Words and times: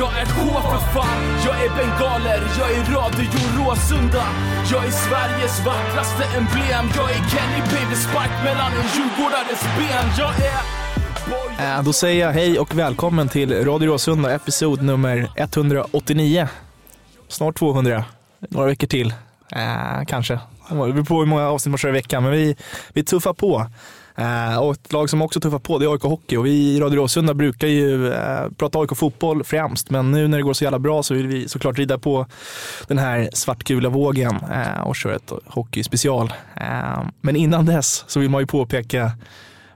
Jag 0.00 0.12
är 0.20 0.26
H 0.26 0.60
för 0.70 0.78
fan. 0.94 1.22
Jag 1.46 1.64
är 1.64 1.68
bengaler, 1.76 2.42
jag 2.58 2.70
är 2.72 2.84
Radio 2.84 3.30
Råsunda. 3.58 4.24
Jag 4.70 4.84
är 4.84 4.90
Sveriges 4.90 5.66
vackraste 5.66 6.24
emblem. 6.38 6.84
Jag 6.96 7.10
är 7.10 7.14
Kenny 7.30 7.60
Baby 7.72 7.96
Spark 7.96 8.30
mellan 8.44 8.72
en 8.72 8.86
djurgårdares 8.94 9.62
ben. 9.78 10.10
Jag 10.18 10.34
är... 11.68 11.78
äh, 11.78 11.84
Då 11.84 11.92
säger 11.92 12.26
jag 12.26 12.32
hej 12.32 12.58
och 12.58 12.78
välkommen 12.78 13.28
till 13.28 13.64
Radio 13.64 13.86
Råsunda, 13.92 14.34
episod 14.34 14.82
nummer 14.82 15.30
189. 15.36 16.48
Snart 17.28 17.58
200, 17.58 18.04
några 18.48 18.66
veckor 18.66 18.86
till 18.86 19.14
Äh, 19.52 20.04
kanske. 20.06 20.40
Det 20.68 20.74
beror 20.74 21.04
på 21.04 21.18
hur 21.18 21.26
många 21.26 21.48
avsnitt 21.48 21.70
man 21.70 21.78
kör 21.78 21.88
i 21.88 21.92
veckan, 21.92 22.22
men 22.22 22.32
vi, 22.32 22.56
vi 22.92 23.04
tuffar 23.04 23.32
på. 23.32 23.66
Eh, 24.16 24.58
och 24.58 24.72
ett 24.72 24.92
lag 24.92 25.10
som 25.10 25.22
också 25.22 25.40
tuffar 25.40 25.58
på 25.58 25.78
det 25.78 25.84
är 25.84 25.92
AIK 25.92 26.02
Hockey 26.02 26.36
och 26.36 26.46
vi 26.46 26.50
i 26.50 26.80
Radio 26.80 26.96
Råsunda 26.96 27.34
brukar 27.34 27.68
ju 27.68 28.12
eh, 28.12 28.48
prata 28.56 28.78
AIK 28.78 28.96
Fotboll 28.96 29.44
främst, 29.44 29.90
men 29.90 30.10
nu 30.10 30.28
när 30.28 30.38
det 30.38 30.42
går 30.42 30.52
så 30.52 30.64
jävla 30.64 30.78
bra 30.78 31.02
så 31.02 31.14
vill 31.14 31.26
vi 31.26 31.48
såklart 31.48 31.78
rida 31.78 31.98
på 31.98 32.26
den 32.88 32.98
här 32.98 33.30
svartgula 33.32 33.88
vågen 33.88 34.36
eh, 34.52 34.80
och 34.80 34.96
köra 34.96 35.14
ett 35.16 35.32
hockeyspecial. 35.46 36.32
Eh, 36.56 37.02
men 37.20 37.36
innan 37.36 37.66
dess 37.66 38.04
så 38.06 38.20
vill 38.20 38.30
man 38.30 38.40
ju 38.40 38.46
påpeka 38.46 39.12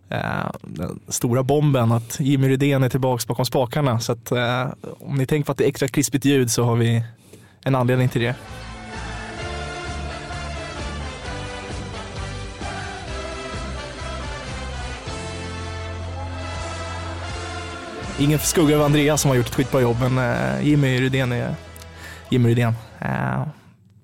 eh, 0.09 0.51
den 0.63 1.01
stora 1.09 1.43
bomben 1.43 1.93
att 1.93 2.21
Jimmy 2.21 2.49
Rydén 2.49 2.83
är 2.83 2.89
tillbaka 2.89 3.25
bakom 3.29 3.47
spakarna. 3.47 4.01
Så 4.01 4.13
att, 4.13 4.33
eh, 4.33 4.67
om 5.01 5.17
ni 5.17 5.27
tänker 5.27 5.47
på 5.47 5.53
att 5.53 5.59
det 5.59 5.65
är 5.65 5.69
extra 5.69 5.89
krispigt 5.89 6.25
ljud 6.25 6.51
så 6.51 6.65
har 6.65 6.77
vi 6.77 7.05
en 7.65 7.75
anledning 7.75 8.09
till 8.09 8.23
det. 8.23 8.35
Ingen 18.19 18.39
skugga 18.39 18.75
över 18.75 18.85
Andreas 18.85 19.21
som 19.21 19.29
har 19.29 19.37
gjort 19.37 19.47
ett 19.47 19.55
skitbra 19.55 19.81
jobb, 19.81 19.97
men 20.01 20.19
eh, 20.19 20.67
Jimmy 20.69 21.01
Rydén 21.01 21.33
är 21.33 21.55
Jimmy 22.31 22.49
Rydén. 22.49 22.73
Eh, 23.01 23.43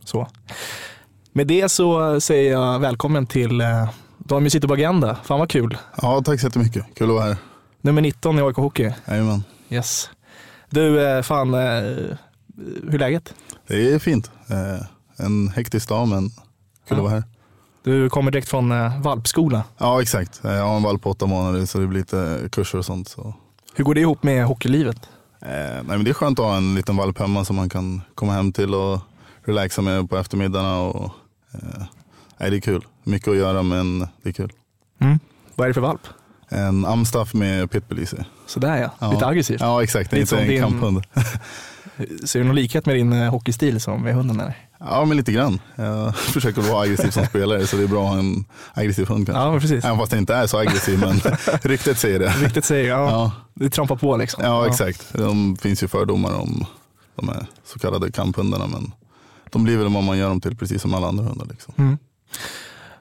så. 0.05 0.27
Med 1.33 1.47
det 1.47 1.69
så 1.69 2.21
säger 2.21 2.53
jag 2.53 2.79
välkommen 2.79 3.27
till 3.27 3.61
eh, 3.61 3.91
Daniel 4.19 4.51
sitter 4.51 4.69
på 4.69 4.75
Agenda. 4.75 5.17
Fan 5.25 5.39
vad 5.39 5.51
kul. 5.51 5.79
Ja, 6.03 6.23
tack 6.25 6.41
så 6.41 6.47
jättemycket. 6.47 6.85
Kul 6.97 7.09
att 7.11 7.15
vara 7.17 7.25
här. 7.25 7.37
Nummer 7.81 8.03
19 8.03 8.39
i 8.39 8.43
AIK 8.43 8.57
Hockey. 8.57 8.93
Jajamän. 9.09 9.45
Yes. 9.71 10.11
Du, 10.71 11.21
fan, 11.23 11.55
hur 11.55 12.95
är 12.95 12.99
läget? 12.99 13.35
Det 13.67 13.93
är 13.95 13.99
fint. 13.99 14.31
En 15.17 15.49
hektisk 15.49 15.89
dag, 15.89 16.09
men 16.09 16.29
kul 16.29 16.37
Ja. 16.89 16.97
att 16.97 17.03
vara 17.03 17.13
här. 17.13 17.25
Du 17.85 18.11
kommer 18.11 18.31
direkt 18.31 18.49
från 18.49 18.73
valpskola. 19.03 19.65
Ja, 19.79 20.03
exakt. 20.03 20.41
Jag 20.43 20.65
har 20.67 20.77
en 20.77 20.83
valp 20.83 21.03
på 21.03 21.11
åtta 21.11 21.27
månader, 21.27 21.67
så 21.67 21.79
det 21.79 21.87
blir 21.87 21.99
lite 21.99 22.49
kurser 22.53 22.79
och 22.79 22.85
sånt. 22.85 23.09
Så. 23.09 23.35
Hur 23.75 23.85
går 23.85 23.95
det 23.95 24.01
ihop 24.01 24.23
med 24.23 24.45
hockeylivet? 24.45 25.09
Eh, 25.43 25.49
nej, 25.51 25.83
men 25.85 26.05
det 26.05 26.11
är 26.11 26.15
skönt 26.15 26.39
att 26.39 26.45
ha 26.45 26.57
en 26.57 26.75
liten 26.75 26.97
valp 26.97 27.19
hemma 27.19 27.45
som 27.45 27.57
man 27.57 27.69
kan 27.69 28.03
komma 28.15 28.33
hem 28.33 28.53
till 28.53 28.75
och 28.75 28.99
relaxa 29.45 29.83
med 29.83 30.11
på 30.11 30.17
eftermiddagarna. 30.19 30.81
Och, 30.81 31.05
eh, 31.53 31.83
nej, 32.41 32.51
det 32.51 32.57
är 32.57 32.61
kul. 32.61 32.85
Mycket 33.05 33.29
att 33.29 33.37
göra, 33.37 33.63
men 33.63 33.99
det 33.99 34.29
är 34.29 34.33
kul. 34.33 34.53
Vad 35.55 35.65
är 35.65 35.69
det 35.69 35.75
för 35.75 35.81
valp? 35.81 36.01
En 36.49 36.85
amstaff 36.85 37.35
med 37.35 37.71
pitbull 37.71 37.99
i 37.99 38.07
sig. 38.07 38.25
Sådär 38.47 38.77
ja, 38.77 38.91
Ja. 38.99 39.13
lite 39.13 39.27
aggressivt. 39.27 39.61
Ja, 39.61 39.83
exakt. 39.83 40.11
Det 40.11 40.17
är 40.17 40.21
inte 40.21 40.39
en 40.41 40.49
din- 40.49 40.61
kamphund. 40.63 41.03
Ser 42.25 42.39
du 42.41 42.45
någon 42.45 42.57
likhet 42.57 42.87
med 42.87 42.97
din 42.97 43.13
eh, 43.13 43.31
hockeystil 43.31 43.81
som 43.81 44.03
med 44.03 44.15
hunden 44.15 44.41
eller? 44.41 44.55
Ja, 44.81 45.05
men 45.05 45.17
lite 45.17 45.33
grann. 45.33 45.61
Jag 45.77 46.17
försöker 46.17 46.63
vara 46.63 46.83
aggressiv 46.83 47.11
som 47.11 47.27
spelare, 47.27 47.67
så 47.67 47.77
det 47.77 47.83
är 47.83 47.87
bra 47.89 48.05
att 48.05 48.11
ha 48.11 48.19
en 48.19 48.45
aggressiv 48.75 49.09
hund 49.09 49.27
kanske. 49.27 49.43
Ja, 49.43 49.61
precis. 49.61 49.85
Även 49.85 49.99
fast 49.99 50.13
jag 50.13 50.21
inte 50.21 50.35
är 50.35 50.47
så 50.47 50.59
aggressiv, 50.59 50.99
men 50.99 51.21
ryktet 51.63 51.99
säger 51.99 52.19
det. 52.19 52.29
Riktigt 52.29 52.65
säger 52.65 52.89
ja. 52.89 53.11
Ja. 53.11 53.33
Du 53.55 53.71
trampar 53.71 53.97
på 53.97 54.17
liksom. 54.17 54.45
Ja, 54.45 54.67
exakt. 54.67 55.13
De 55.13 55.57
finns 55.57 55.83
ju 55.83 55.89
fördomar 55.89 56.41
om 56.41 56.67
de 57.17 57.29
här 57.29 57.47
så 57.65 57.79
kallade 57.79 58.13
kamphundarna, 58.13 58.67
men 58.67 58.93
de 59.51 59.65
blir 59.65 59.77
väl 59.77 59.89
vad 59.89 60.05
man 60.05 60.19
gör 60.19 60.29
dem 60.29 60.41
till, 60.41 60.57
precis 60.57 60.83
som 60.83 60.95
alla 60.95 61.09
andra 61.09 61.25
hundar. 61.25 61.47
Liksom. 61.51 61.99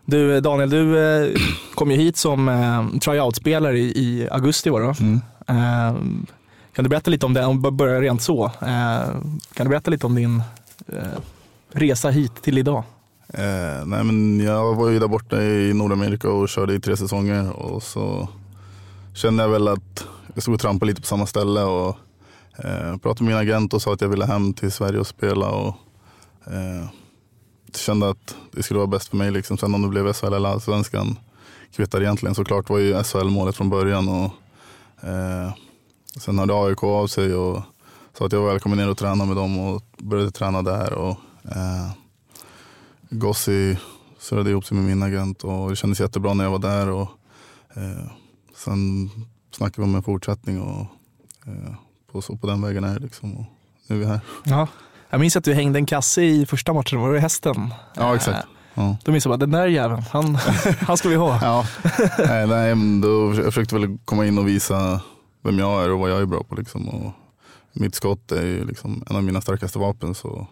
Du 0.05 0.35
eh, 0.35 0.41
Daniel, 0.41 0.69
du 0.69 0.99
eh, 0.99 1.41
kom 1.75 1.91
ju 1.91 1.97
hit 1.97 2.17
som 2.17 2.49
eh, 2.49 2.99
tryout-spelare 2.99 3.79
i, 3.79 3.83
i 3.83 4.27
augusti 4.31 4.69
var 4.69 4.81
det 4.81 4.87
va? 4.87 4.95
Mm. 4.99 5.21
Eh, 5.47 6.01
kan 6.75 6.83
du 6.83 6.89
berätta 6.89 7.11
lite 7.11 7.25
om 7.25 7.33
det, 7.33 7.45
om 7.45 7.61
vi 7.63 7.71
börjar 7.71 8.01
rent 8.01 8.21
så. 8.21 8.45
Eh, 8.45 9.01
kan 9.53 9.65
du 9.65 9.69
berätta 9.69 9.91
lite 9.91 10.05
om 10.05 10.15
din 10.15 10.43
eh, 10.87 11.03
resa 11.71 12.09
hit 12.09 12.41
till 12.41 12.57
idag? 12.57 12.83
Eh, 13.33 13.85
nej, 13.85 14.03
men 14.03 14.39
jag 14.39 14.75
var 14.75 14.89
ju 14.89 14.99
där 14.99 15.07
borta 15.07 15.41
i 15.41 15.73
Nordamerika 15.73 16.29
och 16.29 16.49
körde 16.49 16.73
i 16.73 16.79
tre 16.79 16.97
säsonger 16.97 17.51
och 17.51 17.83
så 17.83 18.27
kände 19.13 19.43
jag 19.43 19.49
väl 19.49 19.67
att 19.67 20.05
jag 20.33 20.43
stod 20.43 20.53
och 20.53 20.61
trampade 20.61 20.89
lite 20.89 21.01
på 21.01 21.07
samma 21.07 21.25
ställe 21.25 21.63
och 21.63 21.97
eh, 22.57 22.97
pratade 22.97 23.23
med 23.23 23.33
min 23.33 23.37
agent 23.37 23.73
och 23.73 23.81
sa 23.81 23.93
att 23.93 24.01
jag 24.01 24.09
ville 24.09 24.25
hem 24.25 24.53
till 24.53 24.71
Sverige 24.71 24.99
och 24.99 25.07
spela. 25.07 25.49
Och, 25.49 25.75
eh, 26.45 26.89
kände 27.75 28.09
att 28.09 28.35
det 28.51 28.63
skulle 28.63 28.77
vara 28.77 28.87
bäst 28.87 29.09
för 29.09 29.17
mig. 29.17 29.31
Liksom. 29.31 29.57
Sen 29.57 29.75
om 29.75 29.81
det 29.81 29.87
blev 29.87 30.13
SHL 30.13 30.33
eller 30.33 30.49
Allsvenskan 30.49 31.19
kvittar 31.75 32.01
egentligen. 32.01 32.35
Såklart 32.35 32.69
var 32.69 32.77
ju 32.77 33.03
SHL 33.03 33.29
målet 33.29 33.55
från 33.55 33.69
början. 33.69 34.09
Och, 34.09 34.31
eh, 35.07 35.53
sen 36.17 36.39
hörde 36.39 36.53
AIK 36.53 36.83
av 36.83 37.07
sig 37.07 37.33
och 37.33 37.61
sa 38.17 38.25
att 38.25 38.31
jag 38.31 38.41
var 38.41 38.51
välkommen 38.51 38.77
ner 38.77 38.89
och 38.89 38.97
träna 38.97 39.25
med 39.25 39.35
dem 39.35 39.59
och 39.59 39.83
började 39.97 40.31
träna 40.31 40.61
där. 40.61 40.93
Och, 40.93 41.17
eh, 41.43 41.91
Gossi 43.09 43.77
surrade 44.19 44.49
ihop 44.49 44.65
sig 44.65 44.77
med 44.77 44.85
min 44.85 45.03
agent 45.03 45.43
och 45.43 45.69
det 45.69 45.75
kändes 45.75 45.99
jättebra 45.99 46.33
när 46.33 46.43
jag 46.43 46.51
var 46.51 46.59
där. 46.59 46.89
Och, 46.89 47.09
eh, 47.73 48.11
sen 48.55 49.09
snackade 49.51 49.81
vi 49.81 49.83
om 49.83 49.95
en 49.95 50.03
fortsättning 50.03 50.61
och 50.61 50.85
eh, 51.45 51.73
på, 52.11 52.21
så 52.21 52.37
på 52.37 52.47
den 52.47 52.61
vägen 52.61 52.83
är 52.83 52.93
det. 52.93 52.99
Liksom. 52.99 53.37
Och 53.37 53.45
nu 53.87 53.95
är 53.95 53.99
vi 53.99 54.05
här. 54.05 54.19
Ja. 54.43 54.67
Jag 55.09 55.19
minns 55.19 55.35
att 55.35 55.43
du 55.43 55.53
hängde 55.53 55.79
en 55.79 55.85
kasse 55.85 56.21
i 56.21 56.45
första 56.45 56.73
matchen, 56.73 56.99
var 56.99 57.13
det 57.13 57.19
hästen? 57.19 57.73
Ja, 57.95 58.15
exakt. 58.15 58.37
Eh, 58.37 58.49
Ja. 58.73 58.97
Då 59.03 59.11
minns 59.11 59.25
jag 59.25 59.31
bara, 59.31 59.37
den 59.37 59.51
där 59.51 59.67
jäveln, 59.67 60.03
han, 60.11 60.35
han 60.87 60.97
ska 60.97 61.09
vi 61.09 61.15
ha. 61.15 61.39
Ja, 61.41 61.65
nej, 62.17 62.47
nej, 62.47 63.01
då, 63.01 63.33
jag 63.35 63.45
försökte 63.45 63.75
väl 63.75 63.97
komma 64.05 64.25
in 64.25 64.37
och 64.37 64.47
visa 64.47 65.01
vem 65.43 65.59
jag 65.59 65.83
är 65.83 65.91
och 65.91 65.99
vad 65.99 66.11
jag 66.11 66.21
är 66.21 66.25
bra 66.25 66.43
på. 66.43 66.55
Liksom. 66.55 66.89
Och 66.89 67.11
mitt 67.73 67.95
skott 67.95 68.31
är 68.31 68.65
liksom 68.65 69.03
en 69.09 69.15
av 69.15 69.23
mina 69.23 69.41
starkaste 69.41 69.79
vapen. 69.79 70.15
Så 70.15 70.47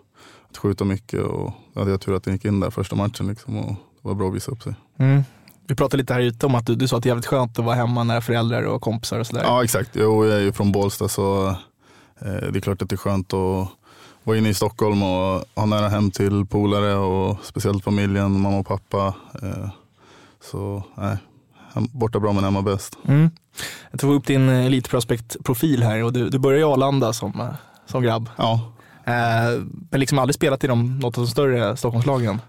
att 0.50 0.58
skjuta 0.58 0.86
mycket 0.86 1.22
och 1.22 1.52
då 1.74 1.80
hade 1.80 1.92
jag 1.92 2.02
tur 2.02 2.16
att 2.16 2.26
jag 2.26 2.34
gick 2.34 2.46
in 2.46 2.60
där 2.60 2.70
första 2.70 2.96
matchen. 2.96 3.28
Liksom, 3.28 3.58
och 3.58 3.76
det 4.02 4.08
var 4.08 4.14
bra 4.14 4.28
att 4.28 4.36
visa 4.36 4.52
upp 4.52 4.64
sig. 4.64 4.74
Mm. 4.98 5.24
Vi 5.68 5.76
pratade 5.76 6.02
lite 6.02 6.14
här 6.14 6.22
ute 6.22 6.46
om 6.46 6.56
att 6.56 6.66
du, 6.66 6.76
du 6.76 6.88
sa 6.88 6.98
att 6.98 7.04
det 7.04 7.08
är 7.08 7.12
jävligt 7.12 7.26
skönt 7.26 7.60
att 7.60 7.66
vara 7.66 7.76
hemma 7.76 8.04
nära 8.04 8.22
föräldrar 8.22 8.64
och 8.64 8.82
kompisar 8.82 9.20
och 9.20 9.28
sådär. 9.28 9.44
Ja 9.44 9.64
exakt, 9.64 9.90
jo, 9.94 10.26
jag 10.26 10.36
är 10.36 10.40
ju 10.40 10.52
från 10.52 10.72
Bålsta 10.72 11.08
så 11.08 11.48
eh, 12.20 12.52
det 12.52 12.56
är 12.56 12.60
klart 12.60 12.82
att 12.82 12.90
det 12.90 12.96
är 12.96 12.98
skönt 12.98 13.34
att 13.34 13.68
vara 14.24 14.38
inne 14.38 14.50
i 14.50 14.54
Stockholm 14.54 15.04
och 15.04 15.44
ha 15.56 15.66
nära 15.66 15.90
hem 15.90 16.12
till 16.12 16.46
polare 16.46 16.96
och 16.96 17.38
speciellt 17.44 17.84
familjen, 17.84 18.42
mamma 18.42 18.58
och 18.58 18.68
pappa. 18.68 19.14
Eh, 19.42 19.70
så 20.42 20.84
nej, 20.96 21.18
borta 21.74 22.20
bra 22.20 22.34
men 22.34 22.44
hemma 22.44 22.62
bäst. 22.62 22.98
Mm. 23.08 23.30
Jag 23.92 24.00
tog 24.00 24.14
upp 24.14 24.26
din 24.26 24.50
elitprospect-profil 24.50 25.84
här 25.84 26.04
och 26.04 26.14
du, 26.14 26.30
du 26.30 26.40
började 26.40 26.62
i 26.62 26.64
Arlanda 26.64 27.14
som, 27.14 27.42
eh, 27.42 27.48
som 27.86 28.04
grabb. 28.04 28.30
Ja. 28.36 28.74
Eh, 29.08 29.62
men 29.90 30.00
liksom 30.00 30.20
aldrig 30.20 30.36
spelat 30.36 30.64
i 30.64 30.68
de, 30.68 31.00
något 31.00 31.18
av 31.18 31.24
de 31.24 31.30
större 31.30 31.78
Stockholmslagen. 31.78 32.42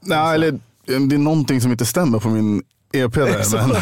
Nej, 0.00 0.34
eller 0.34 0.58
det 0.86 1.14
är 1.14 1.18
någonting 1.18 1.60
som 1.60 1.70
inte 1.70 1.86
stämmer 1.86 2.18
på 2.18 2.28
min 2.28 2.62
EP 2.92 3.14
där. 3.14 3.56
men, 3.68 3.76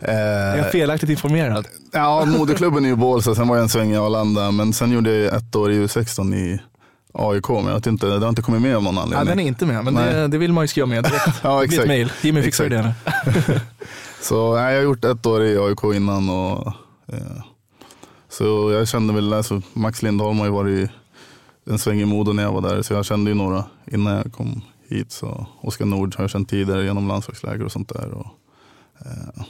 Är 0.00 0.54
eh, 0.54 0.58
jag 0.58 0.72
felaktigt 0.72 1.10
informerad? 1.10 1.66
ja, 1.92 2.24
moderklubben 2.24 2.84
är 2.84 2.88
ju 2.88 2.96
Bålsta, 2.96 3.34
sen 3.34 3.48
var 3.48 3.56
jag 3.56 3.62
en 3.62 3.68
sväng 3.68 3.92
i 3.92 3.96
Arlanda. 3.96 4.50
Men 4.50 4.72
sen 4.72 4.92
gjorde 4.92 5.16
jag 5.16 5.36
ett 5.36 5.56
år 5.56 5.72
i 5.72 5.78
U16 5.78 6.34
i 6.34 6.60
AIK, 7.12 7.48
men 7.48 7.66
jag 7.66 7.74
vet 7.74 7.86
inte, 7.86 8.06
det 8.06 8.18
har 8.18 8.28
inte 8.28 8.42
kommit 8.42 8.62
med 8.62 8.76
av 8.76 8.82
någon 8.82 8.98
anledning. 8.98 9.28
den 9.28 9.40
är 9.40 9.46
inte 9.46 9.66
med, 9.66 9.84
men 9.84 9.94
det, 9.94 10.28
det 10.28 10.38
vill 10.38 10.52
man 10.52 10.64
ju 10.64 10.68
skriva 10.68 10.86
med 10.86 11.04
direkt. 11.04 11.26
Ja, 11.42 11.58
blir 11.58 11.66
ett 11.66 11.72
exakt. 11.72 11.88
mejl. 11.88 12.12
Jimmy 12.22 12.42
fixar 12.42 12.68
det 12.68 12.94
Exakt. 13.26 13.48
nu. 13.48 13.60
Så 14.20 14.54
nej, 14.54 14.74
jag 14.74 14.80
har 14.80 14.84
gjort 14.84 15.04
ett 15.04 15.26
år 15.26 15.44
i 15.44 15.58
AIK 15.58 15.84
innan. 15.96 16.30
Och, 16.30 16.66
eh, 17.12 17.42
så 18.28 18.70
jag 18.72 18.88
kände 18.88 19.14
väl, 19.14 19.32
alltså, 19.32 19.62
Max 19.72 20.02
Lindholm 20.02 20.38
har 20.38 20.46
ju 20.46 20.52
varit 20.52 20.90
en 21.66 21.78
sväng 21.78 22.00
i 22.00 22.04
Modo 22.04 22.32
när 22.32 22.42
jag 22.42 22.52
var 22.52 22.60
där. 22.60 22.82
Så 22.82 22.92
jag 22.92 23.04
kände 23.04 23.30
ju 23.30 23.34
några 23.34 23.64
innan 23.86 24.14
jag 24.14 24.32
kom 24.32 24.62
hit. 24.88 25.12
Så 25.12 25.46
Oskar 25.60 25.84
Nord 25.84 26.14
har 26.14 26.24
jag 26.24 26.30
känt 26.30 26.48
tidigare 26.48 26.84
genom 26.84 27.08
landslagsläger 27.08 27.64
och 27.64 27.72
sånt 27.72 27.88
där. 27.88 28.10
Och, 28.10 28.26
eh, 28.98 29.44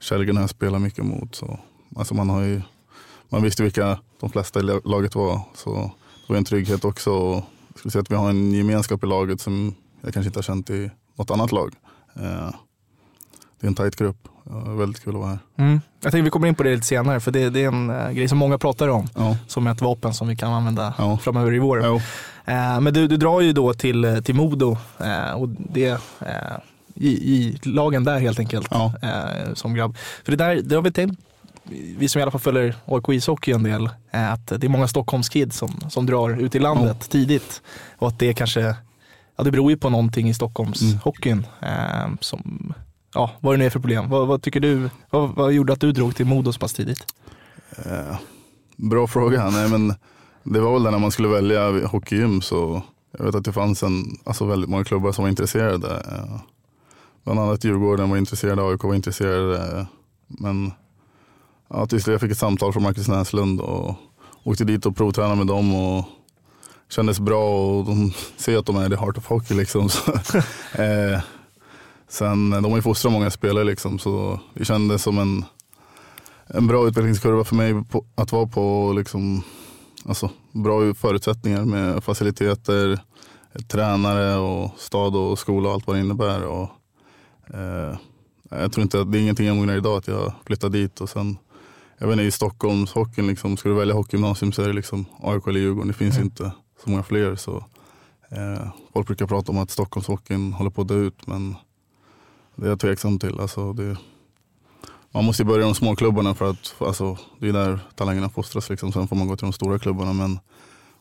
Källgren 0.00 0.36
har 0.36 0.42
jag 0.42 0.50
spelat 0.50 0.80
mycket 0.80 1.04
mot. 1.04 1.34
Så, 1.34 1.58
alltså 1.96 2.14
man, 2.14 2.30
har 2.30 2.40
ju, 2.40 2.62
man 3.28 3.42
visste 3.42 3.62
vilka 3.62 3.98
de 4.20 4.30
flesta 4.30 4.60
i 4.60 4.62
laget 4.62 5.14
var. 5.14 5.40
Så 5.54 5.74
det 6.26 6.32
var 6.32 6.36
en 6.36 6.44
trygghet 6.44 6.84
också. 6.84 7.10
Och 7.12 7.44
jag 7.68 7.78
skulle 7.78 7.92
säga 7.92 8.02
att 8.02 8.10
vi 8.10 8.14
har 8.14 8.30
en 8.30 8.52
gemenskap 8.52 9.04
i 9.04 9.06
laget 9.06 9.40
som 9.40 9.74
jag 10.00 10.14
kanske 10.14 10.28
inte 10.28 10.38
har 10.38 10.42
känt 10.42 10.70
i 10.70 10.90
något 11.14 11.30
annat 11.30 11.52
lag. 11.52 11.74
Eh, 12.14 12.50
det 13.60 13.66
är 13.66 13.68
en 13.68 13.74
tajt 13.74 13.96
grupp. 13.96 14.28
Ja, 14.50 14.58
väldigt 14.58 15.04
kul 15.04 15.14
att 15.14 15.20
vara 15.20 15.30
här. 15.30 15.38
Mm. 15.56 15.80
Jag 16.02 16.12
tänker 16.12 16.22
vi 16.24 16.30
kommer 16.30 16.48
in 16.48 16.54
på 16.54 16.62
det 16.62 16.74
lite 16.74 16.86
senare, 16.86 17.20
för 17.20 17.30
det, 17.30 17.50
det 17.50 17.64
är 17.64 17.68
en 17.68 17.90
eh, 17.90 18.10
grej 18.10 18.28
som 18.28 18.38
många 18.38 18.58
pratar 18.58 18.88
om. 18.88 19.08
Ja. 19.14 19.36
Som 19.46 19.66
ett 19.66 19.80
vapen 19.80 20.14
som 20.14 20.28
vi 20.28 20.36
kan 20.36 20.52
använda 20.52 20.94
Ja. 20.98 21.18
framöver 21.18 21.54
i 21.54 21.58
vår. 21.58 21.82
Jo. 21.86 21.96
Eh, 22.44 22.80
men 22.80 22.94
du, 22.94 23.08
du 23.08 23.16
drar 23.16 23.40
ju 23.40 23.52
då 23.52 23.74
till, 23.74 24.22
till 24.24 24.34
Modo 24.34 24.76
eh, 25.00 25.32
och 25.32 25.48
det 25.48 25.88
eh, 26.20 26.28
i, 26.94 27.08
i 27.08 27.58
lagen 27.62 28.04
där 28.04 28.18
helt 28.18 28.38
enkelt 28.38 28.68
Ja. 28.70 28.92
eh, 29.02 29.54
som 29.54 29.74
grabb. 29.74 29.96
För 30.24 30.32
det 30.32 30.36
där, 30.44 30.60
det 30.64 30.74
har 30.74 30.82
vi 30.82 30.92
tänkt, 30.92 31.20
vi 31.98 32.08
som 32.08 32.18
i 32.18 32.22
alla 32.22 32.30
fall 32.30 32.40
följer 32.40 32.74
AIK 32.86 33.08
ishockey 33.08 33.52
en 33.52 33.62
del, 33.62 33.88
eh, 34.12 34.32
att 34.32 34.46
det 34.46 34.64
är 34.64 34.68
många 34.68 34.88
Stockholmskids 34.88 35.56
som, 35.56 35.80
som 35.88 36.06
drar 36.06 36.40
ut 36.40 36.54
i 36.54 36.58
landet 36.58 37.10
tidigt. 37.10 37.62
Och 37.98 38.08
att 38.08 38.18
det 38.18 38.34
kanske, 38.34 38.60
ja 39.36 39.44
det 39.44 39.50
beror 39.50 39.70
ju 39.70 39.76
på 39.76 39.90
någonting 39.90 40.28
i 40.28 40.34
Stockholmshockeyn. 40.34 41.46
Eh, 41.60 42.08
som, 42.20 42.72
ja, 43.14 43.30
vad 43.40 43.54
det 43.54 43.58
nu 43.58 43.66
är 43.66 43.70
för 43.70 43.80
problem. 43.80 44.08
Vad, 44.08 44.28
vad 44.28 44.42
tycker 44.42 44.60
du, 44.60 44.90
vad, 45.10 45.30
vad 45.34 45.52
gjorde 45.52 45.72
att 45.72 45.80
du 45.80 45.92
drog 45.92 46.16
till 46.16 46.26
Modo 46.26 46.52
så 46.52 46.58
pass 46.58 46.72
tidigt? 46.72 47.06
Eh, 47.76 48.16
bra 48.76 49.06
fråga. 49.06 49.50
Nej, 49.50 49.68
men 49.68 49.94
det 50.42 50.60
var 50.60 50.72
väl 50.72 50.82
när 50.82 50.98
man 50.98 51.10
skulle 51.10 51.28
välja 51.28 51.86
hockeygym 51.86 52.42
så 52.42 52.82
jag 53.18 53.24
vet 53.24 53.34
att 53.34 53.44
det 53.44 53.52
fanns 53.52 53.82
en, 53.82 54.18
alltså 54.24 54.44
väldigt 54.44 54.70
många 54.70 54.84
klubbar 54.84 55.12
som 55.12 55.22
var 55.22 55.28
intresserade. 55.28 55.94
Eh, 55.94 56.40
bland 57.24 57.40
annat 57.40 57.64
Djurgården 57.64 58.10
var 58.10 58.16
intresserade, 58.16 58.62
AIK 58.62 58.84
var 58.84 58.94
intresserade. 58.94 59.78
Eh, 59.78 59.86
men 60.26 60.72
ja, 61.68 61.86
till 61.86 62.02
slut 62.02 62.12
jag 62.12 62.20
fick 62.20 62.30
ett 62.30 62.38
samtal 62.38 62.72
från 62.72 62.82
Marcus 62.82 63.08
Näslund 63.08 63.60
och 63.60 63.94
åkte 64.44 64.64
dit 64.64 64.86
och 64.86 64.96
provtränade 64.96 65.36
med 65.36 65.46
dem. 65.46 65.74
och 65.74 66.04
Kändes 66.88 67.20
bra 67.20 67.76
och 67.78 67.84
de 67.84 68.12
ser 68.36 68.58
att 68.58 68.66
de 68.66 68.76
är 68.76 68.92
i 68.92 68.96
Heart 68.96 69.18
of 69.18 69.26
Hockey. 69.26 69.54
Liksom. 69.54 69.88
Så, 69.88 70.12
eh, 70.82 71.20
sen, 72.12 72.50
de 72.50 72.64
har 72.64 72.76
ju 72.76 72.82
fostrat 72.82 73.12
många 73.12 73.30
spelare 73.30 73.64
liksom, 73.64 73.98
så 73.98 74.40
det 74.54 74.64
kändes 74.64 75.02
som 75.02 75.18
en 75.18 75.44
en 76.54 76.66
bra 76.66 76.88
utvecklingskurva 76.88 77.44
för 77.44 77.54
mig 77.56 77.84
på, 77.84 78.04
att 78.14 78.32
vara 78.32 78.46
på 78.46 78.92
liksom, 78.96 79.42
alltså, 80.04 80.30
bra 80.52 80.94
förutsättningar 80.94 81.64
med 81.64 82.04
faciliteter, 82.04 83.00
tränare 83.68 84.36
och 84.36 84.70
stad 84.78 85.16
och 85.16 85.38
skola 85.38 85.68
och 85.68 85.74
allt 85.74 85.86
vad 85.86 85.96
det 85.96 86.00
innebär. 86.00 86.42
Och, 86.42 86.68
eh, 87.54 87.96
jag 88.50 88.72
tror 88.72 88.82
inte 88.82 89.00
att 89.00 89.12
det 89.12 89.18
är 89.18 89.22
ingenting 89.22 89.46
jag 89.46 89.58
ångrar 89.58 89.76
idag 89.76 89.96
att 89.98 90.08
jag 90.08 90.32
flyttade 90.46 90.78
dit 90.78 91.00
och 91.00 91.08
sen 91.08 91.38
jag 91.98 92.06
vet 92.06 92.12
inte, 92.12 92.24
i 92.24 92.30
Stockholmshockeyn, 92.30 93.26
liksom, 93.26 93.56
ska 93.56 93.68
du 93.68 93.74
välja 93.74 93.94
hockeygymnasium 93.94 94.52
så 94.52 94.62
är 94.62 94.66
det 94.66 94.72
liksom 94.72 95.04
AIK 95.20 95.46
eller 95.46 95.60
Djurgården. 95.60 95.88
Det 95.88 95.94
finns 95.94 96.18
inte 96.18 96.52
så 96.84 96.90
många 96.90 97.02
fler. 97.02 97.36
Så, 97.36 97.64
eh, 98.30 98.72
folk 98.92 99.06
brukar 99.06 99.26
prata 99.26 99.52
om 99.52 99.58
att 99.58 99.70
Stockholmshockeyn 99.70 100.52
håller 100.52 100.70
på 100.70 100.82
att 100.82 100.88
dö 100.88 100.94
ut 100.94 101.26
men 101.26 101.56
det 102.62 102.68
är 102.68 102.70
jag 102.70 102.80
tveksam 102.80 103.18
till. 103.18 103.40
Alltså, 103.40 103.72
det, 103.72 103.96
man 105.10 105.24
måste 105.24 105.42
ju 105.42 105.46
börja 105.46 105.60
i 105.60 105.64
de 105.64 105.74
små 105.74 105.96
klubbarna 105.96 106.34
för 106.34 106.50
att 106.50 106.74
alltså, 106.78 107.18
det 107.38 107.48
är 107.48 107.52
där 107.52 107.80
talangerna 107.94 108.28
fostras. 108.28 108.70
Liksom. 108.70 108.92
Sen 108.92 109.08
får 109.08 109.16
man 109.16 109.28
gå 109.28 109.36
till 109.36 109.46
de 109.46 109.52
stora 109.52 109.78
klubbarna. 109.78 110.12
Men 110.12 110.38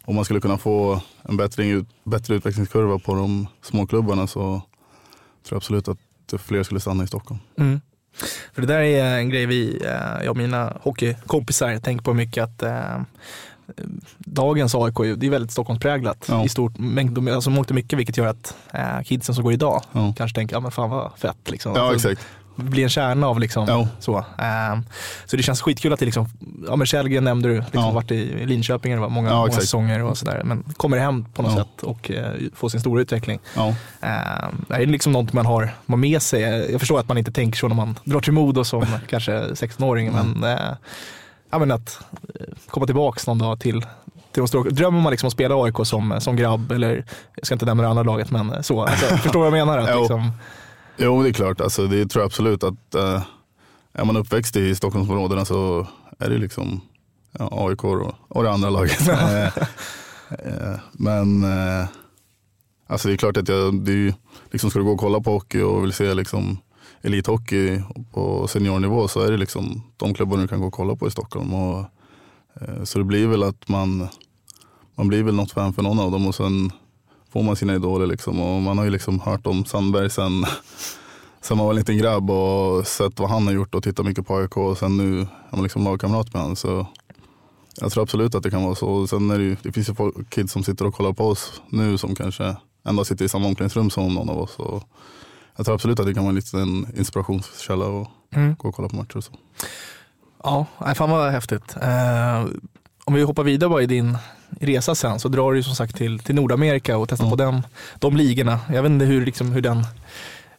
om 0.05 0.15
man 0.15 0.25
skulle 0.25 0.39
kunna 0.39 0.57
få 0.57 1.01
en 1.21 1.37
bättre, 1.37 1.85
bättre 2.03 2.35
utvecklingskurva 2.35 2.99
på 2.99 3.15
de 3.15 3.47
små 3.61 3.87
klubbarna 3.87 4.27
så 4.27 4.41
tror 4.41 4.63
jag 5.49 5.57
absolut 5.57 5.87
att 5.87 6.41
fler 6.41 6.63
skulle 6.63 6.79
stanna 6.79 7.03
i 7.03 7.07
Stockholm. 7.07 7.39
Mm. 7.57 7.81
För 8.53 8.61
det 8.61 8.67
där 8.67 8.79
är 8.79 9.17
en 9.17 9.29
grej 9.29 9.45
vi, 9.45 9.85
eh, 9.85 10.23
jag 10.23 10.29
och 10.29 10.37
mina 10.37 10.77
hockeykompisar 10.81 11.77
tänker 11.77 12.03
på 12.03 12.13
mycket 12.13 12.43
att 12.43 12.63
eh, 12.63 13.01
dagens 14.17 14.75
AIK 14.75 14.95
det 15.17 15.25
är 15.27 15.29
väldigt 15.29 15.51
Stockholmspräglat 15.51 16.25
Ja. 16.29 16.45
i 16.45 16.49
stort 16.49 16.73
de- 17.11 17.27
alltså 17.27 17.49
mångt 17.49 17.69
och 17.69 17.75
mycket 17.75 17.99
vilket 17.99 18.17
gör 18.17 18.27
att 18.27 18.55
eh, 18.73 19.01
kidsen 19.05 19.35
som 19.35 19.43
går 19.43 19.53
idag 19.53 19.81
Ja. 19.91 20.13
kanske 20.17 20.35
tänker, 20.35 20.55
ja 20.55 20.59
men 20.59 20.71
fan 20.71 20.89
vad 20.89 21.11
fett 21.17 21.49
liksom. 21.51 21.73
Ja 21.75 21.81
Alltså, 21.89 22.11
exakt. 22.11 22.27
blir 22.55 22.83
en 22.83 22.89
kärna 22.89 23.27
av 23.27 23.39
liksom 23.39 23.65
Ja. 23.67 23.87
så. 23.99 24.17
Eh, 24.17 24.79
så 25.25 25.37
det 25.37 25.43
känns 25.43 25.61
skitkul 25.61 25.93
att 25.93 25.99
det 25.99 26.05
liksom, 26.05 26.27
ja 26.67 26.75
men 26.75 26.87
Källgren 26.87 27.23
nämnde 27.23 27.49
du, 27.49 27.55
liksom 27.55 27.81
Ja. 27.81 27.91
varit 27.91 28.11
i 28.11 28.45
Linköping, 28.45 28.91
det 28.93 28.99
var 28.99 29.09
många, 29.09 29.29
Ja, 29.29 29.35
många 29.35 29.51
säsonger 29.51 30.03
och 30.03 30.17
sådär. 30.17 30.41
Men 30.45 30.63
kommer 30.77 30.97
hem 30.97 31.25
på 31.33 31.41
något 31.41 31.57
sätt 31.57 31.83
och 31.83 32.11
eh, 32.11 32.33
får 32.55 32.69
sin 32.69 32.79
stora 32.79 33.01
utveckling. 33.01 33.39
Eh, 33.55 33.69
det 34.67 34.75
är 34.75 34.85
liksom 34.85 35.11
något 35.11 35.33
man 35.33 35.45
har 35.45 35.73
man 35.85 35.99
med 35.99 36.21
sig. 36.21 36.41
Jag 36.71 36.79
förstår 36.79 36.99
att 36.99 37.07
man 37.07 37.17
inte 37.17 37.31
tänker 37.31 37.57
så 37.57 37.67
när 37.67 37.75
man 37.75 37.99
drar 38.03 38.19
till 38.19 38.33
Modo 38.33 38.63
som 38.63 38.85
kanske 39.09 39.31
16-åring. 39.53 40.11
Men, 40.11 40.43
eh, 40.43 40.59
ja, 41.51 41.59
men 41.59 41.71
att 41.71 41.99
eh, 42.39 42.45
komma 42.67 42.85
tillbaka 42.85 43.19
någon 43.27 43.37
dag 43.39 43.59
till, 43.59 43.81
till 43.81 44.41
de 44.41 44.47
stora. 44.47 44.69
Drömmer 44.69 45.01
man 45.01 45.11
liksom 45.11 45.27
att 45.27 45.33
spela 45.33 45.55
AIK 45.63 45.75
som, 45.83 46.21
som 46.21 46.35
grabb, 46.35 46.71
eller 46.71 47.05
jag 47.35 47.45
ska 47.45 47.55
inte 47.55 47.65
nämna 47.65 47.83
det 47.83 47.89
andra 47.89 48.03
laget, 48.03 48.31
men 48.31 48.63
så. 48.63 48.81
Alltså, 48.83 49.05
förstår 49.17 49.39
vad 49.39 49.47
jag 49.59 49.65
menar? 49.67 49.77
Att, 49.77 49.89
Jo. 49.93 49.99
liksom, 49.99 50.31
Jo 50.97 51.23
det 51.23 51.29
är 51.29 51.33
klart, 51.33 51.61
alltså, 51.61 51.87
det 51.87 52.05
tror 52.05 52.21
jag 52.21 52.25
absolut 52.27 52.63
att 52.63 52.95
eh, 52.95 53.21
är 53.93 54.05
man 54.05 54.17
uppväxt 54.17 54.55
i 54.55 54.75
Stockholmsområdena 54.75 55.45
så 55.45 55.87
är 56.19 56.29
det 56.29 56.37
liksom 56.37 56.81
ja, 57.39 57.49
AIK 57.69 57.83
och, 57.83 58.13
och 58.27 58.43
det 58.43 58.51
andra 58.51 58.69
laget. 58.69 59.07
Eh, 59.09 59.45
eh, 60.47 60.79
Men 60.91 61.43
eh, 61.43 61.85
alltså 62.87 63.07
det 63.07 63.13
är 63.13 63.17
klart 63.17 63.37
att 63.37 63.47
jag, 63.47 63.81
det 63.81 63.91
är, 63.91 63.95
ju- 63.95 64.13
liksom, 64.51 64.69
ska 64.69 64.79
du 64.79 64.85
gå 64.85 64.91
och 64.91 64.99
kolla 64.99 65.19
på 65.21 65.31
hockey 65.31 65.61
och 65.61 65.83
vill 65.83 65.93
se 65.93 66.13
liksom, 66.13 66.57
elithockey 67.01 67.81
på 68.11 68.47
seniornivå 68.47 69.07
så 69.07 69.21
är 69.21 69.31
det 69.31 69.37
liksom 69.37 69.81
de 69.97 70.13
klubbarna 70.13 70.41
du 70.41 70.47
kan 70.47 70.61
gå 70.61 70.67
och 70.67 70.73
kolla 70.73 70.95
på 70.95 71.07
i 71.07 71.11
Stockholm. 71.11 71.53
Och, 71.53 71.85
eh, 72.61 72.83
så 72.83 72.97
det 72.97 73.05
blir 73.05 73.27
väl 73.27 73.43
att 73.43 73.67
man, 73.67 74.07
man 74.95 75.07
blir 75.07 75.23
väl 75.23 75.35
något 75.35 75.51
fan 75.51 75.73
för 75.73 75.81
någon 75.81 75.99
av 75.99 76.11
dem 76.11 76.27
och 76.27 76.35
sen 76.35 76.71
får 77.31 77.43
man 77.43 77.55
sina 77.55 77.75
idoler. 77.75 78.07
Liksom. 78.07 78.39
Och 78.39 78.61
man 78.61 78.77
har 78.77 78.85
ju 78.85 78.91
liksom 78.91 79.19
hört 79.19 79.47
om 79.47 79.65
Sandberg 79.65 80.09
sen, 80.09 80.45
sen 81.41 81.57
man 81.57 81.65
var 81.65 81.73
en 81.73 81.79
liten 81.79 81.97
grabb 81.97 82.31
och 82.31 82.87
sett 82.87 83.19
vad 83.19 83.29
han 83.29 83.47
har 83.47 83.53
gjort 83.53 83.75
och 83.75 83.83
tittat 83.83 84.05
mycket 84.05 84.27
på 84.27 84.35
AIK 84.35 84.57
och 84.57 84.77
sen 84.77 84.97
nu 84.97 85.21
är 85.21 85.27
man 85.51 85.63
liksom 85.63 85.83
lagkamrat 85.83 86.33
med 86.33 86.41
honom. 86.41 86.55
Så 86.55 86.87
jag 87.81 87.91
tror 87.91 88.03
absolut 88.03 88.35
att 88.35 88.43
det 88.43 88.51
kan 88.51 88.63
vara 88.63 88.75
så. 88.75 88.87
Och 88.87 89.09
Sen 89.09 89.31
är 89.31 89.37
det, 89.37 89.43
ju, 89.43 89.57
det 89.63 89.71
finns 89.71 89.89
ju 89.89 89.93
folk, 89.93 90.29
kids 90.29 90.53
som 90.53 90.63
sitter 90.63 90.85
och 90.85 90.93
kollar 90.93 91.13
på 91.13 91.25
oss 91.25 91.61
nu 91.69 91.97
som 91.97 92.15
kanske 92.15 92.55
ändå 92.85 93.05
sitter 93.05 93.25
i 93.25 93.29
samma 93.29 93.47
omklädningsrum 93.47 93.89
som 93.89 94.13
någon 94.13 94.29
av 94.29 94.39
oss. 94.39 94.59
Och 94.59 94.83
jag 95.61 95.65
tror 95.65 95.75
absolut 95.75 95.99
att 95.99 96.05
det 96.05 96.13
kan 96.13 96.23
vara 96.23 96.29
en 96.29 96.35
liten 96.35 96.87
inspirationskälla 96.97 97.85
och 97.85 98.07
mm. 98.35 98.55
gå 98.55 98.69
och 98.69 98.75
kolla 98.75 98.89
på 98.89 98.95
matcher 98.95 99.17
och 99.17 99.23
så. 99.23 99.31
Ja, 100.43 100.65
fan 100.95 101.09
vad 101.09 101.31
häftigt. 101.31 101.75
Eh, 101.81 102.45
om 103.05 103.13
vi 103.13 103.21
hoppar 103.21 103.43
vidare 103.43 103.69
bara 103.69 103.81
i 103.81 103.85
din 103.85 104.17
resa 104.59 104.95
sen 104.95 105.19
så 105.19 105.27
drar 105.27 105.53
du 105.53 105.63
som 105.63 105.75
sagt 105.75 105.95
till, 105.95 106.19
till 106.19 106.35
Nordamerika 106.35 106.97
och 106.97 107.09
testar 107.09 107.25
Ja. 107.25 107.29
på 107.29 107.35
den, 107.35 107.61
de 107.99 108.17
ligorna. 108.17 108.59
Jag 108.73 108.83
vet 108.83 108.89
inte 108.91 109.05
hur, 109.05 109.25
liksom, 109.25 109.51
hur 109.51 109.61
den, 109.61 109.83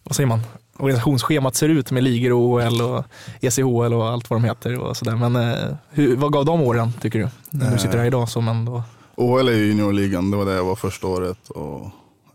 vad 0.02 0.16
säger 0.16 0.26
man, 0.28 0.40
organisationsschemat 0.76 1.54
ser 1.56 1.68
ut 1.68 1.90
med 1.90 2.02
ligor 2.02 2.32
och 2.32 2.40
OL 2.40 2.80
och 2.80 3.04
ECHL 3.40 3.94
och 3.94 4.06
allt 4.08 4.30
vad 4.30 4.40
de 4.42 4.44
heter 4.44 4.78
och 4.78 4.96
sådär. 4.96 5.16
Men 5.16 5.36
eh, 5.36 5.74
hur, 5.90 6.16
vad 6.16 6.32
gav 6.32 6.44
de 6.44 6.60
åren 6.60 6.92
tycker 7.00 7.18
du? 7.18 7.28
När 7.50 7.66
du 7.66 7.72
Eh. 7.72 7.78
sitter 7.78 7.98
här 7.98 8.04
idag 8.04 8.28
som 8.28 8.48
ändå, 8.48 8.82
OL 9.16 9.48
är 9.48 9.52
ju 9.52 9.66
juniorligan, 9.66 10.30
det 10.30 10.36
var 10.36 10.44
där 10.44 10.54
jag 10.56 10.64
var 10.64 10.76
första 10.76 11.06
året. 11.06 11.50
Och, 11.50 11.80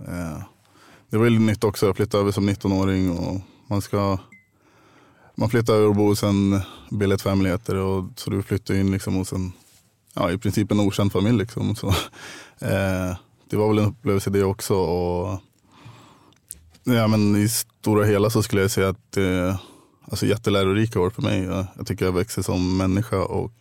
eh, 0.07 0.37
det 1.09 1.17
var 1.17 1.25
ju 1.25 1.39
nytt 1.39 1.63
också, 1.63 1.85
jag 1.85 1.95
flyttade 1.95 2.21
över 2.21 2.31
som 2.31 2.49
19-åring 2.49 3.11
och 3.11 3.41
man 3.67 3.81
ska 3.81 4.17
man 5.35 5.49
flyttar 5.49 5.73
över 5.73 5.87
och 5.87 5.95
bor 5.95 6.07
hos 6.07 6.23
en 6.23 6.61
billigt 6.89 7.21
familj 7.21 7.49
heter 7.49 7.75
det, 7.75 7.81
och 7.81 8.05
så 8.15 8.29
du 8.29 8.43
flyttar 8.43 8.73
in 8.75 8.91
liksom 8.91 9.15
hos 9.15 9.33
en, 9.33 9.51
ja 10.13 10.31
i 10.31 10.37
princip 10.37 10.71
en 10.71 10.79
okänd 10.79 11.11
familj 11.11 11.37
liksom. 11.37 11.75
Så, 11.75 11.87
eh, 12.59 13.15
det 13.49 13.57
var 13.57 13.67
väl 13.67 13.77
en 13.77 13.85
upplevelse 13.89 14.29
det 14.29 14.43
också 14.43 14.75
och 14.75 15.39
ja 16.83 17.07
men 17.07 17.35
i 17.35 17.49
stora 17.49 18.05
hela 18.05 18.29
så 18.29 18.43
skulle 18.43 18.61
jag 18.61 18.71
säga 18.71 18.89
att 18.89 19.11
det, 19.11 19.57
alltså, 20.11 20.25
jättelärorika 20.25 20.99
år 20.99 21.09
för 21.09 21.21
mig. 21.21 21.43
Jag, 21.43 21.65
jag 21.77 21.87
tycker 21.87 22.05
jag 22.05 22.11
växer 22.11 22.41
som 22.41 22.77
människa 22.77 23.17
och 23.17 23.53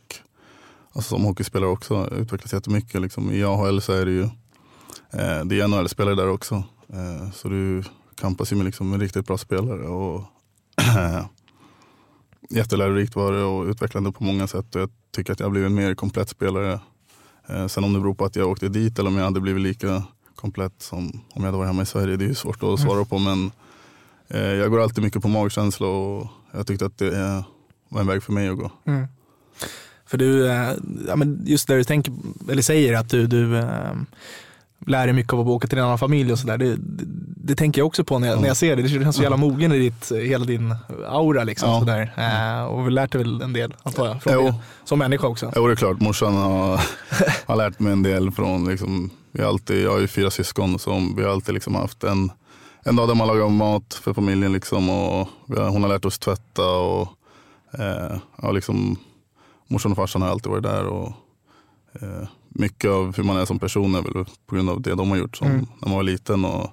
alltså, 0.93 1.09
som 1.09 1.25
hockeyspelare 1.25 1.71
också. 1.71 1.95
Jag 2.11 2.19
Utvecklas 2.19 2.53
jättemycket. 2.53 3.01
Liksom. 3.01 3.33
I 3.33 3.45
AHL 3.45 3.81
så 3.81 3.93
är 3.93 4.07
det 4.07 4.13
ju 4.13 4.23
eh, 5.11 5.45
det 5.45 5.61
är 5.61 5.69
NHL-spelare 5.69 6.15
där 6.15 6.29
också. 6.29 6.65
Eh, 6.93 7.31
så 7.31 7.49
du 7.49 7.83
kampas 8.15 8.53
ju 8.53 8.57
med 8.57 8.65
liksom 8.67 8.93
en 8.93 9.01
riktigt 9.01 9.27
bra 9.27 9.39
spelare. 9.39 9.89
Och 9.89 10.25
jättelärorikt 12.51 13.17
var 13.17 13.33
det 13.33 13.43
och 13.43 13.67
utvecklande 13.67 14.13
på 14.13 14.25
många 14.25 14.47
sätt. 14.47 14.75
Och 14.75 14.81
jag 14.81 14.91
tycker 15.11 15.33
att 15.33 15.41
jag 15.41 15.47
har 15.47 15.51
blivit 15.51 15.67
en 15.67 15.75
mer 15.75 15.95
komplett 15.95 16.29
spelare. 16.29 16.81
Eh, 17.47 17.67
sen 17.67 17.85
om 17.85 17.93
det 17.93 18.01
beror 18.01 18.15
på 18.15 18.25
att 18.25 18.37
jag 18.37 18.51
åkte 18.51 18.69
dit 18.69 18.99
eller 18.99 19.11
om 19.11 19.17
jag 19.17 19.25
hade 19.25 19.41
blivit 19.41 19.63
lika 19.63 20.03
komplett 20.35 20.83
som 20.83 21.09
om 21.09 21.23
jag 21.35 21.43
hade 21.43 21.59
varit 21.59 21.69
hemma 21.69 21.83
i 21.83 21.87
Sverige. 21.87 22.17
Det 22.17 22.25
är 22.25 22.29
ju 22.29 22.35
svårt 22.35 22.63
att 22.63 22.81
svara 22.81 23.05
på 23.05 23.19
men 23.19 23.51
eh, 24.29 24.41
jag 24.41 24.71
går 24.71 24.81
alltid 24.81 25.05
mycket 25.05 25.23
på 25.23 25.29
magkänsla 25.29 25.87
och 25.87 26.27
jag 26.53 26.67
tyckte 26.67 26.87
att 26.87 26.99
det 26.99 27.45
var 27.89 28.01
en 28.01 28.07
väg 28.07 28.23
för 28.23 28.33
mig 28.33 28.49
att 28.49 28.59
gå. 28.59 28.71
Mm. 28.85 29.07
För 30.07 30.19
du, 30.19 30.47
ja, 31.09 31.17
men 31.17 31.43
just 31.45 31.69
det 31.69 31.77
du 31.77 31.85
tänker, 31.85 32.13
eller 32.51 32.63
säger 32.63 32.99
att 32.99 33.11
du, 33.11 33.27
du 33.27 33.63
lär 34.87 35.07
dig 35.07 35.13
mycket 35.13 35.33
av 35.33 35.41
att 35.41 35.47
åka 35.47 35.69
till 35.69 35.79
en 35.79 35.85
annan 35.85 35.99
familj 35.99 36.33
och 36.33 36.39
sådär. 36.39 36.59
Det, 36.59 36.77
det, 36.77 37.05
det, 37.37 37.55
tänker 37.55 37.81
jag 37.81 37.87
också 37.87 38.05
på 38.05 38.19
när 38.19 38.29
jag, 38.29 38.41
när 38.41 38.49
jag 38.49 38.57
ser 38.57 38.77
det. 38.77 38.83
Det 38.83 38.89
känns 38.89 39.17
så 39.17 39.23
jävla 39.23 39.37
mogen 39.37 39.73
i 39.73 39.79
ditt, 39.79 40.13
hela 40.13 40.45
din 40.45 40.75
aura 41.07 41.45
liksom. 41.45 41.71
Ja. 41.71 41.79
Sådär. 41.79 42.13
Äh, 42.17 42.65
och 42.65 42.87
vi 42.87 42.91
lärt 42.91 43.13
dig 43.13 43.23
väl 43.23 43.43
en 43.43 43.53
del 43.53 43.75
antar 43.83 44.07
jag, 44.07 44.23
från 44.23 44.35
jo. 44.35 44.43
det, 44.47 44.55
som 44.85 44.99
människa 44.99 45.27
också. 45.27 45.53
Jo 45.57 45.67
det 45.67 45.73
är 45.73 45.77
klart, 45.77 46.01
morsan 46.01 46.35
har, 46.35 46.81
har 47.47 47.57
lärt 47.57 47.79
mig 47.79 47.93
en 47.93 48.03
del 48.03 48.31
från, 48.31 48.69
liksom, 48.69 49.11
vi 49.33 49.43
alltid, 49.43 49.85
jag 49.85 49.91
har 49.91 49.99
ju 49.99 50.09
fyra 50.09 50.31
syskon 50.31 50.79
så 50.79 51.03
vi 51.17 51.23
har 51.23 51.31
alltid 51.31 51.55
liksom 51.55 51.75
haft 51.75 52.05
en, 52.05 52.33
en 52.83 52.97
dag 52.97 53.09
där 53.09 53.15
man 53.15 53.29
lagar 53.29 53.49
mat 53.49 53.95
för 53.95 54.15
familjen 54.15 54.53
liksom, 54.53 54.91
och 54.91 55.29
har, 55.49 55.69
hon 55.69 55.83
har 55.83 55.89
lärt 55.89 56.05
oss 56.05 56.19
tvätta 56.19 56.71
och 56.71 57.09
eh, 57.79 58.17
ja, 58.43 58.53
liksom, 58.53 58.97
morsan 59.69 59.93
och 59.93 59.97
farsan 59.97 60.23
har 60.23 60.29
alltid 60.29 60.51
varit 60.51 60.63
där. 60.63 60.87
Och, 60.87 61.13
eh, 62.01 62.29
mycket 62.59 62.91
av 62.91 63.17
hur 63.17 63.25
man 63.25 63.37
är 63.37 63.45
som 63.45 63.59
person 63.59 63.95
är 63.95 64.03
väl 64.03 64.25
på 64.47 64.55
grund 64.55 64.71
av 64.71 64.81
det 64.81 64.95
de 64.95 65.11
har 65.11 65.17
gjort 65.17 65.37
som, 65.37 65.47
mm. 65.47 65.67
när 65.81 65.89
man 65.89 65.97
var 65.97 66.03
liten. 66.03 66.45
Och 66.45 66.71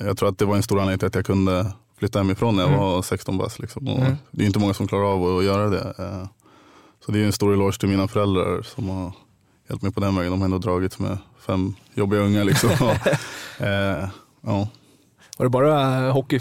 jag 0.00 0.18
tror 0.18 0.28
att 0.28 0.38
det 0.38 0.44
var 0.44 0.56
en 0.56 0.62
stor 0.62 0.80
anledning 0.80 0.98
till 0.98 1.08
att 1.08 1.14
jag 1.14 1.26
kunde 1.26 1.72
flytta 1.98 2.18
hemifrån 2.18 2.56
när 2.56 2.62
jag 2.62 2.72
mm. 2.72 2.80
var 2.80 3.02
16 3.02 3.38
bast. 3.38 3.58
Liksom. 3.58 3.86
Mm. 3.86 4.16
Det 4.30 4.42
är 4.42 4.46
inte 4.46 4.58
många 4.58 4.74
som 4.74 4.88
klarar 4.88 5.04
av 5.04 5.38
att 5.38 5.44
göra 5.44 5.70
det. 5.70 5.94
Eh, 5.98 6.26
så 7.06 7.12
det 7.12 7.20
är 7.20 7.24
en 7.24 7.32
stor 7.32 7.52
eloge 7.52 7.80
till 7.80 7.88
mina 7.88 8.08
föräldrar 8.08 8.62
som 8.62 8.88
har 8.88 9.12
hjälpt 9.68 9.82
mig 9.82 9.92
på 9.92 10.00
den 10.00 10.16
vägen. 10.16 10.30
De 10.30 10.40
har 10.40 10.44
ändå 10.44 10.58
dragits 10.58 10.98
med 10.98 11.18
fem 11.46 11.74
jobbiga 11.94 12.20
unga. 12.20 12.44
Liksom. 12.44 12.70
eh, 13.58 14.08
ja. 14.40 14.68
Var 15.38 15.46
det 15.46 15.50
bara 15.50 16.10
hockey 16.10 16.40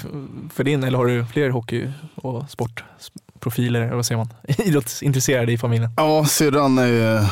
för 0.53 0.63
din 0.63 0.83
eller 0.83 0.97
har 0.97 1.05
du 1.05 1.25
fler 1.25 1.49
hockey 1.49 1.91
och 2.15 2.49
sportprofiler, 2.49 3.93
vad 3.93 4.05
säger 4.05 4.17
man, 4.17 4.29
idrottsintresserade 4.47 5.51
i 5.51 5.57
familjen? 5.57 5.89
Ja, 5.97 6.25
syrran 6.25 6.77
är 6.77 7.29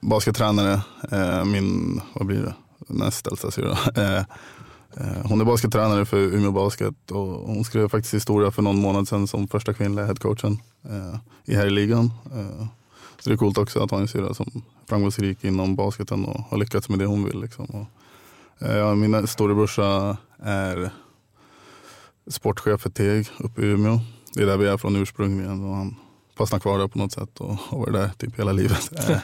baskettränare. 0.00 0.80
Eh, 1.12 1.44
min, 1.44 2.00
vad 2.14 2.26
blir 2.26 2.42
det, 2.42 2.54
näst 2.88 3.26
äldsta 3.26 3.50
syrra. 3.50 3.78
Eh, 4.96 5.06
eh, 5.06 5.24
hon 5.24 5.40
är 5.40 5.44
baskettränare 5.44 6.04
för 6.06 6.16
Umeå 6.16 6.52
Basket 6.52 7.10
och 7.10 7.26
hon 7.26 7.64
skrev 7.64 7.88
faktiskt 7.88 8.14
historia 8.14 8.50
för 8.50 8.62
någon 8.62 8.80
månad 8.80 9.08
sedan 9.08 9.26
som 9.26 9.48
första 9.48 9.74
kvinnliga 9.74 10.06
headcoachen 10.06 10.58
i 11.44 11.54
här 11.54 11.66
i 11.66 11.70
ligan. 11.70 12.10
Så 13.20 13.30
det 13.30 13.34
är 13.34 13.36
coolt 13.36 13.58
också 13.58 13.82
att 13.82 13.90
ha 13.90 13.98
en 13.98 14.08
syrra 14.08 14.34
som 14.34 14.46
är 14.54 14.88
framgångsrik 14.88 15.44
inom 15.44 15.76
basketen 15.76 16.24
och 16.24 16.40
har 16.40 16.58
lyckats 16.58 16.88
med 16.88 16.98
det 16.98 17.06
hon 17.06 17.24
vill. 17.24 17.40
Liksom. 17.40 17.86
Ja, 18.58 18.94
min 18.94 19.26
storebrorsa 19.26 20.16
är 20.38 20.90
sportchef 22.26 22.80
för 22.80 22.90
Teg 22.90 23.28
uppe 23.38 23.62
i 23.62 23.64
Umeå. 23.64 24.00
Det 24.34 24.42
är 24.42 24.46
där 24.46 24.56
vi 24.56 24.66
är 24.66 24.76
från 24.76 24.96
ursprungligen 24.96 25.64
och 25.64 25.76
han 25.76 25.96
fastnade 26.36 26.62
kvar 26.62 26.78
där 26.78 26.88
på 26.88 26.98
något 26.98 27.12
sätt 27.12 27.40
och 27.40 27.54
har 27.54 27.78
varit 27.78 27.92
där 27.92 28.10
typ 28.18 28.38
hela 28.38 28.52
livet. 28.52 28.90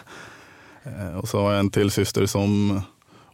Eh, 0.84 1.18
och 1.18 1.28
så 1.28 1.40
har 1.40 1.50
jag 1.50 1.60
en 1.60 1.70
till 1.70 1.90
syster 1.90 2.26
som 2.26 2.80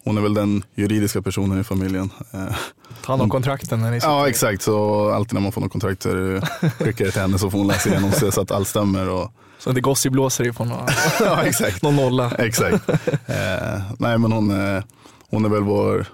hon 0.04 0.19
är 0.19 0.23
väl 0.23 0.35
den 0.35 0.62
juridiska 0.75 1.23
personen 1.23 1.61
i 1.61 1.64
familjen. 1.64 2.11
Eh, 2.33 2.57
Ta 3.04 3.12
hand 3.12 3.23
om 3.23 3.30
kontrakten 3.30 3.80
när 3.80 3.90
ni 3.90 3.99
Ja 4.02 4.28
exakt, 4.28 4.62
så 4.62 5.09
alltid 5.11 5.35
när 5.35 5.40
man 5.40 5.52
får 5.52 5.61
något 5.61 5.73
kontrakt 5.73 6.02
så 6.02 6.09
är 6.09 6.14
det, 6.14 6.40
skickar 6.71 7.04
det 7.04 7.11
till 7.11 7.21
henne 7.21 7.38
så 7.38 7.50
får 7.50 7.59
hon 7.59 7.66
läsa 7.66 7.88
igenom 7.88 8.12
sig 8.12 8.33
så 8.33 8.40
att 8.40 8.50
allt 8.50 8.69
stämmer. 8.69 9.09
Och... 9.09 9.33
Så 9.59 9.71
inte 9.71 9.80
Gossi 9.80 10.11
blåser 10.11 10.47
ifrån 10.47 10.69
någon, 10.69 10.87
ja, 11.21 11.42
exakt. 11.42 11.83
någon 11.83 11.97
nolla. 11.97 12.30
exakt. 12.38 12.88
Eh, 12.88 13.80
nej 13.99 14.19
men 14.19 14.33
hon, 14.33 14.50
är, 14.50 14.85
hon 15.30 15.45
är 15.45 15.49
väl 15.49 15.62
vår, 15.62 16.07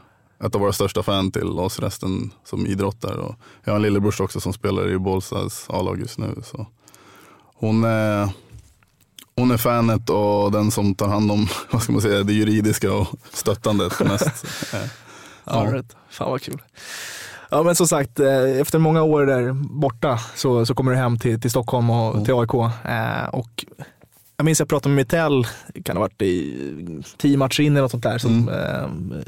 ett 0.45 0.55
av 0.55 0.61
våra 0.61 0.73
största 0.73 1.02
fan 1.02 1.31
till 1.31 1.49
oss 1.49 1.81
resten 1.81 2.31
som 2.45 2.66
idrottar. 2.66 3.16
Och 3.16 3.35
jag 3.64 3.73
har 3.73 3.76
en 3.76 3.83
lillebror 3.83 4.23
också 4.23 4.40
som 4.40 4.52
spelar 4.52 4.88
i 4.90 4.99
Bålstas 4.99 5.66
A-lag 5.69 6.00
just 6.00 6.19
nu. 6.19 6.35
Så 6.45 6.66
hon, 7.55 7.85
är, 7.85 8.28
hon 9.37 9.50
är 9.50 9.57
fanet 9.57 10.11
och 10.11 10.52
den 10.52 10.71
som 10.71 10.95
tar 10.95 11.09
hand 11.09 11.31
om 11.31 11.49
vad 11.71 11.83
ska 11.83 11.93
man 11.93 12.02
säga, 12.02 12.23
det 12.23 12.33
juridiska 12.33 12.93
och 12.93 13.09
stöttandet 13.33 14.00
mest. 14.05 14.47
ja. 15.45 15.66
Right. 15.73 15.97
Fan 16.11 16.31
vad 16.31 16.43
kul. 16.43 16.62
Ja 17.50 17.62
men 17.62 17.75
som 17.75 17.87
sagt, 17.87 18.21
eh, 18.21 18.61
efter 18.61 18.78
många 18.78 19.02
år 19.02 19.26
där 19.26 19.52
borta 19.52 20.19
så, 20.35 20.66
så 20.66 20.75
kommer 20.75 20.93
du 20.93 20.99
hem 20.99 21.19
till, 21.19 21.40
till 21.40 21.50
Stockholm 21.50 21.90
och 21.90 22.12
mm. 22.14 22.25
till 22.25 22.35
AIK. 22.35 22.55
Eh, 22.85 23.28
och 23.28 23.64
jag 24.37 24.45
minns 24.45 24.59
jag 24.59 24.69
pratade 24.69 24.95
med 24.95 24.97
Mitell, 24.97 25.47
kan 25.85 25.97
ha 25.97 26.00
varit 26.00 26.23
i 26.23 27.02
tio 27.16 27.37
matcher 27.37 27.61
in 27.61 27.73
eller 27.73 27.83
något 27.83 27.90
sånt 27.90 28.02
där, 28.02 28.19
som 28.19 28.49
mm. 28.49 29.12
eh, 29.12 29.23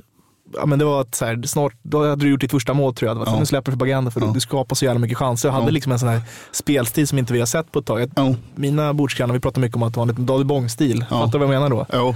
ja, 0.55 0.67
men 0.67 0.79
det 0.79 0.85
var 0.85 1.01
att 1.01 1.15
så 1.15 1.25
här, 1.25 1.43
snart, 1.43 1.73
då 1.83 2.09
hade 2.09 2.25
du 2.25 2.31
gjort 2.31 2.41
ditt 2.41 2.51
första 2.51 2.75
mål 2.75 2.95
tror 2.95 3.09
jag. 3.09 3.17
Det 3.17 3.19
var, 3.19 3.27
ja. 3.27 3.39
Nu 3.39 3.47
släpper 3.47 3.73
du 3.73 4.11
för 4.11 4.21
ja. 4.21 4.31
du 4.35 4.41
skapar 4.41 4.77
så 4.77 4.85
jävla 4.85 4.99
mycket 4.99 5.19
chanser. 5.19 5.49
Jag 5.49 5.55
hade 5.55 5.67
ja. 5.67 5.71
liksom 5.71 5.93
en 5.93 5.99
sån 5.99 6.09
här 6.09 6.23
spelstil 6.53 7.09
som 7.09 7.19
inte 7.19 7.33
vi 7.33 7.39
har 7.39 7.47
sett 7.47 7.73
på 7.73 7.79
ett 7.79 7.87
tag. 7.87 8.11
Ja. 8.17 8.35
Mina 8.55 8.95
bordsgrannar, 8.95 9.35
vi 9.35 9.41
pratar 9.41 9.61
mycket 9.61 9.77
om 9.77 9.83
att 9.83 9.93
det 9.93 9.99
var 9.99 10.03
en 10.03 10.09
liten 10.09 10.27
David 10.27 10.47
Bång-stil. 10.47 11.05
Ja. 11.11 11.21
Fattar 11.21 11.39
du 11.39 11.47
vad 11.47 11.55
jag 11.55 11.61
menar 11.63 11.77
då? 11.77 11.87
Ja. 11.93 12.15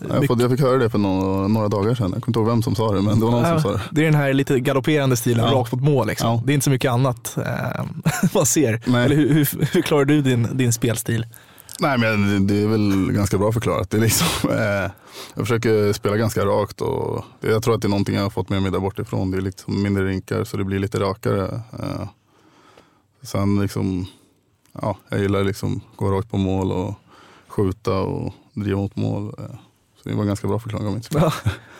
Jag, 0.00 0.20
fick, 0.20 0.30
jag 0.30 0.50
fick 0.50 0.60
höra 0.60 0.78
det 0.78 0.90
för 0.90 0.98
några, 0.98 1.48
några 1.48 1.68
dagar 1.68 1.94
sedan. 1.94 2.10
Jag 2.14 2.22
kommer 2.22 2.28
inte 2.28 2.38
ihåg 2.38 2.48
vem 2.48 2.62
som 2.62 2.74
sa 2.74 2.92
det, 2.92 3.02
men 3.02 3.18
det 3.18 3.24
var 3.24 3.32
någon 3.32 3.44
som 3.44 3.60
sa 3.60 3.72
det. 3.72 3.80
Det 3.90 4.00
är 4.00 4.04
den 4.04 4.14
här 4.14 4.32
lite 4.32 4.60
galopperande 4.60 5.16
stilen, 5.16 5.44
ja. 5.44 5.52
rakt 5.52 5.72
mot 5.72 5.82
mål. 5.82 6.06
Liksom. 6.06 6.42
Det 6.44 6.52
är 6.52 6.54
inte 6.54 6.64
så 6.64 6.70
mycket 6.70 6.90
annat 6.90 7.38
eh, 7.38 7.84
man 8.34 8.46
ser. 8.46 8.80
Nej. 8.86 9.04
Eller 9.04 9.16
hur, 9.16 9.34
hur, 9.34 9.68
hur 9.72 9.82
klarar 9.82 10.04
du 10.04 10.22
din, 10.22 10.48
din 10.52 10.72
spelstil? 10.72 11.26
Nej, 11.80 11.98
men 11.98 12.46
det 12.46 12.62
är 12.62 12.66
väl 12.66 13.12
ganska 13.12 13.38
bra 13.38 13.52
förklarat. 13.52 13.90
Det 13.90 13.96
är 13.96 14.00
liksom, 14.00 14.50
eh, 14.50 14.90
jag 15.34 15.46
försöker 15.46 15.92
spela 15.92 16.16
ganska 16.16 16.44
rakt 16.44 16.80
och 16.80 17.24
jag 17.40 17.62
tror 17.62 17.74
att 17.74 17.82
det 17.82 17.86
är 17.86 17.90
någonting 17.90 18.14
jag 18.14 18.22
har 18.22 18.30
fått 18.30 18.48
med 18.48 18.62
mig 18.62 18.72
där 18.72 18.78
bortifrån. 18.78 19.30
Det 19.30 19.36
är 19.36 19.40
liksom 19.40 19.82
mindre 19.82 20.06
rinkar 20.06 20.44
så 20.44 20.56
det 20.56 20.64
blir 20.64 20.78
lite 20.78 21.00
rakare. 21.00 21.62
Eh, 21.78 22.08
sen 23.22 23.60
liksom, 23.60 24.06
ja, 24.72 24.96
jag 25.08 25.20
gillar 25.20 25.44
liksom 25.44 25.80
gå 25.96 26.10
rakt 26.10 26.30
på 26.30 26.36
mål 26.36 26.72
och 26.72 26.94
skjuta 27.48 27.98
och 28.00 28.34
driva 28.54 28.78
mot 28.78 28.96
mål. 28.96 29.34
Eh, 29.38 29.44
så 30.02 30.08
det 30.08 30.14
var 30.14 30.22
en 30.22 30.28
ganska 30.28 30.48
bra 30.48 30.58
förklaring 30.58 30.86
av 30.86 30.94
mitt 30.94 31.04
spel. 31.04 31.20
Ja. 31.22 31.32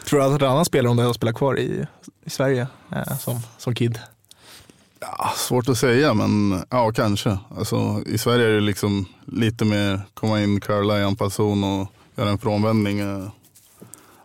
Tror 0.05 0.21
du 0.21 0.27
att 0.27 0.43
en 0.43 0.49
annan 0.49 0.65
spelare 0.65 0.91
om 0.91 0.97
du 0.97 1.03
hade 1.03 1.15
spelat 1.15 1.35
kvar 1.35 1.59
i, 1.59 1.87
i 2.25 2.31
Sverige 2.31 2.67
eh, 2.93 3.19
som, 3.19 3.41
som 3.59 3.75
kid? 3.75 3.99
Ja, 5.01 5.33
svårt 5.37 5.69
att 5.69 5.79
säga, 5.79 6.15
men 6.15 6.63
ja, 6.71 6.93
kanske. 6.93 7.39
Alltså, 7.59 8.03
I 8.07 8.19
Sverige 8.19 8.47
är 8.47 8.53
det 8.53 8.61
liksom 8.61 9.07
lite 9.27 9.65
mer 9.65 10.01
komma 10.15 10.43
in, 10.43 10.61
curla 10.61 11.01
i 11.01 11.05
anfallszon 11.05 11.65
och 11.65 11.89
göra 12.17 12.31
en 12.31 12.39
frånvändning. 12.39 12.99
Eh, 12.99 13.29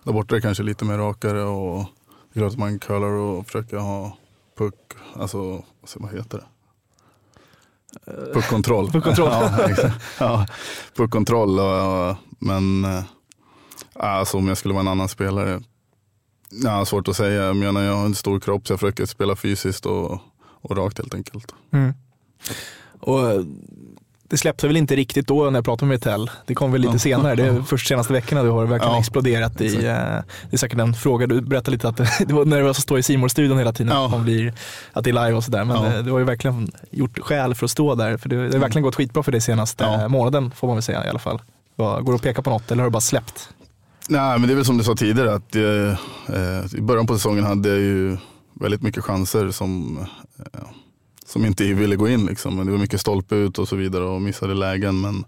där 0.03 0.13
borta 0.13 0.35
är 0.35 0.39
det 0.39 0.41
kanske 0.41 0.63
lite 0.63 0.85
mer 0.85 0.97
rakare 0.97 1.43
och 1.43 1.85
det 2.33 2.39
är 2.39 2.41
klart 2.41 2.51
att 2.51 2.59
man 2.59 2.79
curlar 2.79 3.07
och 3.07 3.45
försöker 3.45 3.77
ha 3.77 4.17
puck, 4.57 4.75
alltså 5.15 5.63
vad 5.95 6.15
heter 6.15 6.37
det? 6.37 6.45
Puckkontroll. 8.33 8.91
Puckkontroll. 8.91 9.29
ja, 9.31 9.91
ja, 10.19 10.45
puckkontroll. 10.95 11.59
Men 12.39 12.85
eh, 12.85 13.03
alltså, 13.93 14.37
om 14.37 14.47
jag 14.47 14.57
skulle 14.57 14.73
vara 14.73 14.81
en 14.81 14.87
annan 14.87 15.09
spelare, 15.09 15.61
ja, 16.49 16.85
svårt 16.85 17.07
att 17.07 17.15
säga. 17.15 17.43
Jag 17.43 17.55
menar 17.55 17.81
jag 17.81 17.95
har 17.95 18.05
en 18.05 18.15
stor 18.15 18.39
kropp 18.39 18.67
så 18.67 18.73
jag 18.73 18.79
försöker 18.79 19.05
spela 19.05 19.35
fysiskt 19.35 19.85
och 19.85 20.21
och 20.63 20.77
rakt 20.77 20.97
helt 20.97 21.13
enkelt. 21.13 21.53
Mm. 21.71 21.93
Och 22.99 23.31
eh, 23.31 23.41
det 24.33 24.37
släppte 24.37 24.67
väl 24.67 24.77
inte 24.77 24.95
riktigt 24.95 25.27
då 25.27 25.43
när 25.43 25.57
jag 25.57 25.65
pratade 25.65 25.89
med 25.89 26.01
Tell. 26.01 26.31
Det 26.45 26.55
kom 26.55 26.71
väl 26.71 26.81
lite 26.81 26.93
ja. 26.93 26.99
senare. 26.99 27.35
Det 27.35 27.43
är 27.43 27.61
först 27.67 27.87
senaste 27.87 28.13
veckorna 28.13 28.43
du 28.43 28.49
har 28.49 28.65
verkligen 28.65 28.93
ja. 28.93 28.99
exploderat 28.99 29.61
i, 29.61 29.75
uh, 29.75 29.81
det 29.81 30.23
är 30.51 30.57
säkert 30.57 30.79
en 30.79 30.93
fråga, 30.93 31.27
du 31.27 31.41
berättade 31.41 31.71
lite 31.71 31.87
att 31.87 31.97
det 32.27 32.33
var 32.33 32.45
nervöst 32.45 32.77
att 32.77 32.83
stå 32.83 32.97
i 32.97 33.03
simor 33.03 33.27
studion 33.27 33.57
hela 33.57 33.73
tiden, 33.73 33.93
ja. 33.93 34.15
att, 34.15 34.21
blir, 34.21 34.53
att 34.93 35.03
det 35.03 35.09
är 35.09 35.25
live 35.25 35.33
och 35.33 35.43
sådär. 35.43 35.65
Men 35.65 35.83
ja. 35.83 36.01
du 36.01 36.11
har 36.11 36.19
ju 36.19 36.25
verkligen 36.25 36.71
gjort 36.91 37.19
skäl 37.19 37.55
för 37.55 37.65
att 37.65 37.71
stå 37.71 37.95
där, 37.95 38.17
för 38.17 38.29
det, 38.29 38.35
har 38.35 38.47
verkligen 38.49 38.83
gått 38.83 38.95
skitbra 38.95 39.23
för 39.23 39.31
dig 39.31 39.41
senaste 39.41 40.07
månaden, 40.07 40.51
får 40.51 40.67
man 40.67 40.75
väl 40.75 40.83
säga 40.83 41.05
i 41.05 41.09
alla 41.09 41.19
fall. 41.19 41.41
Går 41.77 42.11
det 42.11 42.15
att 42.15 42.21
peka 42.21 42.41
på 42.41 42.49
något 42.49 42.71
eller 42.71 42.83
har 42.83 42.89
du 42.89 42.93
bara 42.93 43.01
släppt? 43.01 43.49
Nej, 44.09 44.39
men 44.39 44.47
det 44.47 44.53
är 44.53 44.55
väl 44.55 44.65
som 44.65 44.77
du 44.77 44.83
sa 44.83 44.95
tidigare, 44.95 45.33
att 45.33 45.55
eh, 45.55 46.77
i 46.77 46.81
början 46.81 47.07
på 47.07 47.13
säsongen 47.13 47.43
hade 47.43 47.69
jag 47.69 47.79
ju 47.79 48.17
väldigt 48.63 48.81
mycket 48.81 49.03
chanser 49.03 49.51
som, 49.51 49.97
eh, 50.39 50.61
som 51.25 51.45
inte 51.45 51.73
ville 51.73 51.95
gå 51.95 52.09
in. 52.09 52.25
Liksom. 52.25 52.55
Men 52.55 52.65
det 52.65 52.71
var 52.71 52.79
mycket 52.79 53.01
stolpe 53.01 53.35
ut 53.35 53.59
och 53.59 53.67
så 53.67 53.75
vidare 53.75 54.03
och 54.03 54.21
missade 54.21 54.53
lägen. 54.53 55.01
Men 55.01 55.25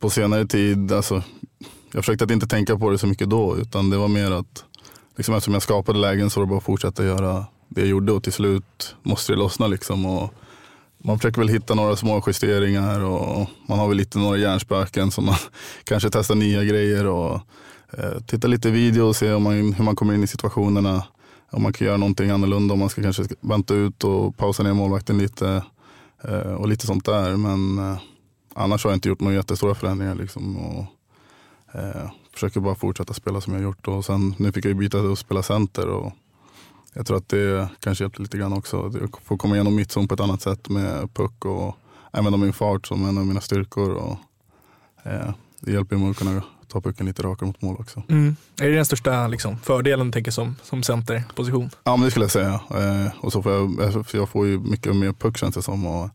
på 0.00 0.10
senare 0.10 0.46
tid, 0.46 0.92
alltså, 0.92 1.22
jag 1.92 2.04
försökte 2.04 2.24
att 2.24 2.30
inte 2.30 2.46
tänka 2.46 2.78
på 2.78 2.90
det 2.90 2.98
så 2.98 3.06
mycket 3.06 3.30
då. 3.30 3.56
Utan 3.56 3.90
det 3.90 3.96
var 3.96 4.08
mer 4.08 4.30
att 4.30 4.64
liksom, 5.16 5.34
eftersom 5.34 5.54
jag 5.54 5.62
skapade 5.62 5.98
lägen 5.98 6.30
så 6.30 6.40
var 6.40 6.46
det 6.46 6.50
bara 6.50 6.58
att 6.58 6.64
fortsätta 6.64 7.04
göra 7.04 7.46
det 7.68 7.80
jag 7.80 7.88
gjorde 7.88 8.12
och 8.12 8.22
till 8.22 8.32
slut 8.32 8.96
måste 9.02 9.32
det 9.32 9.36
lossna. 9.36 9.66
Liksom, 9.66 10.06
och 10.06 10.34
man 10.98 11.18
försöker 11.18 11.38
väl 11.38 11.48
hitta 11.48 11.74
några 11.74 11.96
små 11.96 12.22
justeringar 12.26 13.00
och 13.00 13.48
man 13.68 13.78
har 13.78 13.88
väl 13.88 13.96
lite 13.96 14.18
några 14.18 14.38
hjärnspöken 14.38 15.10
som 15.10 15.24
man 15.24 15.36
kanske 15.84 16.10
testar 16.10 16.34
nya 16.34 16.64
grejer 16.64 17.06
och 17.06 17.40
eh, 17.98 18.20
titta 18.26 18.48
lite 18.48 18.70
video 18.70 19.02
och 19.02 19.16
se 19.16 19.32
om 19.32 19.42
man, 19.42 19.72
hur 19.72 19.84
man 19.84 19.96
kommer 19.96 20.14
in 20.14 20.24
i 20.24 20.26
situationerna. 20.26 21.04
Om 21.52 21.62
man 21.62 21.72
kan 21.72 21.86
göra 21.86 21.96
någonting 21.96 22.30
annorlunda, 22.30 22.74
om 22.74 22.80
man 22.80 22.88
ska 22.88 23.02
kanske 23.02 23.24
vänta 23.40 23.74
ut 23.74 24.04
och 24.04 24.36
pausa 24.36 24.62
ner 24.62 24.72
målvakten 24.72 25.18
lite 25.18 25.64
eh, 26.24 26.52
och 26.52 26.68
lite 26.68 26.86
sånt 26.86 27.04
där. 27.04 27.36
Men 27.36 27.78
eh, 27.78 27.98
annars 28.54 28.84
har 28.84 28.90
jag 28.90 28.96
inte 28.96 29.08
gjort 29.08 29.20
några 29.20 29.36
jättestora 29.36 29.74
förändringar. 29.74 30.14
Liksom, 30.14 30.56
och, 30.56 30.84
eh, 31.74 32.10
försöker 32.32 32.60
bara 32.60 32.74
fortsätta 32.74 33.14
spela 33.14 33.40
som 33.40 33.52
jag 33.52 33.62
gjort 33.62 33.88
och 33.88 34.04
sen 34.04 34.34
nu 34.38 34.52
fick 34.52 34.64
jag 34.64 34.76
byta 34.76 35.00
och 35.00 35.18
spela 35.18 35.42
center. 35.42 35.88
Och, 35.88 36.12
jag 36.94 37.06
tror 37.06 37.16
att 37.16 37.28
det 37.28 37.68
kanske 37.80 38.04
hjälpte 38.04 38.22
lite 38.22 38.38
grann 38.38 38.52
också. 38.52 38.92
Jag 39.00 39.16
får 39.24 39.36
komma 39.36 39.54
igenom 39.54 39.74
mittzon 39.74 40.08
på 40.08 40.14
ett 40.14 40.20
annat 40.20 40.42
sätt 40.42 40.68
med 40.68 41.14
puck 41.14 41.44
och 41.44 41.76
använda 42.10 42.38
min 42.38 42.52
fart 42.52 42.86
som 42.86 43.08
en 43.08 43.18
av 43.18 43.26
mina 43.26 43.40
styrkor. 43.40 43.90
Och, 43.90 44.18
eh, 45.02 45.30
det 45.60 45.72
hjälper 45.72 45.96
mig 45.96 46.10
att 46.10 46.16
kunna 46.16 46.42
ta 46.72 46.80
pucken 46.80 47.06
lite 47.06 47.22
rakare 47.22 47.46
mot 47.46 47.62
mål 47.62 47.76
också. 47.78 48.02
Mm. 48.08 48.36
Är 48.60 48.68
det 48.68 48.74
den 48.74 48.84
största 48.84 49.28
liksom, 49.28 49.58
fördelen 49.58 50.12
tänker 50.12 50.30
som, 50.30 50.56
som 50.62 50.82
centerposition? 50.82 51.70
Ja, 51.84 51.96
men 51.96 52.04
det 52.04 52.10
skulle 52.10 52.24
jag 52.24 52.32
säga. 52.32 52.60
Eh, 52.70 53.12
och 53.20 53.32
så 53.32 53.42
får 53.42 53.52
jag, 53.52 54.06
för 54.06 54.18
jag 54.18 54.28
får 54.28 54.46
ju 54.46 54.58
mycket 54.58 54.96
mer 54.96 55.12
puck 55.12 55.38
känns 55.38 55.54
det 55.54 55.62
som. 55.62 55.86
Och 55.86 56.10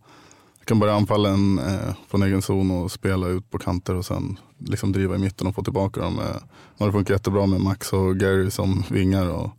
jag 0.60 0.66
kan 0.66 0.80
börja 0.80 0.94
anfallen 0.94 1.60
eh, 1.60 1.96
från 2.10 2.24
egen 2.24 2.42
zon 2.42 2.72
och 2.72 2.92
spela 2.92 3.28
ut 3.28 3.52
på 3.52 3.58
kanter 3.58 3.96
och 3.96 4.06
sen 4.06 4.40
liksom 4.58 4.92
driva 4.92 5.16
i 5.16 5.18
mitten 5.18 5.48
och 5.48 5.56
få 5.56 5.64
tillbaka 5.64 6.02
dem. 6.02 6.20
Eh, 6.20 6.86
det 6.86 6.92
funkar 6.92 7.14
jättebra 7.14 7.46
med 7.46 7.62
Max 7.62 7.94
och 7.94 8.18
Gary 8.18 8.52
som 8.52 8.84
vingar. 8.90 9.30
Och, 9.30 9.50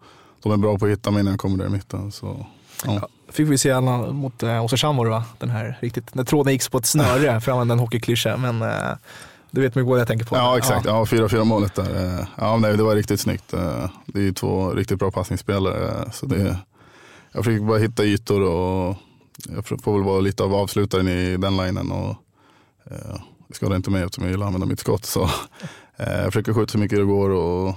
de 0.43 0.53
är 0.53 0.57
bra 0.57 0.79
på 0.79 0.85
att 0.85 0.93
hitta 0.93 1.11
mig 1.11 1.23
när 1.23 1.31
jag 1.31 1.41
kommer 1.41 1.59
där 1.59 1.67
i 1.67 1.71
mitten. 1.71 2.13
Så, 2.13 2.47
ja. 2.85 2.95
Ja, 2.95 3.09
fick 3.29 3.49
vi 3.49 3.59
se 3.59 3.71
alla 3.71 4.13
mot 4.13 4.43
eh, 4.43 4.65
Oskarshamn 4.65 4.99
var 4.99 5.05
det 5.05 5.11
va? 5.11 5.25
Den 5.39 5.51
här 5.51 5.79
riktigt, 5.81 6.15
när 6.15 6.25
tråden 6.25 6.53
gick 6.53 6.71
på 6.71 6.79
ett 6.79 6.87
snöre 6.87 7.41
för 7.41 7.53
att 7.53 7.55
använda 7.55 7.73
en 7.73 7.79
hockeyklyscha. 7.79 8.37
Men 8.37 8.63
eh, 8.63 8.97
du 9.51 9.61
vet 9.61 9.75
mycket 9.75 9.89
vad 9.89 10.01
jag 10.01 10.07
tänker 10.07 10.27
på. 10.27 10.37
Ja 10.37 10.59
exakt, 10.59 10.87
ja, 10.87 11.05
4-4 11.05 11.45
målet 11.45 11.75
där. 11.75 12.19
Eh, 12.19 12.27
ja, 12.37 12.57
nej, 12.57 12.77
det 12.77 12.83
var 12.83 12.95
riktigt 12.95 13.21
snyggt. 13.21 13.53
Eh, 13.53 13.91
det 14.07 14.19
är 14.19 14.23
ju 14.23 14.33
två 14.33 14.71
riktigt 14.71 14.99
bra 14.99 15.11
passningsspelare. 15.11 16.11
Så 16.13 16.27
det, 16.27 16.59
jag 17.33 17.45
försöker 17.45 17.65
bara 17.65 17.79
hitta 17.79 18.05
ytor 18.05 18.43
och 18.43 18.97
jag 19.49 19.67
får 19.83 19.93
väl 19.93 20.03
vara 20.03 20.21
lite 20.21 20.43
av 20.45 20.55
avslutaren 20.55 21.09
i 21.09 21.37
den 21.37 21.57
linen. 21.57 21.93
Och, 21.93 22.11
eh, 22.91 23.21
det 23.49 23.55
skadar 23.55 23.77
inte 23.77 23.91
mig 23.91 24.03
eftersom 24.03 24.25
jag 24.25 24.31
gillar 24.31 24.47
att 24.47 24.49
använda 24.49 24.67
mitt 24.67 24.81
skott. 24.81 25.05
Så, 25.05 25.23
eh, 25.97 26.13
jag 26.13 26.25
försöker 26.25 26.53
skjuta 26.55 26.73
så 26.73 26.79
mycket 26.79 26.99
det 26.99 27.05
går 27.05 27.31
och 27.31 27.75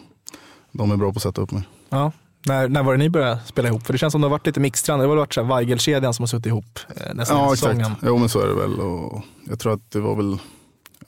de 0.71 0.91
är 0.91 0.97
bra 0.97 1.13
på 1.13 1.17
att 1.17 1.23
sätta 1.23 1.41
upp 1.41 1.51
mig. 1.51 1.63
Ja. 1.89 2.11
När, 2.45 2.67
när 2.69 2.83
var 2.83 2.91
det 2.91 2.97
ni 2.97 3.09
började 3.09 3.39
spela 3.45 3.67
ihop? 3.67 3.85
För 3.85 3.93
det 3.93 3.99
känns 3.99 4.11
som 4.11 4.21
det 4.21 4.25
har 4.25 4.31
varit 4.31 4.45
lite 4.45 4.59
mixtrande. 4.59 5.05
Det 5.05 5.09
har 5.09 5.15
varit 5.15 5.37
Weigel-kedjan 5.37 6.13
som 6.13 6.23
har 6.23 6.27
suttit 6.27 6.45
ihop 6.45 6.79
eh, 6.95 7.13
nästan 7.13 7.37
Ja 7.37 7.43
hela 7.43 7.53
exakt, 7.53 7.77
säsongen. 7.77 7.91
jo 8.03 8.17
men 8.17 8.29
så 8.29 8.39
är 8.39 8.47
det 8.47 8.53
väl. 8.53 8.79
Och 8.79 9.21
jag 9.49 9.59
tror 9.59 9.73
att 9.73 9.91
det 9.91 9.99
var 9.99 10.15
väl, 10.15 10.37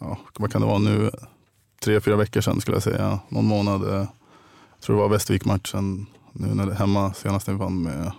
ja, 0.04 0.18
vad 0.40 0.52
kan 0.52 0.62
det 0.62 0.68
vara 0.68 0.80
nu, 0.80 1.12
tre, 1.84 2.02
fyra 2.02 2.16
veckor 2.16 2.42
sedan 2.42 2.62
skulle 2.62 2.76
jag 2.76 2.84
säga. 2.84 3.20
Någon 3.30 3.46
månad. 3.46 3.84
eh, 3.90 3.96
Jag 3.96 4.82
tror 4.86 4.96
det 4.96 5.02
var 5.02 5.10
Västervik-matchen 5.10 6.06
nu 6.34 6.48
när 6.48 6.66
det 6.66 6.76
hemma 6.76 7.14
senast 7.14 7.48
när 7.48 7.54
vi 7.54 7.60
vann 7.60 7.82
med 7.84 8.12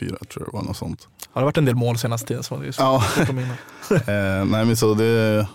fyra 0.00 0.16
tror 0.16 0.44
jag 0.44 0.46
det 0.52 0.56
var 0.56 0.62
något 0.64 0.76
sånt. 0.76 1.08
Ja, 1.20 1.26
det 1.32 1.40
har 1.40 1.44
varit 1.44 1.56
en 1.58 1.64
del 1.64 1.74
mål 1.76 1.98
senaste 1.98 2.26
tiden. 2.28 2.42
Så 2.42 2.56
det 2.56 2.62
är 2.62 2.66
just 2.66 2.78
Ja. 2.78 3.04
Eh, 3.90 4.44
nej 4.44 4.64
men 4.64 4.76
så 4.76 4.94
det, 4.94 5.46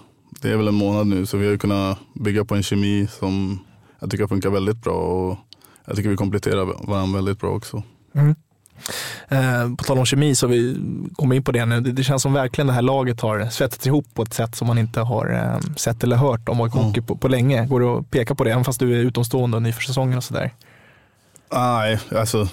det 0.41 0.51
är 0.51 0.57
väl 0.57 0.67
en 0.67 0.75
månad 0.75 1.07
nu 1.07 1.25
så 1.25 1.37
vi 1.37 1.49
har 1.49 1.57
kunnat 1.57 1.97
bygga 2.15 2.45
på 2.45 2.55
en 2.55 2.63
kemi 2.63 3.07
som 3.07 3.59
jag 3.99 4.11
tycker 4.11 4.27
funkar 4.27 4.49
väldigt 4.49 4.77
bra 4.81 4.93
och 4.93 5.37
jag 5.85 5.95
tycker 5.95 6.09
vi 6.09 6.15
kompletterar 6.15 6.87
varandra 6.87 7.15
väldigt 7.17 7.39
bra 7.39 7.49
också. 7.49 7.83
Mm. 8.15 8.35
Eh, 9.27 9.75
på 9.77 9.83
tal 9.83 9.97
om 9.97 10.05
kemi 10.05 10.35
så 10.35 10.47
vi 10.47 10.77
kommer 11.15 11.35
in 11.35 11.43
på 11.43 11.51
det 11.51 11.65
nu. 11.65 11.81
Det, 11.81 11.91
det 11.91 12.03
känns 12.03 12.21
som 12.21 12.33
verkligen 12.33 12.67
det 12.67 12.73
här 12.73 12.81
laget 12.81 13.21
har 13.21 13.49
svetsats 13.49 13.87
ihop 13.87 14.05
på 14.13 14.21
ett 14.21 14.33
sätt 14.33 14.55
som 14.55 14.67
man 14.67 14.77
inte 14.77 14.99
har 14.99 15.33
eh, 15.33 15.75
sett 15.75 16.03
eller 16.03 16.15
hört 16.15 16.49
om 16.49 16.61
AIK 16.61 16.73
hockey 16.73 17.01
på, 17.01 17.15
på 17.15 17.27
länge. 17.27 17.65
Går 17.65 17.79
det 17.79 17.87
att 17.87 18.11
peka 18.11 18.35
på 18.35 18.43
det, 18.43 18.51
även 18.51 18.63
fast 18.63 18.79
du 18.79 18.93
är 18.95 18.99
utomstående 18.99 19.57
och 19.57 19.63
ny 19.63 19.71
för 19.71 19.81
säsongen 19.81 20.17
och 20.17 20.23
sådär? 20.23 20.51
Nej, 21.53 21.99
alltså, 22.15 22.47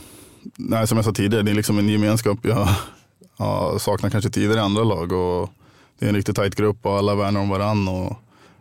nej, 0.56 0.86
som 0.86 0.98
jag 0.98 1.04
sa 1.04 1.12
tidigare, 1.12 1.42
det 1.42 1.50
är 1.50 1.54
liksom 1.54 1.78
en 1.78 1.88
gemenskap 1.88 2.38
jag 2.42 2.68
har 3.36 3.78
saknat 3.78 4.12
kanske 4.12 4.30
tidigare 4.30 4.58
i 4.58 4.62
andra 4.62 4.84
lag. 4.84 5.12
Och 5.12 5.50
det 5.98 6.04
är 6.04 6.08
en 6.08 6.16
riktigt 6.16 6.36
tajt 6.36 6.54
grupp 6.54 6.86
och 6.86 6.98
alla 6.98 7.14
värnar 7.14 7.40
om 7.40 7.48
varandra. 7.48 7.92
Och, 7.92 8.16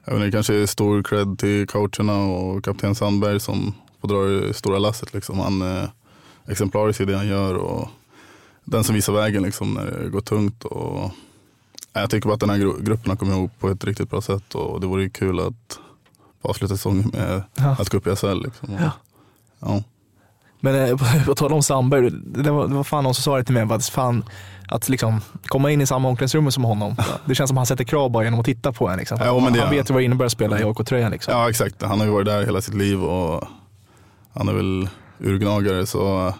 jag 0.06 0.13
vet 0.13 0.23
inte, 0.23 0.36
kanske 0.36 0.56
är 0.56 0.65
stor 0.65 1.03
cred 1.03 1.39
till 1.39 1.67
coacherna 1.67 2.23
och 2.23 2.65
kapten 2.65 2.95
Sandberg 2.95 3.39
som 3.39 3.73
får 4.01 4.08
dra 4.08 4.23
det 4.23 4.53
stora 4.53 4.80
lasset. 4.80 5.13
Liksom. 5.13 5.39
Han 5.39 5.62
är 5.62 5.89
exemplarisk 6.47 7.01
i 7.01 7.05
det 7.05 7.17
han 7.17 7.27
gör 7.27 7.53
och 7.55 7.89
den 8.63 8.83
som 8.83 8.95
visar 8.95 9.13
vägen 9.13 9.43
liksom, 9.43 9.73
när 9.73 9.86
det 10.03 10.10
går 10.10 10.21
tungt. 10.21 10.63
Och, 10.63 11.12
jag 11.93 12.10
tycker 12.10 12.27
bara 12.27 12.33
att 12.33 12.39
den 12.39 12.49
här 12.49 12.57
gru- 12.57 12.83
gruppen 12.83 13.10
har 13.10 13.15
kommit 13.17 13.36
ihop 13.36 13.51
på 13.60 13.69
ett 13.69 13.83
riktigt 13.83 14.10
bra 14.10 14.21
sätt 14.21 14.55
och 14.55 14.81
det 14.81 14.88
vore 14.88 15.03
ju 15.03 15.10
kul 15.10 15.39
att 15.39 15.79
avsluta 16.41 16.75
säsongen 16.77 17.10
med 17.13 17.43
Ja. 17.55 17.75
att 17.79 17.89
gå 17.89 17.97
upp 17.97 18.07
i 18.07 18.15
SHL. 18.15 18.41
Liksom. 18.43 18.69
Och, 18.73 18.81
Ja. 18.81 18.91
ja. 19.60 19.83
Men 20.60 20.75
eh, 20.89 20.97
på, 21.25 21.36
tal 21.36 21.53
om 21.53 21.63
Sandberg, 21.63 22.10
det 22.13 22.51
var, 22.51 22.67
det 22.67 22.73
var 22.75 22.83
fan 22.83 23.03
någon 23.03 23.15
som 23.15 23.21
sa 23.23 23.38
det 23.38 23.43
till 23.43 23.53
mig, 23.53 23.67
att, 23.75 23.86
fan, 23.89 24.23
att 24.67 24.89
liksom, 24.89 25.21
komma 25.45 25.71
in 25.71 25.81
i 25.81 25.86
samma 25.88 26.10
omklädningsrum 26.10 26.51
som 26.51 26.63
honom, 26.63 26.95
det 27.25 27.36
känns 27.36 27.47
som 27.47 27.57
att 27.57 27.60
han 27.60 27.65
sätter 27.65 27.83
krav 27.83 28.12
bara 28.12 28.23
genom 28.23 28.39
att 28.39 28.45
titta 28.45 28.71
på 28.71 28.88
en. 28.89 28.97
Liksom. 28.97 29.17
Ja, 29.21 29.39
han 29.39 29.60
han 29.60 29.69
vet 29.69 29.89
ju 29.89 29.93
vad 29.93 30.01
det 30.01 30.05
innebär 30.05 30.25
att 30.25 30.31
spela 30.31 30.60
i 30.60 30.63
AIK-tröjan. 30.63 31.12
Liksom. 31.12 31.33
Ja 31.33 31.49
exakt, 31.49 31.81
han 31.83 31.99
har 31.99 32.05
ju 32.07 32.12
varit 32.13 32.25
där 32.25 32.45
hela 32.45 32.62
sitt 32.62 32.73
liv 32.73 33.03
och 33.03 33.43
han 34.33 34.47
är 34.49 34.53
väl 34.53 34.89
urgnagare 35.19 35.86
så 35.86 36.34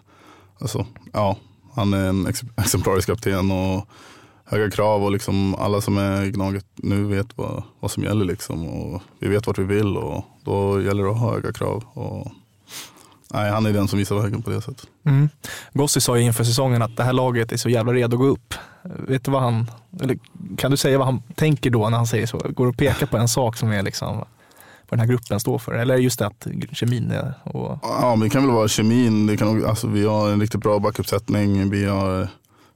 alltså, 0.60 0.86
ja, 1.14 1.38
han 1.74 1.94
är 1.94 2.10
en 2.10 2.28
ex- 2.28 2.44
exemplarisk 2.58 3.08
kapten 3.08 3.52
och 3.52 3.88
höga 4.46 4.72
krav 4.72 5.04
och 5.04 5.12
liksom 5.12 5.56
alla 5.56 5.82
som 5.82 5.98
är 5.98 6.26
i 6.26 6.32
Gnaget 6.32 6.66
nu 6.76 7.04
vet 7.04 7.28
vad, 7.38 7.64
vad 7.80 7.92
som 7.92 8.04
gäller 8.04 8.26
liksom 8.26 8.68
och 8.68 9.02
vi 9.20 9.28
vet 9.28 9.48
vart 9.48 9.58
vi 9.58 9.64
vill 9.64 9.98
och 9.98 10.26
då 10.44 10.82
gäller 10.82 11.04
det 11.04 11.12
att 11.12 11.20
ha 11.20 11.32
höga 11.32 11.54
krav. 11.54 11.84
Och, 11.94 12.32
nej, 13.34 13.52
han 13.52 13.66
är 13.66 13.74
den 13.74 13.88
som 13.88 14.00
visar 14.00 14.16
vägen 14.16 14.42
på 14.42 14.50
det 14.50 14.62
sättet. 14.62 14.88
Mm. 15.06 15.30
Gossi 15.74 16.02
sa 16.02 16.18
ju 16.18 16.24
inför 16.24 16.44
säsongen 16.44 16.82
att 16.82 16.98
det 16.98 17.04
här 17.04 17.14
laget 17.14 17.52
är 17.52 17.58
så 17.58 17.70
jävla 17.70 17.94
redo 17.94 18.16
att 18.16 18.20
gå 18.20 18.28
upp. 18.28 18.54
Vet 18.84 19.24
du 19.24 19.32
vad 19.32 19.42
han, 19.42 19.72
eller 20.02 20.20
kan 20.58 20.72
du 20.72 20.78
säga 20.78 20.98
vad 20.98 21.08
han 21.08 21.22
tänker 21.36 21.70
då 21.70 21.90
när 21.90 21.98
han 21.98 22.08
säger 22.08 22.28
så? 22.28 22.38
Går 22.38 22.66
det 22.66 22.70
att 22.70 22.78
peka 22.78 23.08
på 23.08 23.18
en 23.18 23.28
sak 23.28 23.58
som 23.58 23.72
är 23.72 23.84
liksom 23.84 24.26
vad 24.90 25.00
den 25.00 25.00
här 25.00 25.08
gruppen 25.08 25.40
står 25.40 25.58
för? 25.58 25.72
Eller 25.72 25.98
just 25.98 26.20
det 26.20 26.28
att 26.28 26.48
kemin 26.72 27.12
är 27.12 27.34
och 27.44 27.80
Ja, 27.82 28.16
men 28.16 28.20
det 28.20 28.30
kan 28.30 28.46
väl 28.46 28.56
vara 28.56 28.68
kemin. 28.68 29.28
Det 29.28 29.38
kan, 29.38 29.66
alltså, 29.66 29.88
vi 29.88 30.06
har 30.06 30.30
en 30.30 30.42
riktigt 30.42 30.62
bra 30.62 30.80
backuppsättning. 30.80 31.70
Vi 31.70 31.86
har 31.86 32.28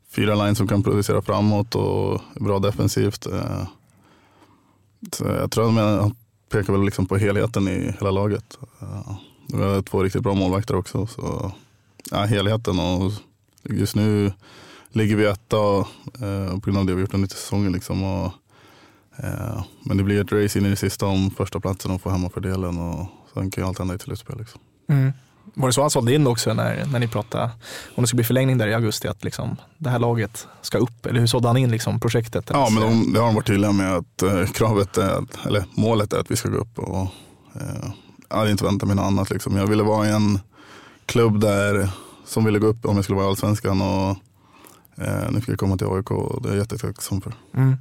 fyra 0.09 0.35
lines 0.35 0.57
som 0.57 0.67
kan 0.67 0.83
producera 0.83 1.21
framåt 1.21 1.75
och 1.75 2.21
bra 2.35 2.59
defensivt. 2.59 3.25
Eh, 3.25 3.67
så 5.11 5.25
jag 5.25 5.51
tror 5.51 5.67
att 5.67 5.73
man 5.73 6.15
pekar 6.49 6.73
väl 6.73 6.85
liksom 6.85 7.05
på 7.05 7.17
helheten 7.17 7.67
i 7.67 7.93
hela 7.99 8.11
laget. 8.11 8.57
Eh, 8.81 9.15
vi 9.47 9.63
har 9.63 9.81
två 9.81 10.03
riktigt 10.03 10.23
bra 10.23 10.33
målvakter 10.33 10.75
också. 10.75 11.07
Så, 11.07 11.51
ja, 12.11 12.17
helheten 12.17 12.79
och 12.79 13.11
just 13.63 13.95
nu 13.95 14.31
ligger 14.89 15.15
vi 15.15 15.25
etta 15.25 15.59
och, 15.59 15.87
eh, 16.21 16.51
på 16.51 16.59
grund 16.59 16.77
av 16.77 16.85
det 16.85 16.95
vi 16.95 17.01
gjort 17.01 17.13
under 17.13 17.27
säsongen. 17.27 17.71
Liksom, 17.71 18.03
och, 18.03 18.31
men 19.83 19.97
det 19.97 20.03
blir 20.03 20.21
ett 20.21 20.31
race 20.31 20.59
in 20.59 20.65
i 20.65 20.69
det 20.69 20.75
sista 20.75 21.05
om 21.05 21.31
första 21.31 21.59
platsen 21.59 21.91
och 21.91 22.01
få 22.01 22.09
hemmafördelen. 22.09 22.77
Och 22.77 23.05
sen 23.33 23.51
kan 23.51 23.63
ju 23.63 23.67
allt 23.67 23.79
hända 23.79 23.93
i 23.93 23.95
ett 23.95 24.01
slutspel. 24.01 24.37
Liksom. 24.37 24.61
Mm. 24.89 25.11
Var 25.53 25.67
det 25.67 25.73
så 25.73 25.81
han 25.81 25.89
sålde 25.89 26.15
in 26.15 26.27
också 26.27 26.53
när, 26.53 26.85
när 26.85 26.99
ni 26.99 27.07
pratade 27.07 27.51
om 27.95 28.03
det 28.03 28.07
skulle 28.07 28.17
bli 28.17 28.23
förlängning 28.23 28.57
där 28.57 28.67
i 28.67 28.73
augusti, 28.73 29.07
att 29.07 29.23
liksom, 29.23 29.55
det 29.77 29.89
här 29.89 29.99
laget 29.99 30.47
ska 30.61 30.77
upp? 30.77 31.05
Eller 31.05 31.19
hur 31.19 31.27
sålde 31.27 31.47
han 31.47 31.57
in 31.57 31.71
liksom, 31.71 31.99
projektet? 31.99 32.49
Ja, 32.53 32.69
men 32.69 32.83
de, 32.83 33.13
det 33.13 33.19
har 33.19 33.25
de 33.25 33.35
varit 33.35 33.47
tydliga 33.47 33.71
med 33.71 33.95
att 33.95 34.21
eh, 34.21 34.45
kravet 34.45 34.97
är, 34.97 35.25
eller 35.47 35.63
målet 35.73 36.13
är 36.13 36.19
att 36.19 36.31
vi 36.31 36.35
ska 36.35 36.49
gå 36.49 36.57
upp. 36.57 36.79
Och, 36.79 37.01
eh, 37.55 37.91
jag 38.29 38.37
hade 38.37 38.51
inte 38.51 38.63
väntat 38.63 38.87
mig 38.87 38.95
något 38.95 39.05
annat. 39.05 39.29
Liksom. 39.29 39.57
Jag 39.57 39.67
ville 39.67 39.83
vara 39.83 40.07
i 40.07 40.11
en 40.11 40.39
klubb 41.05 41.39
där, 41.39 41.89
som 42.25 42.45
ville 42.45 42.59
gå 42.59 42.67
upp 42.67 42.85
om 42.85 42.95
jag 42.95 43.03
skulle 43.03 43.15
vara 43.15 43.25
i 43.25 43.29
allsvenskan. 43.29 43.81
Och, 43.81 44.09
eh, 45.05 45.31
nu 45.31 45.39
fick 45.39 45.49
jag 45.49 45.59
komma 45.59 45.77
till 45.77 45.87
AIK 45.87 46.11
och 46.11 46.41
det 46.41 46.49
är 46.49 46.53
jag 46.53 46.59
jättetacksam 46.59 47.21
för. 47.21 47.33
Mm. 47.55 47.77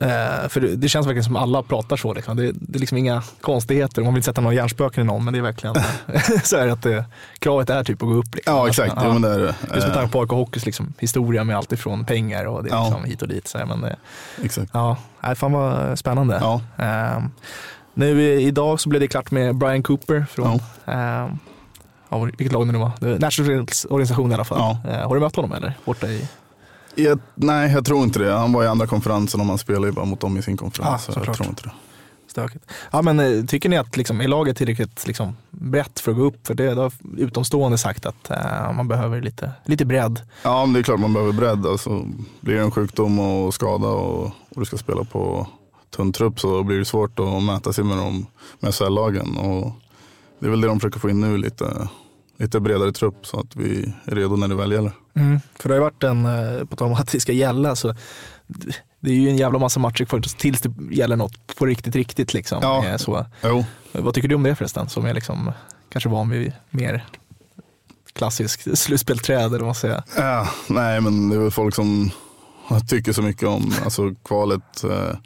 Eh, 0.00 0.48
för 0.48 0.60
det, 0.60 0.76
det 0.76 0.88
känns 0.88 1.06
verkligen 1.06 1.24
som 1.24 1.36
alla 1.36 1.62
pratar 1.62 1.96
så. 1.96 2.14
Liksom. 2.14 2.36
Det, 2.36 2.52
det 2.52 2.76
är 2.76 2.80
liksom 2.80 2.98
inga 2.98 3.22
konstigheter. 3.40 4.02
Man 4.02 4.14
vill 4.14 4.18
inte 4.18 4.24
sätta 4.24 4.40
några 4.40 4.54
hjärnspöken 4.56 5.02
i 5.02 5.06
någon, 5.06 5.24
men 5.24 5.32
det 5.32 5.38
är 5.38 5.42
verkligen 5.42 5.76
så 6.44 6.56
är 6.56 6.68
att 6.68 6.82
det, 6.82 7.04
kravet 7.38 7.70
är 7.70 7.84
typ 7.84 8.02
att 8.02 8.08
gå 8.08 8.14
upp. 8.14 8.34
Liksom. 8.34 8.54
Ja, 8.56 8.68
exakt. 8.68 8.92
Ja. 8.96 9.12
Men 9.12 9.22
det 9.22 9.28
är 9.34 9.38
det. 9.38 9.44
Just 9.60 9.72
med 9.72 9.82
Eh, 9.82 9.94
tanke 9.94 10.12
på 10.12 10.20
AIK 10.20 10.30
Hockeys 10.30 10.66
liksom, 10.66 10.92
historia 10.98 11.44
med 11.44 11.56
allt 11.56 11.72
ifrån 11.72 12.04
pengar 12.04 12.44
och 12.44 12.62
det 12.64 12.70
är 12.70 12.74
Ja. 12.74 12.84
liksom 12.84 13.04
hit 13.04 13.22
och 13.22 13.28
dit. 13.28 13.48
Så 13.48 13.58
här, 13.58 13.66
men 13.66 13.80
det, 13.80 13.96
exakt. 14.42 14.70
ja, 14.74 14.96
nej, 15.20 15.34
fan 15.34 15.52
vad 15.52 15.98
spännande. 15.98 16.38
Ja. 16.40 16.60
Ehm, 16.84 17.30
nu 17.94 18.22
idag 18.40 18.80
så 18.80 18.88
blev 18.88 19.00
det 19.00 19.08
klart 19.08 19.30
med 19.30 19.56
Brian 19.56 19.82
Cooper 19.82 20.26
från, 20.30 20.60
ehm, 20.86 21.38
ja, 22.08 22.18
vilket 22.18 22.52
lag 22.52 22.66
det 22.68 22.72
nu 22.72 22.78
var? 22.78 23.18
Nationals 23.18 23.86
organisation 23.90 24.30
i 24.30 24.34
alla 24.34 24.44
fall. 24.44 24.58
Ja. 24.84 24.90
Eh, 24.90 25.08
har 25.08 25.14
du 25.14 25.20
mött 25.20 25.36
honom 25.36 25.52
eller? 25.52 25.74
Borta 25.84 26.06
i, 26.06 26.28
Jag, 26.94 27.18
nej, 27.34 27.72
jag 27.72 27.84
tror 27.84 28.02
inte 28.02 28.18
det. 28.18 28.32
Han 28.32 28.52
var 28.52 28.64
i 28.64 28.66
andra 28.66 28.86
konferensen 28.86 29.40
och 29.40 29.46
man 29.46 29.58
spelar 29.58 29.86
ju 29.86 29.92
bara 29.92 30.04
mot 30.04 30.20
dem 30.20 30.36
i 30.36 30.42
sin 30.42 30.56
konferens. 30.56 31.08
Ah, 31.08 31.12
så 31.12 31.20
jag 31.24 31.34
tror 31.34 31.48
inte 31.48 31.62
det. 31.62 31.72
Stökigt. 32.26 32.64
Ja, 32.90 33.02
men 33.02 33.20
eh, 33.20 33.44
tycker 33.44 33.68
ni 33.68 33.76
att 33.76 33.96
liksom, 33.96 34.20
är 34.20 34.28
laget 34.28 34.56
tillräckligt 34.56 35.06
liksom, 35.06 35.36
brett 35.50 36.00
för 36.00 36.10
att 36.10 36.16
gå 36.16 36.24
upp? 36.24 36.46
För 36.46 36.54
det 36.54 36.74
har 36.74 36.92
utomstående 37.16 37.78
sagt 37.78 38.06
att 38.06 38.30
eh, 38.30 38.72
man 38.72 38.88
behöver 38.88 39.20
lite, 39.20 39.52
lite 39.64 39.84
bredd. 39.84 40.20
Ja, 40.42 40.64
men 40.66 40.72
det 40.72 40.80
är 40.80 40.82
klart 40.82 41.00
man 41.00 41.12
behöver 41.12 41.32
bredd. 41.32 41.66
Alltså, 41.66 42.06
blir 42.40 42.54
det 42.54 42.62
en 42.62 42.70
sjukdom 42.70 43.18
och 43.18 43.54
skada 43.54 43.88
och, 43.88 44.24
och 44.24 44.60
du 44.60 44.64
ska 44.64 44.76
spela 44.76 45.04
på 45.04 45.46
tunn 45.96 46.12
trupp 46.12 46.40
så 46.40 46.62
blir 46.62 46.78
det 46.78 46.84
svårt 46.84 47.18
att 47.18 47.42
mäta 47.42 47.72
sig 47.72 47.84
med, 47.84 47.96
de, 47.96 48.26
med 48.60 48.74
SHL-lagen. 48.74 49.38
Det 50.38 50.46
är 50.46 50.50
väl 50.50 50.60
det 50.60 50.66
de 50.66 50.80
försöker 50.80 51.00
få 51.00 51.10
in 51.10 51.20
nu, 51.20 51.36
lite, 51.36 51.88
lite 52.36 52.60
bredare 52.60 52.92
trupp 52.92 53.26
så 53.26 53.40
att 53.40 53.56
vi 53.56 53.94
är 54.04 54.14
redo 54.14 54.36
när 54.36 54.48
det 54.48 54.54
väl 54.54 54.72
gäller. 54.72 54.92
Mm. 55.14 55.40
För 55.54 55.68
det 55.68 55.74
har 55.74 55.78
ju 55.78 55.82
varit 55.84 56.02
en, 56.02 56.26
eh, 56.26 56.64
på 56.64 56.76
tal 56.76 56.88
om 56.88 56.94
att 56.94 57.12
det 57.12 57.20
ska 57.20 57.32
gälla, 57.32 57.76
så 57.76 57.94
det 59.00 59.10
är 59.10 59.14
ju 59.14 59.28
en 59.28 59.36
jävla 59.36 59.58
massa 59.58 59.80
matcher 59.80 60.04
kvar 60.04 60.20
tills 60.20 60.60
det 60.60 60.72
gäller 60.94 61.16
något 61.16 61.56
på 61.56 61.66
riktigt, 61.66 61.96
riktigt. 61.96 62.34
Liksom. 62.34 62.58
Ja. 62.62 62.86
Eh, 62.86 62.96
Så. 62.96 63.26
Jo. 63.44 63.64
Vad 63.92 64.14
tycker 64.14 64.28
du 64.28 64.34
om 64.34 64.42
det 64.42 64.54
förresten? 64.54 64.88
Som 64.88 65.06
är 65.06 65.14
liksom, 65.14 65.52
kanske 65.88 66.08
van 66.08 66.30
vid 66.30 66.52
mer 66.70 67.06
klassisk 68.12 68.78
slutspelträd 68.78 69.46
eller 69.46 69.58
vad 69.58 69.66
man 69.66 69.74
säger. 69.74 70.02
Ja, 70.16 70.48
nej, 70.68 71.00
men 71.00 71.28
det 71.28 71.36
är 71.36 71.40
väl 71.40 71.50
folk 71.50 71.74
som 71.74 72.10
tycker 72.88 73.12
så 73.12 73.22
mycket 73.22 73.48
om 73.48 73.74
alltså, 73.84 74.14
kvalet 74.24 74.84
eh, 74.84 75.16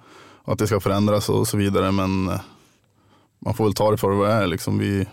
och 0.45 0.53
att 0.53 0.59
det 0.59 0.67
ska 0.67 0.81
förändras 0.81 1.29
och 1.29 1.49
så 1.49 1.57
vidare. 1.57 1.93
Men 1.93 2.29
eh, 2.29 2.41
man 3.39 3.55
får 3.55 3.65
väl 3.65 3.75
ta 3.75 3.91
det 3.91 3.97
för 3.97 4.11
vad 4.11 4.29
det 4.29 4.35
är. 4.35 4.47
Liksom. 4.47 4.79
Vi, 4.79 5.07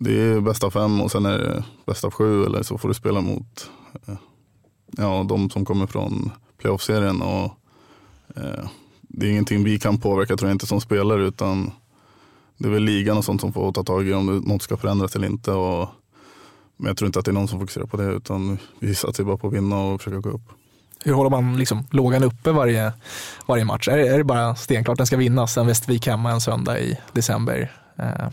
det 0.00 0.20
är 0.20 0.40
bästa 0.40 0.66
av 0.66 0.70
fem 0.70 1.00
och 1.00 1.10
sen 1.10 1.26
är 1.26 1.38
det 1.38 1.64
bästa 1.86 2.06
av 2.06 2.12
sju 2.12 2.44
eller 2.44 2.62
så 2.62 2.78
får 2.78 2.88
du 2.88 2.94
spela 2.94 3.20
mot 3.20 3.70
eh, 4.06 4.14
ja, 4.96 5.26
de 5.28 5.50
som 5.50 5.64
kommer 5.64 5.86
från 5.86 6.30
playoff-serien. 6.58 7.22
Och, 7.22 7.44
eh, 8.36 8.68
det 9.00 9.26
är 9.26 9.30
ingenting 9.30 9.64
vi 9.64 9.78
kan 9.78 9.98
påverka 9.98 10.36
tror 10.36 10.48
jag 10.48 10.54
inte 10.54 10.66
som 10.66 10.80
spelare 10.80 11.22
utan 11.22 11.70
det 12.58 12.68
är 12.68 12.72
väl 12.72 12.82
ligan 12.82 13.18
och 13.18 13.24
sånt 13.24 13.40
som 13.40 13.52
får 13.52 13.72
ta 13.72 13.82
tag 13.82 14.08
i 14.08 14.12
om 14.12 14.36
något 14.36 14.62
ska 14.62 14.76
förändras 14.76 15.16
eller 15.16 15.28
inte. 15.28 15.52
Och, 15.52 15.88
men 16.76 16.86
jag 16.86 16.96
tror 16.96 17.06
inte 17.06 17.18
att 17.18 17.24
det 17.24 17.30
är 17.30 17.32
någon 17.32 17.48
som 17.48 17.60
fokuserar 17.60 17.86
på 17.86 17.96
det 17.96 18.12
utan 18.12 18.58
vi 18.78 18.94
satsar 18.94 19.24
bara 19.24 19.36
på 19.36 19.46
att 19.46 19.52
vinna 19.52 19.82
och 19.82 20.00
försöka 20.00 20.28
gå 20.28 20.30
upp. 20.30 20.48
Hur 21.04 21.12
håller 21.12 21.30
man 21.30 21.56
liksom 21.56 21.84
lågan 21.90 22.24
uppe 22.24 22.52
varje, 22.52 22.92
varje 23.46 23.64
match? 23.64 23.88
Är, 23.88 23.98
är 23.98 24.18
det 24.18 24.24
bara 24.24 24.54
stenklart 24.54 24.98
den 24.98 25.06
ska 25.06 25.16
vinnas, 25.16 25.56
en 25.56 25.66
Västervik 25.66 26.06
hemma 26.06 26.30
en 26.30 26.40
söndag 26.40 26.80
i 26.80 26.98
december? 27.12 27.72
Eh, 27.98 28.28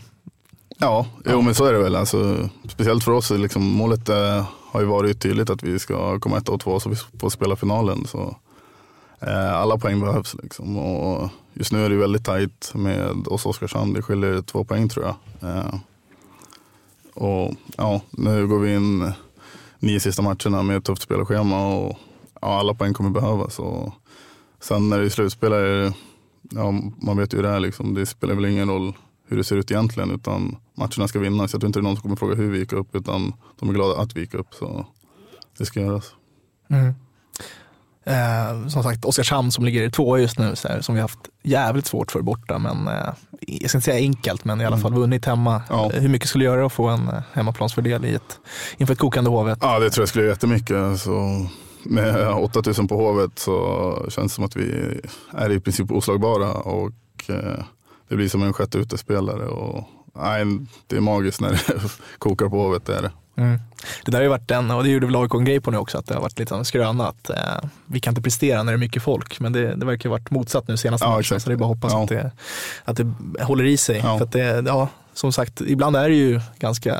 Ja, 0.78 1.06
jo, 1.24 1.42
men 1.42 1.54
så 1.54 1.64
är 1.64 1.72
det 1.72 1.78
väl. 1.78 1.96
Alltså, 1.96 2.48
speciellt 2.68 3.04
för 3.04 3.12
oss, 3.12 3.30
liksom, 3.30 3.62
målet 3.62 4.08
eh, 4.08 4.46
har 4.70 4.80
ju 4.80 4.86
varit 4.86 5.22
tydligt 5.22 5.50
att 5.50 5.62
vi 5.62 5.78
ska 5.78 6.18
komma 6.18 6.38
ett 6.38 6.48
och 6.48 6.60
två 6.60 6.80
så 6.80 6.88
vi 6.88 6.96
får 6.96 7.30
spela 7.30 7.56
finalen. 7.56 8.06
Så, 8.06 8.36
eh, 9.20 9.54
alla 9.54 9.78
poäng 9.78 10.00
behövs. 10.00 10.36
Liksom. 10.42 10.76
Och 10.76 11.30
just 11.52 11.72
nu 11.72 11.84
är 11.84 11.90
det 11.90 11.96
väldigt 11.96 12.24
tajt 12.24 12.72
med 12.74 13.28
oss 13.28 13.44
och 13.44 13.50
Oskarshamn. 13.50 13.92
Det 13.92 14.02
skiljer 14.02 14.42
två 14.42 14.64
poäng 14.64 14.88
tror 14.88 15.06
jag. 15.06 15.50
Eh, 15.50 15.74
och 17.14 17.54
ja, 17.76 18.00
Nu 18.10 18.46
går 18.46 18.58
vi 18.58 18.74
in 18.74 19.12
nio 19.78 20.00
sista 20.00 20.22
matcherna 20.22 20.62
med 20.62 20.76
ett 20.76 20.84
tufft 20.84 21.02
spelschema 21.02 21.66
och 21.66 21.98
ja, 22.40 22.58
alla 22.58 22.74
poäng 22.74 22.94
kommer 22.94 23.10
behövas. 23.10 23.58
Och 23.58 23.92
sen 24.60 24.88
när 24.88 24.98
det 24.98 25.04
är 25.04 25.08
slutspel, 25.08 25.52
är 25.52 25.62
det, 25.62 25.92
ja, 26.50 26.70
man 27.02 27.16
vet 27.16 27.32
ju 27.32 27.36
hur 27.36 27.42
det 27.42 27.50
är. 27.50 27.60
Liksom. 27.60 27.94
Det 27.94 28.06
spelar 28.06 28.34
väl 28.34 28.44
ingen 28.44 28.68
roll 28.68 28.92
hur 29.28 29.36
det 29.36 29.44
ser 29.44 29.56
ut 29.56 29.70
egentligen 29.70 30.10
utan 30.10 30.56
matcherna 30.76 31.08
ska 31.08 31.18
vinnas. 31.18 31.52
Jag 31.52 31.60
tror 31.60 31.66
inte 31.68 31.78
det 31.78 31.80
är 31.80 31.84
någon 31.84 31.96
som 31.96 32.02
kommer 32.02 32.16
fråga 32.16 32.34
hur 32.34 32.50
vi 32.50 32.58
gick 32.58 32.72
upp 32.72 32.94
utan 32.94 33.32
de 33.60 33.68
är 33.68 33.72
glada 33.72 34.00
att 34.00 34.16
vi 34.16 34.20
gick 34.20 34.34
upp. 34.34 34.54
Så 34.54 34.86
det 35.58 35.66
ska 35.66 35.80
göras. 35.80 36.04
mm. 36.70 36.94
eh, 38.04 38.68
som 38.68 38.82
sagt, 38.82 39.04
Oskarshamn 39.04 39.52
som 39.52 39.64
ligger 39.64 39.90
tvåa 39.90 40.18
just 40.18 40.38
nu, 40.38 40.54
här, 40.64 40.80
som 40.80 40.94
vi 40.94 41.00
haft 41.00 41.18
jävligt 41.42 41.86
svårt 41.86 42.12
för 42.12 42.22
borta. 42.22 42.58
Men 42.58 42.88
eh, 42.88 43.08
jag 43.40 43.70
ska 43.70 43.78
inte 43.78 43.84
säga 43.84 43.96
enkelt, 43.98 44.44
men 44.44 44.60
i 44.60 44.64
alla 44.64 44.78
fall 44.78 44.94
vunnit 44.94 45.24
hemma. 45.24 45.62
Ja. 45.68 45.92
Eh, 45.92 46.00
Hur 46.00 46.08
mycket 46.08 46.28
skulle 46.28 46.44
det 46.44 46.50
göra 46.50 46.66
att 46.66 46.72
få 46.72 46.88
en 46.88 47.08
eh, 47.08 47.22
hemmaplansfördel 47.32 48.04
i 48.04 48.14
ett, 48.14 48.38
inför 48.76 48.92
ett 48.92 49.00
kokande 49.00 49.30
Hovet? 49.30 49.58
Ja 49.62 49.78
det 49.78 49.90
tror 49.90 50.02
jag 50.02 50.08
skulle 50.08 50.24
göra 50.24 50.32
jättemycket. 50.32 51.00
Så 51.00 51.46
med 51.82 52.28
8000 52.28 52.88
på 52.88 52.96
Hovet 52.96 53.38
så 53.38 54.06
känns 54.08 54.32
det 54.32 54.34
som 54.34 54.44
att 54.44 54.56
vi 54.56 54.98
är 55.32 55.52
i 55.52 55.60
princip 55.60 55.90
oslagbara 55.90 56.52
och 56.52 56.92
eh, 57.28 57.64
det 58.08 58.16
blir 58.16 58.28
som 58.28 58.42
en 58.42 58.52
sjätte 58.52 58.78
utespelare. 58.78 59.46
Och, 59.46 59.84
nej, 60.14 60.44
det 60.86 60.96
är 60.96 61.00
magiskt 61.00 61.40
när 61.40 61.50
det 61.50 61.80
kokar 62.18 62.48
på 62.48 62.56
Hovet. 62.62 62.86
Det 62.86 62.96
är 62.96 63.02
det. 63.02 63.10
Mm. 63.36 63.58
Det 64.04 64.10
där 64.10 64.18
har 64.18 64.22
ju 64.22 64.28
varit 64.28 64.50
en, 64.50 64.70
och 64.70 64.84
det 64.84 64.90
gjorde 64.90 65.06
väl 65.06 65.16
AIK 65.16 65.34
en 65.34 65.44
grej 65.44 65.60
på 65.60 65.70
nu 65.70 65.76
också, 65.78 65.98
att 65.98 66.06
det 66.06 66.14
har 66.14 66.20
varit 66.22 66.38
lite 66.38 66.54
av 66.54 66.58
en 66.60 66.64
skröna 66.64 67.08
att 67.08 67.30
eh, 67.30 67.36
vi 67.86 68.00
kan 68.00 68.10
inte 68.10 68.22
prestera 68.22 68.62
när 68.62 68.72
det 68.72 68.76
är 68.76 68.80
mycket 68.80 69.02
folk. 69.02 69.40
Men 69.40 69.52
det, 69.52 69.74
det 69.74 69.86
verkar 69.86 70.08
ha 70.08 70.16
varit 70.16 70.30
motsatt 70.30 70.68
nu 70.68 70.76
senaste 70.76 71.04
Ja, 71.06 71.10
matchen, 71.10 71.20
exakt. 71.20 71.42
så 71.42 71.50
det 71.50 71.54
är 71.54 71.56
bara 71.56 71.70
att 71.70 71.76
hoppas 71.76 71.92
Ja. 71.92 72.02
att, 72.02 72.08
det, 72.08 72.30
att 72.84 72.96
det 72.96 73.44
håller 73.44 73.64
i 73.64 73.76
sig. 73.76 74.00
Ja. 74.04 74.18
För 74.18 74.26
det, 74.26 74.64
ja, 74.66 74.88
som 75.14 75.32
sagt, 75.32 75.60
ibland 75.60 75.96
är 75.96 76.08
det 76.08 76.14
ju 76.14 76.40
ganska 76.58 76.96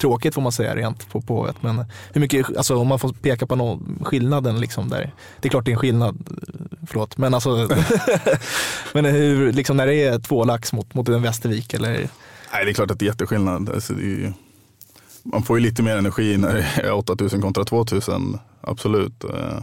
tråkigt 0.00 0.34
får 0.34 0.42
man 0.42 0.52
säga 0.52 0.76
rent 0.76 1.10
på 1.26 1.48
ett, 1.48 1.62
Men 1.62 1.84
hur 2.12 2.20
mycket, 2.20 2.56
alltså 2.56 2.76
om 2.76 2.86
man 2.88 2.98
får 2.98 3.12
peka 3.12 3.46
på 3.46 3.56
någon, 3.56 3.98
skillnaden 4.04 4.60
liksom 4.60 4.88
där. 4.88 5.12
Det 5.40 5.48
är 5.48 5.50
klart 5.50 5.64
det 5.64 5.70
är 5.70 5.72
en 5.72 5.78
skillnad, 5.78 6.28
förlåt. 6.86 7.18
Men 7.18 7.34
alltså, 7.34 7.68
men 8.92 9.04
hur, 9.04 9.52
liksom 9.52 9.76
när 9.76 9.86
det 9.86 9.94
är 9.94 10.18
två 10.18 10.44
lax 10.44 10.72
mot, 10.72 10.94
mot 10.94 11.08
en 11.08 11.22
Västervik 11.22 11.74
eller 11.74 12.08
Nej, 12.52 12.64
det 12.64 12.70
är 12.70 12.74
klart 12.74 12.90
att 12.90 12.98
det 12.98 13.04
är 13.04 13.06
jätteskillnad. 13.06 13.70
Alltså, 13.70 13.94
det 13.94 14.02
är 14.02 14.06
ju, 14.06 14.32
man 15.22 15.42
får 15.42 15.58
ju 15.58 15.64
lite 15.64 15.82
mer 15.82 15.96
energi 15.96 16.36
när 16.36 16.54
det 16.54 16.82
är 16.82 16.92
8000 16.92 17.40
kontra 17.42 17.64
2000, 17.64 18.38
absolut. 18.60 19.24
Eh, 19.24 19.62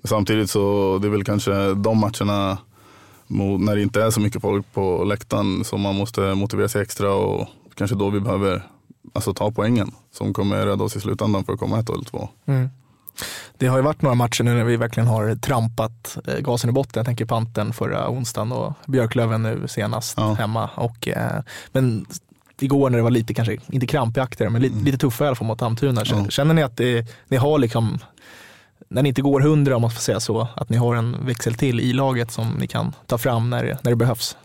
men 0.00 0.08
samtidigt 0.08 0.50
så 0.50 0.98
det 1.02 1.08
är 1.08 1.10
väl 1.10 1.24
kanske 1.24 1.74
de 1.74 1.98
matcherna 1.98 2.58
när 3.58 3.76
det 3.76 3.82
inte 3.82 4.02
är 4.02 4.10
så 4.10 4.20
mycket 4.20 4.42
folk 4.42 4.72
på 4.72 5.04
läktaren 5.04 5.64
som 5.64 5.80
man 5.80 5.94
måste 5.94 6.34
motivera 6.34 6.68
sig 6.68 6.82
extra 6.82 7.14
och 7.14 7.48
kanske 7.74 7.96
då 7.96 8.10
vi 8.10 8.20
behöver 8.20 8.62
alltså, 9.12 9.34
ta 9.34 9.50
poängen 9.50 9.90
som 10.12 10.34
kommer 10.34 10.66
rädda 10.66 10.84
oss 10.84 10.96
i 10.96 11.00
slutändan 11.00 11.44
för 11.44 11.52
att 11.52 11.58
komma 11.58 11.80
ett 11.80 11.90
eller 11.90 12.04
två. 12.04 12.28
Mm. 12.46 12.68
Det 13.58 13.66
har 13.66 13.76
ju 13.76 13.82
varit 13.82 14.02
några 14.02 14.14
matcher 14.14 14.44
nu 14.44 14.54
när 14.54 14.64
vi 14.64 14.76
verkligen 14.76 15.06
har 15.06 15.34
trampat 15.34 16.18
eh, 16.26 16.38
gasen 16.38 16.70
i 16.70 16.72
botten. 16.72 16.92
Jag 17.00 17.06
tänker 17.06 17.24
Panten 17.24 17.72
förra 17.72 18.10
onsdagen 18.10 18.52
och 18.52 18.72
Björklöven 18.86 19.42
nu 19.42 19.68
senast 19.68 20.14
Ja. 20.16 20.32
hemma. 20.34 20.70
Och, 20.74 21.08
eh, 21.08 21.42
men 21.72 22.06
igår 22.60 22.90
när 22.90 22.96
det 22.98 23.02
var 23.02 23.10
lite, 23.10 23.34
kanske 23.34 23.56
inte 23.72 23.86
krampjaktigare, 23.86 24.50
men 24.50 24.62
lite, 24.62 24.76
lite 24.84 24.98
tuffare 24.98 25.26
i 25.26 25.28
alla 25.28 25.36
fall 25.36 25.46
mot 25.46 25.62
Almtuna. 25.62 26.00
Mm. 26.02 26.24
Ja. 26.24 26.30
känner 26.30 26.54
ni 26.54 26.62
att 26.62 26.76
det, 26.76 27.06
ni 27.28 27.36
har 27.36 27.58
liksom, 27.58 27.98
när 28.88 29.02
ni 29.02 29.08
inte 29.08 29.22
går 29.22 29.40
hundra 29.40 29.76
om 29.76 29.82
man 29.82 29.90
får 29.90 30.00
säga 30.00 30.20
så, 30.20 30.48
att 30.56 30.68
ni 30.68 30.76
har 30.76 30.94
en 30.96 31.26
växel 31.26 31.54
till 31.54 31.80
i 31.80 31.92
laget 31.92 32.30
som 32.32 32.50
ni 32.50 32.66
kan 32.66 32.92
ta 33.06 33.18
fram 33.18 33.50
när, 33.50 33.64
det- 33.64 33.78
när 33.82 33.90
det 33.92 33.96
behövs? 33.96 34.36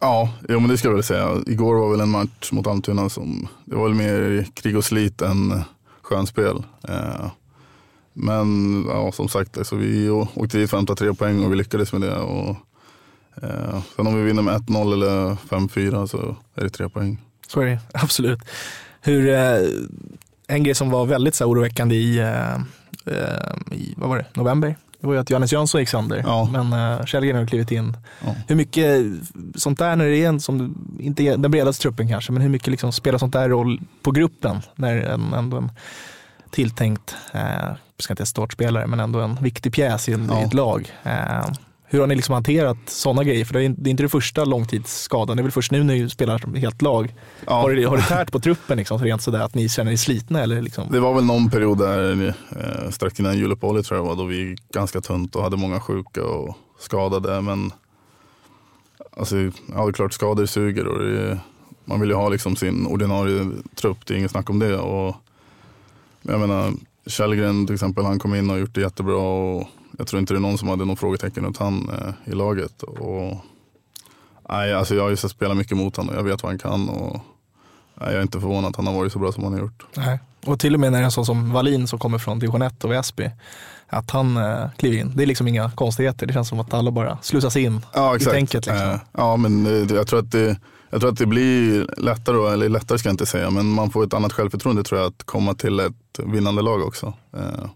Ja, 0.00 0.32
jo, 0.48 0.60
men 0.60 0.70
det 0.70 0.78
ska 0.78 0.88
jag 0.88 0.94
väl 0.94 1.02
säga. 1.04 1.28
Igår 1.46 1.74
var 1.74 1.90
väl 1.90 2.00
en 2.00 2.08
match 2.08 2.52
mot 2.52 2.66
Almtuna 2.66 3.08
som, 3.08 3.48
det 3.64 3.76
var 3.76 3.84
väl 3.84 3.94
mer 3.94 4.46
krig 4.54 4.76
och 4.76 4.84
slit 4.84 5.22
än 5.22 5.64
skönspel. 6.02 6.62
Eh, 6.88 7.26
men 8.12 8.84
ja, 8.88 9.12
som 9.12 9.28
sagt, 9.28 9.58
alltså, 9.58 9.76
vi 9.76 10.10
åkte 10.10 10.58
dit 10.58 10.70
för 10.70 10.76
att 10.76 10.80
hämta 10.80 10.94
tre 10.94 11.14
poäng 11.14 11.44
och 11.44 11.52
vi 11.52 11.56
lyckades 11.56 11.92
med 11.92 12.00
det. 12.00 12.16
Och, 12.16 12.56
eh, 13.42 13.82
sen 13.96 14.06
om 14.06 14.16
vi 14.16 14.22
vinner 14.22 14.42
med 14.42 14.54
1-0 14.54 14.92
eller 14.92 15.34
5-4 15.34 16.06
så 16.06 16.36
är 16.54 16.62
det 16.64 16.70
tre 16.70 16.88
poäng. 16.88 17.20
Så 17.46 17.60
är 17.60 17.66
det 17.66 17.80
absolut. 17.94 18.40
Hur, 19.00 19.28
eh, 19.28 19.68
en 20.46 20.62
grej 20.62 20.74
som 20.74 20.90
var 20.90 21.06
väldigt 21.06 21.34
så 21.34 21.44
här, 21.44 21.50
oroväckande 21.50 21.94
i, 21.94 22.18
eh, 22.18 22.54
eh, 23.14 23.72
i 23.72 23.94
vad 23.96 24.08
var 24.08 24.16
det, 24.16 24.26
november, 24.34 24.76
det 25.00 25.06
var 25.06 25.14
ju 25.14 25.20
att 25.20 25.30
Johannes 25.30 25.52
Jönsson 25.52 25.80
gick 25.80 25.88
sönder. 25.88 26.22
Ja. 26.26 26.48
Men 26.52 26.72
eh, 26.72 27.04
Källgren 27.04 27.36
har 27.36 27.46
klivit 27.46 27.70
in. 27.70 27.96
Ja. 28.24 28.34
Hur 28.48 28.56
mycket 28.56 29.06
sånt 29.54 29.78
där 29.78 29.96
när 29.96 30.04
det 30.06 30.16
är 30.16 30.28
en 30.28 30.40
som, 30.40 30.74
inte 31.00 31.22
är 31.22 31.36
den 31.36 31.50
bredaste 31.50 31.82
truppen 31.82 32.08
kanske, 32.08 32.32
men 32.32 32.42
hur 32.42 32.48
mycket 32.48 32.68
liksom 32.68 32.92
spelar 32.92 33.18
sånt 33.18 33.32
där 33.32 33.48
roll 33.48 33.80
på 34.02 34.10
gruppen 34.10 34.60
när 34.74 34.96
en, 34.96 35.32
ändå 35.32 35.56
en 35.56 35.70
tilltänkt, 36.50 37.16
eh, 37.32 37.72
ska 38.00 38.12
inte 38.12 38.20
säga 38.20 38.26
startspelare, 38.26 38.86
men 38.86 39.00
ändå 39.00 39.20
en 39.20 39.34
viktig 39.40 39.72
pjäs 39.72 40.08
i, 40.08 40.12
en, 40.12 40.28
Ja. 40.30 40.40
i 40.40 40.44
ett 40.44 40.54
lag. 40.54 40.92
Eh, 41.02 41.46
hur 41.92 42.00
har 42.00 42.06
ni 42.06 42.14
liksom 42.14 42.32
hanterat 42.32 42.76
sådana 42.86 43.24
grejer? 43.24 43.44
För 43.44 43.54
det 43.54 43.60
är, 43.60 43.88
inte 43.88 44.02
det 44.02 44.08
första 44.08 44.44
långtidsskadan, 44.44 45.36
det 45.36 45.40
är 45.40 45.42
väl 45.42 45.52
först 45.52 45.72
nu 45.72 45.84
när 45.84 45.94
ni 45.94 46.10
spelar 46.10 46.56
helt 46.56 46.82
lag. 46.82 47.14
Ja. 47.46 47.52
Har, 47.52 47.70
det, 47.70 47.84
har 47.84 47.96
det 47.96 48.02
tärt 48.02 48.32
på 48.32 48.40
truppen 48.40 48.76
liksom, 48.78 48.98
så 48.98 49.04
rent 49.04 49.22
sådär 49.22 49.40
att 49.40 49.54
ni 49.54 49.68
känner 49.68 49.92
er 49.92 49.96
slitna? 49.96 50.40
Eller 50.42 50.62
liksom? 50.62 50.88
Det 50.90 51.00
var 51.00 51.14
väl 51.14 51.24
någon 51.24 51.50
period 51.50 51.78
där 51.78 52.28
eh, 52.28 52.90
strax 52.90 53.20
innan 53.20 53.38
juluppehållet 53.38 53.86
tror 53.86 53.98
jag 54.00 54.04
var, 54.04 54.16
då 54.16 54.24
vi 54.24 54.48
gick 54.50 54.72
ganska 54.72 55.00
tunt 55.00 55.36
och 55.36 55.42
hade 55.42 55.56
många 55.56 55.80
sjuka 55.80 56.24
och 56.24 56.56
skadade. 56.78 57.40
Men 57.40 57.72
alltså, 59.16 59.36
ja, 59.36 59.50
det 59.66 59.78
är 59.88 59.92
klart 59.92 60.12
skador 60.12 60.46
suger 60.46 60.86
och 60.86 60.98
det, 61.04 61.38
man 61.84 62.00
vill 62.00 62.10
ju 62.10 62.16
ha 62.16 62.28
liksom 62.28 62.56
sin 62.56 62.86
ordinarie 62.86 63.50
trupp, 63.74 64.06
det 64.06 64.14
är 64.14 64.18
inget 64.18 64.30
snack 64.30 64.50
om 64.50 64.58
det. 64.58 64.76
Och, 64.76 65.16
jag 66.22 66.40
menar, 66.40 66.72
Källgren 67.06 67.66
till 67.66 67.74
exempel, 67.74 68.04
han 68.04 68.18
kom 68.18 68.34
in 68.34 68.50
och 68.50 68.58
gjort 68.58 68.74
det 68.74 68.80
jättebra 68.80 69.16
och 69.16 69.66
jag 69.98 70.06
tror 70.06 70.20
inte 70.20 70.34
det 70.34 70.38
är 70.38 70.40
någon 70.40 70.58
som 70.58 70.68
hade 70.68 70.84
någon 70.84 70.96
frågetecken 70.96 71.44
runt 71.44 71.56
han 71.58 71.90
eh, 71.90 72.32
i 72.32 72.34
laget. 72.34 72.82
Och, 72.82 73.36
nej, 74.48 74.74
alltså 74.74 74.94
jag 74.94 75.02
har 75.02 75.10
ju 75.10 75.16
sett 75.16 75.30
spela 75.30 75.54
mycket 75.54 75.76
mot 75.76 75.96
honom 75.96 76.14
och 76.14 76.18
jag 76.20 76.24
vet 76.24 76.42
vad 76.42 76.52
han 76.52 76.58
kan. 76.58 76.88
Och, 76.88 77.12
nej, 77.94 78.08
jag 78.08 78.14
är 78.14 78.22
inte 78.22 78.40
förvånad 78.40 78.70
att 78.70 78.76
han 78.76 78.86
har 78.86 78.94
varit 78.94 79.12
så 79.12 79.18
bra 79.18 79.32
som 79.32 79.44
han 79.44 79.52
har 79.52 79.60
gjort. 79.60 79.86
Nej. 79.96 80.18
Och 80.46 80.60
till 80.60 80.74
och 80.74 80.80
med 80.80 80.92
när 80.92 81.02
en 81.02 81.10
sån 81.10 81.26
som 81.26 81.52
Wallin 81.52 81.86
som 81.88 81.98
kommer 81.98 82.18
från 82.18 82.38
division 82.38 82.62
1 82.62 82.84
och 82.84 82.90
Väsby, 82.92 83.30
att 83.88 84.10
han 84.10 84.36
eh, 84.36 84.70
kliver 84.76 84.96
in. 84.98 85.12
Det 85.16 85.22
är 85.22 85.26
liksom 85.26 85.48
inga 85.48 85.70
konstigheter. 85.70 86.26
Det 86.26 86.32
känns 86.32 86.48
som 86.48 86.60
att 86.60 86.74
alla 86.74 86.90
bara 86.90 87.18
slussas 87.22 87.56
in 87.56 87.80
Ja, 87.94 88.16
i 88.16 88.20
tänket. 88.20 88.66
Liksom. 88.66 88.90
Eh, 88.90 89.00
Ja, 89.12 89.36
men 89.36 89.66
eh, 89.66 89.96
jag 89.96 90.06
tror, 90.06 90.18
att 90.18 90.30
det, 90.32 90.56
jag 90.90 91.00
tror 91.00 91.10
att 91.10 91.18
det 91.18 91.26
blir 91.26 91.86
lättare, 91.96 92.36
då, 92.36 92.48
eller 92.48 92.68
lättare 92.68 92.98
ska 92.98 93.08
jag 93.08 93.12
inte 93.12 93.26
säga, 93.26 93.50
men 93.50 93.66
man 93.66 93.90
får 93.90 94.04
ett 94.04 94.14
annat 94.14 94.32
självförtroende 94.32 94.82
tror 94.82 95.00
jag 95.00 95.08
att 95.08 95.24
komma 95.24 95.54
till 95.54 95.80
ett 95.80 96.18
vinnande 96.18 96.62
lag 96.62 96.82
också. 96.82 97.12
Eh, 97.32 97.66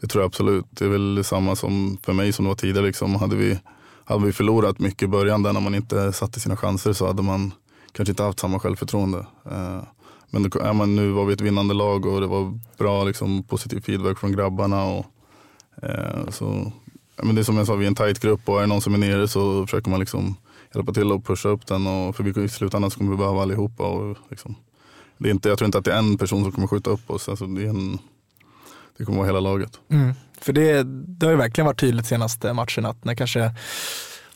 det 0.00 0.06
tror 0.06 0.22
jag 0.22 0.28
absolut. 0.28 0.64
Det 0.70 0.84
är 0.84 0.88
väl 0.88 1.24
samma 1.24 1.56
som 1.56 1.98
för 2.02 2.12
mig 2.12 2.32
som 2.32 2.44
det 2.44 2.48
var 2.48 2.56
tidigare. 2.56 2.86
Liksom. 2.86 3.14
Hade, 3.14 3.36
vi, 3.36 3.58
hade 4.04 4.26
vi 4.26 4.32
förlorat 4.32 4.78
mycket 4.78 5.02
i 5.02 5.06
början 5.06 5.42
där 5.42 5.52
när 5.52 5.60
man 5.60 5.74
inte 5.74 6.12
satte 6.12 6.40
sina 6.40 6.56
chanser 6.56 6.92
så 6.92 7.06
hade 7.06 7.22
man 7.22 7.52
kanske 7.92 8.12
inte 8.12 8.22
haft 8.22 8.40
samma 8.40 8.58
självförtroende. 8.58 9.18
Eh, 9.50 9.82
men 10.30 10.42
det, 10.42 10.50
ja, 10.54 10.72
men 10.72 10.96
nu 10.96 11.10
var 11.10 11.24
vi 11.24 11.32
ett 11.32 11.40
vinnande 11.40 11.74
lag 11.74 12.06
och 12.06 12.20
det 12.20 12.26
var 12.26 12.58
bra 12.78 13.04
liksom, 13.04 13.42
positiv 13.42 13.80
feedback 13.80 14.18
från 14.18 14.32
grabbarna. 14.32 14.84
Och, 14.84 15.06
eh, 15.82 16.28
så, 16.30 16.72
ja, 17.16 17.24
men 17.24 17.34
det 17.34 17.40
är 17.40 17.44
som 17.44 17.56
jag 17.56 17.66
sa, 17.66 17.74
vi 17.74 17.84
är 17.84 17.88
en 17.88 17.94
tight 17.94 18.20
grupp 18.20 18.48
och 18.48 18.56
är 18.56 18.60
det 18.60 18.66
någon 18.66 18.80
som 18.80 18.94
är 18.94 18.98
nere 18.98 19.28
så 19.28 19.66
försöker 19.66 19.90
man 19.90 20.00
liksom 20.00 20.36
hjälpa 20.78 20.92
till 20.92 21.12
att 21.12 21.24
pusha 21.24 21.48
upp 21.48 21.66
den. 21.66 21.86
Och, 21.86 22.16
för 22.16 22.24
vi, 22.24 22.44
i 22.44 22.48
slutändan 22.48 22.90
så 22.90 22.98
kommer 22.98 23.10
vi 23.10 23.16
behöva 23.16 23.42
allihopa. 23.42 23.86
Och, 23.86 24.16
liksom, 24.30 24.54
det 25.18 25.28
är 25.28 25.30
inte, 25.30 25.48
jag 25.48 25.58
tror 25.58 25.66
inte 25.66 25.78
att 25.78 25.84
det 25.84 25.92
är 25.92 25.98
en 25.98 26.18
person 26.18 26.42
som 26.42 26.52
kommer 26.52 26.66
skjuta 26.66 26.90
upp 26.90 27.10
oss. 27.10 27.28
Alltså, 27.28 27.46
det, 27.46 27.62
är 27.62 27.68
en, 27.68 27.98
det 28.96 29.04
kommer 29.04 29.18
vara 29.18 29.26
hela 29.26 29.40
laget. 29.40 29.80
Mm. 29.88 30.14
För 30.40 30.52
det, 30.52 30.82
det 30.86 31.26
har 31.26 31.30
ju 31.30 31.38
verkligen 31.38 31.66
varit 31.66 31.80
tydligt 31.80 32.06
senaste 32.06 32.52
matchen 32.52 32.86
att 32.86 33.04
när 33.04 33.14
kanske 33.14 33.52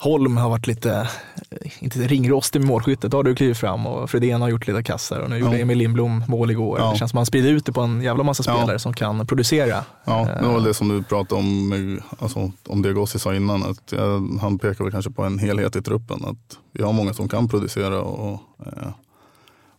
Holm 0.00 0.36
har 0.36 0.48
varit 0.50 0.66
lite, 0.66 1.08
eh, 1.50 1.82
inte 1.84 1.98
ringrostig 1.98 2.60
med 2.60 2.68
målskyttet, 2.68 3.10
då 3.10 3.16
har 3.16 3.24
du 3.24 3.34
klivit 3.34 3.58
fram 3.58 3.86
och 3.86 4.10
Fredén 4.10 4.40
har 4.42 4.48
gjort 4.48 4.66
lite 4.66 4.82
kassar 4.82 5.20
och 5.20 5.30
nu 5.30 5.38
gjorde 5.38 5.56
Ja. 5.56 5.62
Emil 5.62 5.78
Lindblom 5.78 6.24
mål 6.28 6.50
igår. 6.50 6.78
Ja. 6.78 6.90
Det 6.92 6.98
känns 6.98 7.10
som 7.10 7.16
att 7.16 7.20
man 7.20 7.26
sprider 7.26 7.50
ut 7.52 7.64
det 7.66 7.72
på 7.72 7.80
en 7.80 8.02
jävla 8.02 8.22
massa 8.24 8.42
Ja. 8.46 8.56
spelare 8.56 8.78
som 8.78 8.92
kan 8.92 9.26
producera. 9.26 9.84
Ja, 10.04 10.20
Eh, 10.20 10.40
det 10.40 10.46
var 10.46 10.54
väl 10.54 10.62
det 10.64 10.74
som 10.74 10.88
du 10.88 11.02
pratade 11.02 11.40
om, 11.40 11.68
med- 11.68 12.02
alltså, 12.18 12.52
om 12.66 12.82
det 12.82 12.92
Gossi 12.92 13.18
sa 13.18 13.34
innan. 13.34 13.62
Att 13.62 13.92
jag, 13.92 14.38
han 14.40 14.58
pekar 14.58 14.84
väl 14.84 14.92
kanske 14.92 15.10
på 15.10 15.22
en 15.24 15.38
helhet 15.38 15.76
i 15.76 15.82
truppen. 15.82 16.24
Att 16.24 16.58
vi 16.72 16.82
har 16.82 16.92
många 16.92 17.14
som 17.14 17.28
kan 17.28 17.48
producera 17.48 18.00
och 18.02 18.40
eh, 18.66 18.88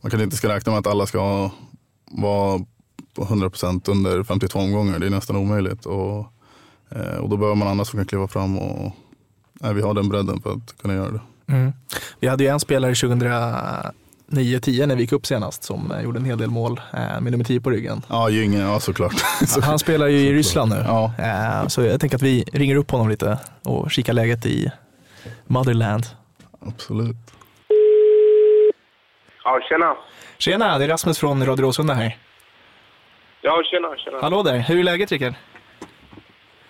man 0.02 0.12
kanske 0.12 0.24
inte 0.24 0.36
ska 0.38 0.50
räkna 0.56 0.72
med 0.72 0.80
att 0.80 0.88
alla 0.88 1.06
ska 1.06 1.50
vara 2.12 2.60
på 3.16 3.24
100% 3.26 3.90
under 3.92 4.24
52 4.24 4.60
omgångar. 4.60 5.00
Det 5.00 5.06
är 5.06 5.10
nästan 5.10 5.36
omöjligt. 5.36 5.86
Och, 5.86 6.26
eh, 6.92 7.18
och 7.20 7.30
då 7.30 7.38
behöver 7.38 7.56
man 7.56 7.68
andra 7.68 7.86
som 7.86 8.00
kan 8.00 8.06
kliva 8.08 8.28
fram 8.28 8.58
och 8.60 8.92
nej, 9.60 9.74
vi 9.74 9.82
har 9.82 9.94
den 9.94 10.10
bredden 10.10 10.42
för 10.42 10.52
att 10.52 10.78
kunna 10.82 10.94
göra 10.94 11.12
det. 11.12 11.22
Mm. 11.54 11.74
Vi 12.20 12.28
hade 12.28 12.44
ju 12.44 12.50
en 12.50 12.60
spelare 12.60 12.94
2009-10 12.94 14.86
när 14.86 14.96
vi 14.96 15.02
gick 15.02 15.12
upp 15.12 15.26
senast 15.26 15.64
som 15.64 15.92
eh, 15.92 16.02
gjorde 16.02 16.20
en 16.20 16.26
hel 16.26 16.38
del 16.38 16.50
mål 16.50 16.82
eh, 16.94 17.22
med 17.22 17.32
nummer 17.32 17.44
10 17.46 17.62
på 17.62 17.70
ryggen. 17.70 18.02
Ja, 18.10 18.30
Gynge, 18.30 18.60
ja 18.62 18.80
såklart. 18.80 19.14
Så, 19.48 19.62
Han 19.62 19.80
spelar 19.80 20.08
ju 20.08 20.18
i 20.18 20.34
Ryssland 20.34 20.72
nu. 20.72 20.84
ja, 20.88 21.14
Eh, 21.20 21.68
Så 21.68 21.82
jag 21.82 22.00
tänker 22.00 22.16
att 22.18 22.22
vi 22.22 22.44
ringer 22.54 22.76
upp 22.76 22.92
honom 22.92 23.10
lite 23.10 23.38
och 23.64 23.92
kikar 23.92 24.14
läget 24.14 24.46
i 24.46 24.72
Motherland. 25.48 26.04
absolut. 26.68 27.16
Ja, 29.44 29.60
tjena. 29.70 29.96
Tjena, 30.38 30.78
det 30.78 30.84
är 30.84 30.88
Rasmus 30.88 31.20
från 31.20 31.46
Radio 31.46 31.64
Råsunda 31.66 31.94
här. 31.94 32.18
Ja, 33.42 33.62
tjena, 33.72 33.88
tjena. 33.98 34.18
Hallå 34.22 34.44
där, 34.44 34.58
hur 34.60 34.80
är 34.80 34.84
läget 34.84 35.12
Rickard? 35.12 35.34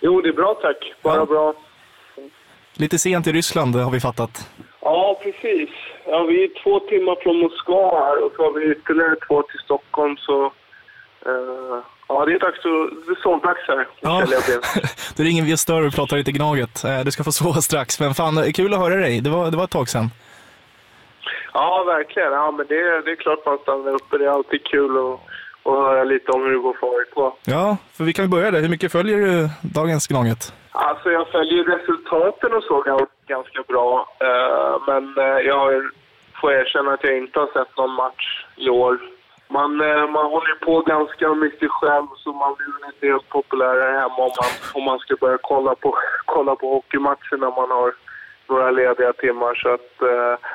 Jo, 0.00 0.20
det 0.20 0.28
är 0.28 0.32
bra 0.32 0.54
tack. 0.62 0.76
Bara 1.02 1.16
Ja. 1.16 1.26
bra. 1.26 1.54
Lite 2.80 2.98
sent 2.98 3.26
i 3.26 3.32
Ryssland 3.32 3.76
har 3.76 3.90
vi 3.90 4.00
fattat. 4.00 4.48
Ja, 4.80 5.20
precis. 5.22 5.68
Ja, 6.06 6.22
vi 6.22 6.44
är 6.44 6.62
två 6.62 6.80
timmar 6.80 7.16
från 7.22 7.36
Moskva 7.40 8.00
här 8.06 8.24
och 8.24 8.32
så 8.36 8.42
har 8.42 8.52
vi 8.60 8.72
ytterligare 8.72 9.16
två 9.28 9.42
till 9.42 9.58
Stockholm 9.64 10.16
så... 10.16 10.44
eh, 11.26 11.78
ja, 12.08 12.24
det 12.24 12.32
är 12.32 12.38
dags 12.38 12.58
att... 12.58 13.06
Det 13.06 13.12
är 13.12 13.22
sovdags 13.22 13.60
här. 13.68 13.88
Ja. 14.00 14.26
Då 15.16 15.22
ringer 15.22 15.42
vi 15.42 15.54
och 15.54 15.58
stör 15.58 15.86
och 15.86 15.92
pratar 15.94 16.16
lite 16.16 16.32
Gnaget. 16.32 16.84
Eh, 16.84 17.00
Du 17.04 17.10
ska 17.10 17.24
få 17.24 17.32
sova 17.42 17.60
strax, 17.60 18.00
men 18.00 18.14
fan 18.14 18.52
kul 18.52 18.74
att 18.74 18.80
höra 18.80 18.94
dig. 18.96 19.20
Det 19.20 19.30
var, 19.30 19.50
det 19.50 19.56
var 19.56 19.64
ett 19.64 19.70
tag 19.70 19.88
sedan. 19.88 20.10
Ja, 21.52 21.84
verkligen. 21.86 22.32
Ja, 22.32 22.50
men 22.50 22.66
det, 22.66 23.02
det 23.04 23.10
är 23.10 23.16
klart 23.16 23.46
man 23.46 23.58
stannar 23.58 23.92
uppe. 23.94 24.18
Det 24.18 24.24
är 24.24 24.28
alltid 24.30 24.64
kul 24.64 24.90
att, 24.98 25.20
att 25.72 25.78
höra 25.78 26.04
lite 26.04 26.32
om 26.32 26.42
hur 26.42 26.50
det 26.52 26.58
går 26.58 26.76
för 26.80 26.86
AIK. 26.98 27.34
Ja, 27.44 27.76
för 27.92 28.04
vi 28.04 28.12
kan 28.12 28.30
börja 28.30 28.50
där. 28.50 28.60
Hur 28.60 28.68
mycket 28.68 28.92
följer 28.92 29.18
du 29.18 29.48
dagens 29.62 30.06
Gnaget? 30.06 30.52
Alltså 30.72 31.10
jag 31.10 31.28
följer 31.28 31.64
resultaten 31.64 32.52
och 32.56 32.62
så 32.62 32.82
gans- 32.82 33.26
ganska 33.26 33.62
bra. 33.68 34.08
Eh, 34.20 34.74
men 34.86 35.18
eh, 35.18 35.38
jag 35.52 35.90
får 36.40 36.52
erkänna 36.52 36.92
att 36.92 37.04
jag 37.04 37.18
inte 37.18 37.38
har 37.40 37.46
sett 37.46 37.76
någon 37.76 37.90
match 37.94 38.44
i 38.56 38.68
år. 38.68 38.98
Man, 39.48 39.80
eh, 39.80 40.06
man 40.16 40.26
håller 40.34 40.54
på 40.66 40.80
ganska 40.80 41.34
mycket 41.34 41.70
själv 41.70 42.06
så 42.16 42.32
man 42.32 42.54
blir 42.58 42.66
väl 42.74 42.92
inte 42.94 43.06
helt 43.06 43.28
populär 43.28 43.92
hemma 44.00 44.16
om 44.28 44.32
man, 44.40 44.50
om 44.74 44.84
man 44.84 44.98
ska 44.98 45.16
börja 45.20 45.38
kolla 45.42 45.74
på, 45.74 45.94
kolla 46.24 46.56
på 46.56 46.66
hockeymatcher 46.74 47.36
när 47.36 47.50
man 47.60 47.70
har 47.70 47.92
några 48.48 48.70
lediga 48.70 49.12
timmar. 49.12 49.54
Så 49.54 49.68
att, 49.74 49.90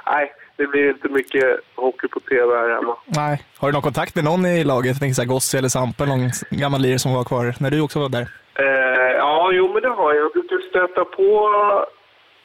nej, 0.05 0.33
det 0.57 0.67
blir 0.67 0.89
inte 0.89 1.09
mycket 1.09 1.59
hockey 1.75 2.07
på 2.07 2.19
tv 2.19 2.55
här 2.55 2.69
hemma. 2.75 2.95
Nej. 3.05 3.43
Har 3.59 3.67
du 3.67 3.73
någon 3.73 3.81
kontakt 3.81 4.15
med 4.15 4.23
någon 4.23 4.45
i 4.45 4.63
laget? 4.63 4.87
Jag 4.91 4.99
tänker 4.99 5.13
så 5.15 5.21
här 5.21 5.29
Gossi 5.29 5.57
eller 5.57 5.69
Sampe, 5.69 6.05
någon 6.05 6.29
gammal 6.49 6.81
lirare 6.81 6.99
som 6.99 7.13
var 7.13 7.23
kvar 7.23 7.55
när 7.59 7.71
du 7.71 7.81
också 7.81 7.99
var 7.99 8.09
där? 8.09 8.27
Eh, 8.59 9.11
ja, 9.17 9.51
jo 9.51 9.73
men 9.73 9.81
det 9.81 9.89
har 9.89 10.13
jag. 10.13 10.25
Jag 10.25 10.31
brukar 10.31 10.69
stöta 10.69 11.05
på 11.05 11.29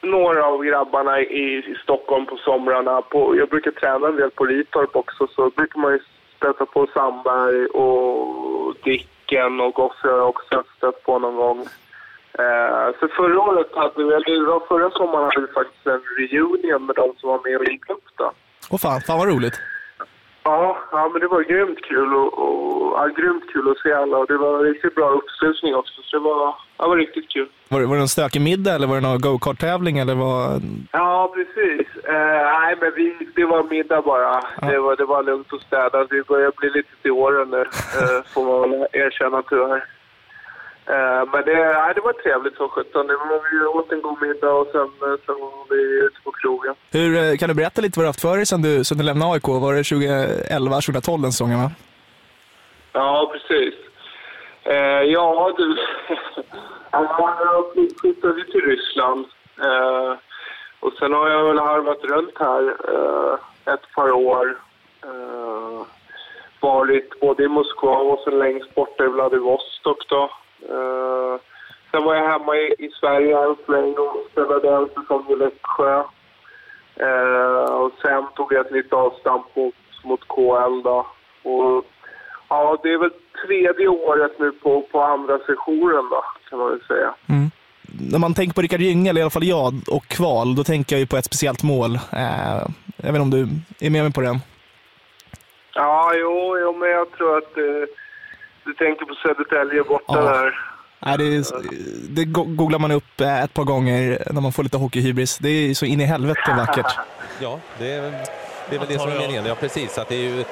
några 0.03 0.45
av 0.47 0.65
grabbarna 0.65 1.21
i, 1.21 1.25
i 1.57 1.77
Stockholm 1.83 2.27
på 2.27 2.37
somrarna. 2.37 3.03
På, 3.03 3.37
jag 3.37 3.49
brukar 3.49 3.71
träna 3.71 4.09
en 4.09 4.17
del 4.17 4.31
på 4.31 4.45
Ritorp 4.45 4.97
också, 4.97 5.27
så 5.27 5.51
brukar 5.51 5.81
man 5.81 5.93
ju 5.93 5.99
stöta 6.37 6.67
på 6.67 6.87
Sandberg 6.95 7.67
och 7.67 8.75
Dicken 8.85 9.61
och 9.61 9.75
Gosse 9.75 10.09
har 10.09 10.19
jag 10.19 10.29
också 10.29 10.63
stött 10.77 11.03
på 11.03 11.19
någon 11.19 11.37
gång. 11.37 11.61
Eh, 12.39 12.87
så 13.01 13.09
förra 13.09 13.41
året 13.41 13.67
hade 13.75 14.05
vi, 14.05 14.15
eller 14.15 14.67
förra 14.69 14.91
sommaren 14.91 15.25
hade 15.25 15.47
vi 15.47 15.53
faktiskt 15.53 15.87
en 15.87 16.03
reunion 16.19 16.87
med 16.87 16.97
de 16.97 17.15
som 17.17 17.29
var 17.29 17.41
med 17.45 17.57
och 17.57 17.65
gick 17.65 17.91
upp 17.91 18.05
då. 18.17 18.33
Åh 18.71 18.79
fan, 18.79 19.01
fan 19.01 19.19
vad 19.19 19.29
roligt. 19.29 19.61
Ja, 20.43 20.79
ja, 20.93 21.09
men 21.13 21.21
det 21.21 21.29
var 21.29 21.43
grymt 21.43 21.81
kul 21.83 22.15
och, 22.15 22.39
och 22.39 22.93
ja, 22.99 23.07
grymt 23.17 23.53
kul 23.53 23.71
att 23.71 23.79
se 23.79 23.93
alla 23.93 24.17
och 24.17 24.27
det 24.27 24.39
var 24.39 24.65
riktigt 24.65 24.95
bra 24.95 25.11
uppslutning 25.11 25.75
också. 25.75 26.03
Så 26.03 26.17
det 26.17 26.23
var, 26.23 26.55
ja, 26.79 26.89
var 26.89 26.97
riktigt 26.97 27.29
kul. 27.29 27.49
Var 27.69 27.81
det, 27.81 27.87
var 27.87 27.97
det 27.97 28.03
en 28.03 28.09
stökig 28.09 28.41
middag 28.41 28.75
eller 28.75 28.87
var 28.87 28.95
det 28.95 29.01
någon 29.09 29.21
go-kart-tävling 29.21 29.99
eller 29.99 30.15
vad? 30.15 30.63
Ja, 30.93 31.33
precis. 31.35 32.05
Eh, 32.05 32.43
nej, 32.61 32.77
men 32.81 32.93
vi, 32.97 33.17
det 33.35 33.45
var 33.45 33.63
middag 33.63 34.03
bara. 34.03 34.41
Det, 34.71 34.79
var, 34.79 34.97
det 34.97 35.05
var 35.05 35.23
lugnt 35.23 35.53
och 35.53 35.61
städat. 35.61 36.07
Vi 36.11 36.23
börjar 36.23 36.53
bli 36.57 36.71
lite 36.71 36.95
till 37.03 37.11
åren 37.11 37.51
nu, 37.51 37.61
eh, 37.61 38.23
får 38.35 38.45
man 38.45 38.71
väl 38.71 38.87
erkänna 38.93 39.43
tyvärr. 39.43 39.85
Eh, 40.93 41.23
men 41.33 41.45
det, 41.45 41.55
nej, 41.55 41.93
det 41.95 42.01
var 42.01 42.13
trevligt 42.13 42.57
som 42.57 42.69
sjutton. 42.69 43.07
Vi 43.07 43.67
åt 43.67 43.93
en 43.93 44.03
god 44.03 44.23
middag 44.23 44.53
och 44.53 44.69
sen, 44.73 44.81
eh, 44.81 45.17
sen 45.27 45.35
var 45.41 45.75
vi 45.75 45.83
ute 46.07 46.21
på 46.25 46.33
krogen. 46.33 46.75
Hur, 46.93 47.11
eh, 47.17 47.37
kan 47.37 47.49
du 47.49 47.55
berätta 47.55 47.81
lite 47.81 47.99
vad 47.99 48.05
du 48.05 48.09
haft 48.09 48.21
för 48.21 48.37
dig 48.37 48.47
sen 48.47 48.63
du, 48.63 48.85
sen 48.85 48.99
du 48.99 49.05
lämnade 49.05 49.33
AIK? 49.33 49.49
Var 49.49 49.75
det 49.75 49.85
2011, 49.85 50.81
2012 50.81 51.23
den 51.23 51.33
säsongen 51.33 51.59
va? 51.63 51.71
Ja, 52.93 53.33
precis. 53.33 53.75
Eh, 54.63 55.03
ja, 55.03 55.55
du. 55.57 55.77
Ja, 56.93 57.37
jag 57.75 57.91
flyttade 58.01 58.45
till 58.45 58.61
Ryssland. 58.61 59.27
Eh, 59.63 60.13
och 60.81 60.93
sen 60.99 61.13
har 61.13 61.29
jag 61.31 61.45
väl 61.45 61.59
harvat 61.59 62.05
runt 62.05 62.39
här 62.39 62.63
eh, 62.95 63.75
ett 63.75 63.95
par 63.95 64.11
år. 64.11 64.59
Eh, 65.05 65.87
varit 66.61 67.21
både 67.21 67.45
i 67.45 67.49
Moskva 67.49 67.97
och 67.97 68.21
sen 68.25 68.39
längst 68.39 68.75
borta 68.75 69.05
i 69.05 69.09
Vladivostok 69.09 70.09
då. 70.09 70.31
Eh, 70.69 71.41
sen 71.91 72.05
var 72.05 72.15
jag 72.15 72.29
hemma 72.29 72.57
i, 72.57 72.75
i 72.79 72.91
Sverige 73.01 73.39
en 73.39 73.57
sväng 73.67 73.95
och 73.95 74.17
spelade 74.33 74.69
en 74.77 74.89
säsong 74.89 75.27
i 75.29 75.35
Växjö. 75.35 76.03
Eh, 76.97 77.75
och 77.75 77.93
sen 78.03 78.27
tog 78.37 78.53
jag 78.53 78.67
ett 78.67 78.73
nytt 78.73 78.93
avstamp 78.93 79.57
mot, 79.57 79.75
mot 80.05 80.29
KL 80.29 80.83
då. 80.85 81.07
Och 81.43 81.85
Ja, 82.53 82.79
det 82.83 82.93
är 82.93 82.99
väl 82.99 83.11
tredje 83.47 83.89
året 83.89 84.33
nu 84.39 84.53
på, 84.53 84.83
på 84.83 85.01
andra 85.03 85.39
sessionen 85.39 86.05
då, 86.11 86.25
kan 86.51 86.59
man 86.59 86.71
väl 86.71 86.81
säga. 86.89 87.15
När 88.13 88.19
man 88.19 88.35
tänker 88.35 88.55
på 88.55 88.63
Rickard 88.63 88.81
Gynge, 88.81 89.11
eller 89.11 89.21
i 89.21 89.23
alla 89.23 89.31
fall 89.31 89.45
jag, 89.45 89.73
och 89.91 90.07
kval, 90.07 90.55
då 90.55 90.65
tänker 90.65 90.97
jag 90.97 91.01
ju 91.01 91.07
på 91.07 91.17
ett 91.17 91.25
speciellt 91.25 91.63
mål. 91.63 91.95
Eh, 91.95 92.63
jag 92.97 93.13
vet 93.13 93.21
inte 93.21 93.21
om 93.21 93.31
du 93.31 93.41
är 93.87 93.91
med 93.91 94.03
mig 94.03 94.13
på 94.13 94.21
den? 94.21 94.37
Ja, 95.75 96.13
jo, 96.15 96.59
jo 96.63 96.73
men 96.73 96.91
jag 96.91 97.11
tror 97.13 97.39
att 97.39 97.57
eh, 97.57 97.85
du 98.71 98.75
tänker 98.85 99.05
på 99.11 99.15
Södertälje 99.15 99.83
borta 99.83 100.05
Ja. 100.09 100.21
där. 100.21 100.49
Nej, 101.07 101.19
det, 101.19 101.25
är, 101.25 101.45
det 102.17 102.25
go- 102.25 102.45
googlar 102.49 102.79
man 102.79 102.91
upp 102.91 103.21
eh, 103.21 103.43
ett 103.45 103.55
par 103.55 103.65
gånger 103.65 104.23
när 104.31 104.41
man 104.41 104.53
får 104.53 104.63
lite 104.63 104.77
hockeyhybris. 104.77 105.39
Det 105.39 105.49
är 105.49 105.75
så 105.75 105.85
in 105.87 106.01
i 106.01 106.05
helvete 106.05 106.55
vackert. 106.57 106.93
Ja, 107.43 107.59
det 107.79 107.93
är, 107.93 108.01
det 108.69 108.75
är 108.77 108.79
väl 108.79 108.89
det 108.89 108.99
som 108.99 109.11
är 109.11 109.19
meningen. 109.19 109.47
Ja, 109.47 109.55
precis. 109.55 109.99
Att 109.99 110.09
det 110.09 110.15
är 110.15 110.29
ju 110.31 110.45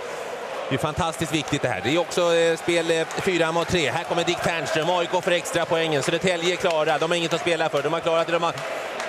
det 0.68 0.74
är 0.74 0.78
fantastiskt 0.78 1.34
viktigt 1.34 1.62
det 1.62 1.68
här. 1.68 1.80
Det 1.84 1.94
är 1.94 1.98
också 2.00 2.34
eh, 2.34 2.56
spel 2.56 2.90
eh, 2.90 3.06
fyra 3.28 3.52
mot 3.52 3.68
tre. 3.68 3.90
Här 3.90 4.04
kommer 4.04 4.24
Dick 4.24 4.40
Ternström. 4.40 4.90
AIK 4.90 5.10
för 5.24 5.30
extra 5.30 5.64
poängen. 5.64 6.02
Södertälje 6.02 6.52
är 6.52 6.56
klara. 6.56 6.98
De 6.98 7.10
har 7.10 7.16
inget 7.18 7.34
att 7.34 7.40
spela 7.40 7.68
för. 7.68 7.82
De 7.82 7.92
har 7.92 8.00
klarat 8.00 8.26
det. 8.26 8.32
De 8.32 8.42
har 8.42 8.54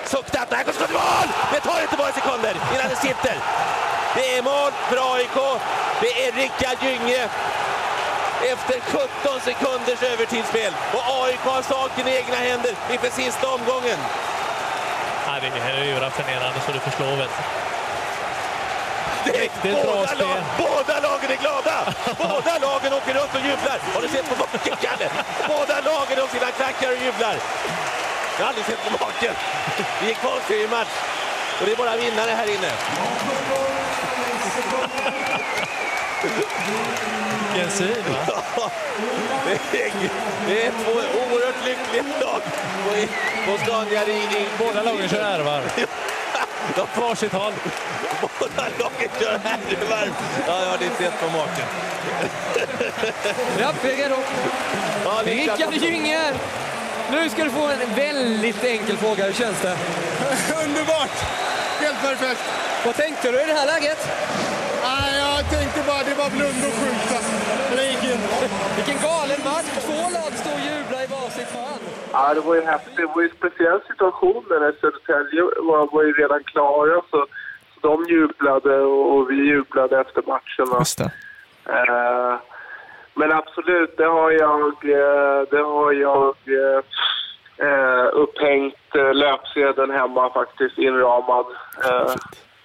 suktat. 0.04 0.46
Här 0.52 0.62
kommer 0.64 0.72
skott 0.78 0.90
i 0.90 0.92
mål! 0.92 1.28
Det 1.54 1.60
tar 1.60 1.82
inte 1.82 1.96
bara 1.96 2.12
sekunder 2.12 2.54
innan 2.74 2.88
det 2.94 2.96
sitter. 2.96 3.36
Det 4.16 4.26
är 4.38 4.42
mål 4.42 4.72
för 4.88 4.98
AIK. 5.16 5.36
Det 6.02 6.10
är 6.24 6.32
Rickard 6.42 6.78
Gynge. 6.84 7.22
Efter 8.52 8.80
17 8.80 9.40
sekunders 9.40 10.02
övertidsspel. 10.02 10.72
Och 10.94 11.24
AIK 11.24 11.40
har 11.40 11.62
saken 11.62 12.08
i 12.08 12.16
egna 12.16 12.36
händer 12.36 12.72
inför 12.92 13.10
sista 13.10 13.48
omgången. 13.48 13.98
Ja, 15.26 15.32
det 15.40 15.60
här 15.60 15.74
är 15.74 15.84
ju 15.84 16.00
raffinerande 16.00 16.60
så 16.66 16.72
du 16.72 16.78
förstår 16.78 17.16
väl. 17.16 17.28
Riktigt 19.24 19.76
båda, 19.84 20.14
lag, 20.14 20.42
båda 20.58 21.00
lagen 21.00 21.30
är 21.30 21.36
glada! 21.36 21.94
Båda 22.18 22.58
lagen 22.66 22.92
åker 22.92 23.14
runt 23.14 23.34
och 23.34 23.40
jublar. 23.40 23.78
Har 23.94 24.02
du 24.02 24.08
sett 24.08 24.28
på 24.28 24.36
maken, 24.36 24.76
Kalle? 24.80 25.10
Båda 25.48 25.80
lagen 25.80 26.18
har 26.18 26.28
sina 26.28 26.50
klackar 26.50 26.90
och 26.90 26.98
jublar. 27.04 27.36
Jag 28.38 28.44
har 28.44 28.48
aldrig 28.48 28.66
sett 28.66 28.84
på 28.84 28.90
maken. 28.90 29.34
Det 30.00 30.06
gick 30.06 30.20
konstigt 30.22 30.64
i 30.64 30.68
match. 30.68 30.94
Och 31.60 31.66
det 31.66 31.72
är 31.72 31.76
bara 31.76 31.96
vinnare 31.96 32.30
här 32.30 32.46
inne. 32.54 32.70
Vilken 37.52 37.70
syn, 37.70 38.04
va? 38.26 38.70
det 40.48 40.66
är 40.66 40.70
två 40.70 40.92
oerhört 40.92 41.64
lyckliga 41.64 42.18
lag 42.20 42.42
på, 42.84 43.52
på 43.52 43.58
Scania 43.58 44.04
Riding. 44.04 44.46
Båda 44.58 44.82
lagen 44.82 45.08
kör 45.08 45.22
härvarv. 45.22 45.62
De 46.74 46.80
har 46.80 47.08
varsitt 47.08 47.32
håll. 47.32 47.52
Båda 48.20 48.62
lagen 48.78 49.10
kör 49.20 49.38
härvarv. 49.38 50.12
Ja, 50.46 50.60
jag 50.62 50.66
har 50.66 50.82
inte 50.82 50.96
sett 50.96 51.20
på 51.20 51.26
maken. 51.26 51.66
Rappegger 53.58 54.10
upp. 54.10 54.26
Ja, 55.04 55.22
Rickard 55.24 55.74
Gynge. 55.74 56.32
Nu 57.10 57.30
ska 57.30 57.44
du 57.44 57.50
få 57.50 57.68
en 57.68 57.94
väldigt 57.94 58.64
enkel 58.64 58.96
fråga. 58.96 59.24
Hur 59.24 59.32
känns 59.32 59.60
det? 59.62 59.76
Underbart! 60.64 61.16
Helt 61.80 62.00
perfekt. 62.02 62.40
Vad 62.84 62.96
tänkte 62.96 63.30
du 63.30 63.42
i 63.42 63.46
det 63.46 63.54
här 63.54 63.66
läget? 63.66 64.08
Nej, 64.82 65.19
tänkte 65.54 65.80
bara 65.90 66.02
det 66.08 66.16
var 66.22 66.30
blunda 66.36 66.66
och 66.70 66.76
skjuta. 66.80 67.18
Det 67.76 67.84
gick 67.92 68.04
in. 68.12 68.22
Vilken 68.76 68.98
galen 69.08 69.40
match! 69.48 69.70
Två 69.86 70.02
lag 70.16 70.32
står 70.42 70.54
och 70.58 70.64
jublar 70.68 71.00
i 71.06 71.08
varsitt 71.16 71.52
hörn. 71.58 71.82
Ja, 72.12 72.34
det 72.34 72.40
var 72.40 72.54
ju 72.54 72.62
häftigt. 72.72 72.96
Det 72.96 73.06
var 73.06 73.22
ju 73.22 73.28
en 73.28 73.36
speciell 73.40 73.80
situation 73.90 74.44
när 74.50 74.72
Södertälje 74.80 75.42
var, 75.68 75.80
var 75.94 76.02
ju 76.02 76.12
redan 76.12 76.42
klara. 76.44 76.94
Så, 77.10 77.18
så 77.72 77.78
de 77.88 77.94
jublade 78.12 78.74
och, 78.80 79.04
och 79.14 79.30
vi 79.30 79.34
jublade 79.34 80.00
efter 80.00 80.22
matchen. 80.32 80.66
Just 80.78 80.98
det. 80.98 81.10
Eh, 81.76 82.34
men 83.14 83.32
absolut, 83.32 83.96
det 83.96 84.04
har 84.04 84.30
jag, 84.30 84.74
eh, 84.84 85.40
det 85.50 85.62
har 85.62 85.92
jag 85.92 86.36
eh, 86.46 86.80
eh 87.68 88.08
upphängt 88.12 88.94
löpsedeln 89.14 89.90
hemma 89.90 90.30
faktiskt, 90.30 90.78
inramad. 90.78 91.46
Eh, 91.84 92.14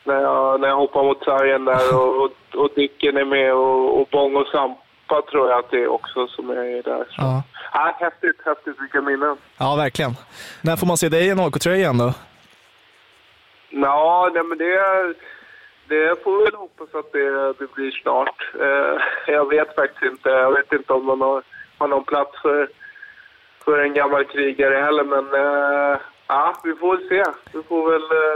när, 0.05 0.21
jag, 0.21 0.61
när 0.61 0.67
jag 0.67 0.75
hoppar 0.75 1.03
mot 1.03 1.23
sargen 1.23 1.65
där 1.65 1.95
och, 1.95 2.23
och, 2.23 2.31
och 2.63 2.69
Dicken 2.75 3.17
är 3.17 3.25
med 3.25 3.53
och, 3.53 4.01
och 4.01 4.07
Bång 4.11 4.35
och 4.35 4.47
Sampa 4.47 5.21
tror 5.31 5.49
jag 5.49 5.59
att 5.59 5.71
det 5.71 5.83
är 5.83 5.87
också 5.87 6.27
som 6.27 6.49
är 6.49 6.83
där. 6.83 7.05
Så. 7.09 7.21
Ja. 7.21 7.43
Ja, 7.73 7.95
häftigt, 7.99 8.41
häftigt, 8.45 8.75
vilka 8.81 9.01
minnen. 9.01 9.37
Ja, 9.57 9.75
verkligen. 9.75 10.11
När 10.63 10.75
får 10.75 10.87
man 10.87 10.97
se 10.97 11.09
dig 11.09 11.27
i 11.27 11.29
en 11.29 11.39
AIK-tröja 11.39 11.77
igen 11.77 11.97
då? 11.97 12.13
Ja, 13.69 14.31
nej, 14.33 14.43
men 14.43 14.57
det, 14.57 15.13
det 15.87 16.23
får 16.23 16.37
vi 16.37 16.43
väl 16.43 16.55
hoppas 16.55 16.95
att 16.95 17.11
det, 17.11 17.53
det 17.53 17.73
blir 17.73 17.91
snart. 17.91 18.49
Eh, 18.61 19.01
jag 19.27 19.49
vet 19.49 19.75
faktiskt 19.75 20.11
inte. 20.11 20.29
Jag 20.29 20.51
vet 20.51 20.71
inte 20.71 20.93
om 20.93 21.05
man 21.05 21.21
har, 21.21 21.43
har 21.77 21.87
någon 21.87 22.03
plats 22.03 22.41
för, 22.41 22.69
för 23.63 23.79
en 23.79 23.93
gammal 23.93 24.25
krigare 24.25 24.75
heller, 24.75 25.03
men 25.03 25.25
eh, 25.33 25.99
ja, 26.27 26.55
vi 26.63 26.75
får 26.75 26.97
väl 26.97 27.07
se. 27.07 27.31
Vi 27.53 27.63
får 27.63 27.91
väl... 27.91 28.34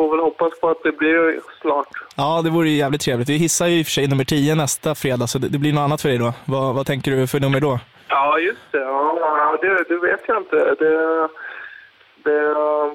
Eh, 0.00 0.10
får 0.10 0.16
väl 0.16 0.24
hoppas 0.24 0.60
på 0.60 0.68
att 0.68 0.82
det 0.82 0.92
blir 0.92 1.40
snart. 1.60 1.88
Ja, 2.16 2.42
det 2.44 2.50
vore 2.50 2.68
ju 2.68 2.76
jävligt 2.76 3.00
trevligt. 3.00 3.28
Vi 3.28 3.36
hissar 3.36 3.66
ju 3.66 3.78
i 3.78 3.82
och 3.82 3.86
för 3.86 3.92
sig 3.92 4.08
nummer 4.08 4.24
10 4.24 4.54
nästa 4.54 4.94
fredag, 4.94 5.26
så 5.26 5.38
det, 5.38 5.58
blir 5.58 5.72
något 5.72 5.82
annat 5.82 6.02
för 6.02 6.08
dig 6.08 6.18
då. 6.18 6.32
Vad, 6.44 6.74
vad 6.74 6.86
tänker 6.86 7.10
du 7.10 7.26
för 7.26 7.40
nummer 7.40 7.60
då? 7.60 7.78
Ja, 8.08 8.38
just 8.38 8.72
det. 8.72 8.78
Ja, 8.78 9.58
det, 9.62 9.84
det 9.88 9.98
vet 9.98 10.20
jag 10.26 10.36
inte. 10.36 10.56
Det, 10.56 11.14
det, 12.24 12.90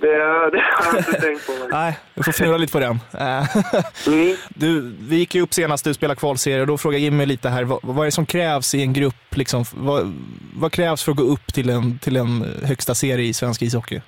det, 0.00 0.50
det 0.52 0.62
har 0.74 0.92
jag 0.92 0.98
inte 0.98 1.20
tänkt 1.20 1.46
på. 1.46 1.52
Nej, 1.70 1.98
vi 2.14 2.22
får 2.22 2.32
fnura 2.32 2.56
lite 2.56 2.72
på 2.72 2.80
den. 2.80 2.98
mm. 4.06 4.36
du, 4.48 4.94
vi 5.00 5.16
gick 5.16 5.34
ju 5.34 5.42
upp 5.42 5.54
senast 5.54 5.84
du 5.84 5.94
spelade 5.94 6.20
kvalserie 6.20 6.60
och 6.60 6.66
då 6.66 6.78
frågade 6.78 7.02
Jimmy 7.02 7.26
lite 7.26 7.48
här, 7.48 7.64
vad, 7.64 7.78
vad 7.82 7.98
är 7.98 8.04
det 8.04 8.10
som 8.12 8.26
krävs 8.26 8.74
i 8.74 8.82
en 8.82 8.92
grupp? 8.92 9.36
Liksom, 9.36 9.64
vad, 9.74 10.14
vad 10.54 10.72
krävs 10.72 11.04
för 11.04 11.12
att 11.12 11.18
gå 11.18 11.24
upp 11.24 11.54
till 11.54 11.70
en, 11.70 11.98
till 11.98 12.16
en 12.16 12.44
högsta 12.64 12.94
serie 12.94 13.26
i 13.26 13.32
svensk 13.32 13.62
ishockey? 13.62 14.00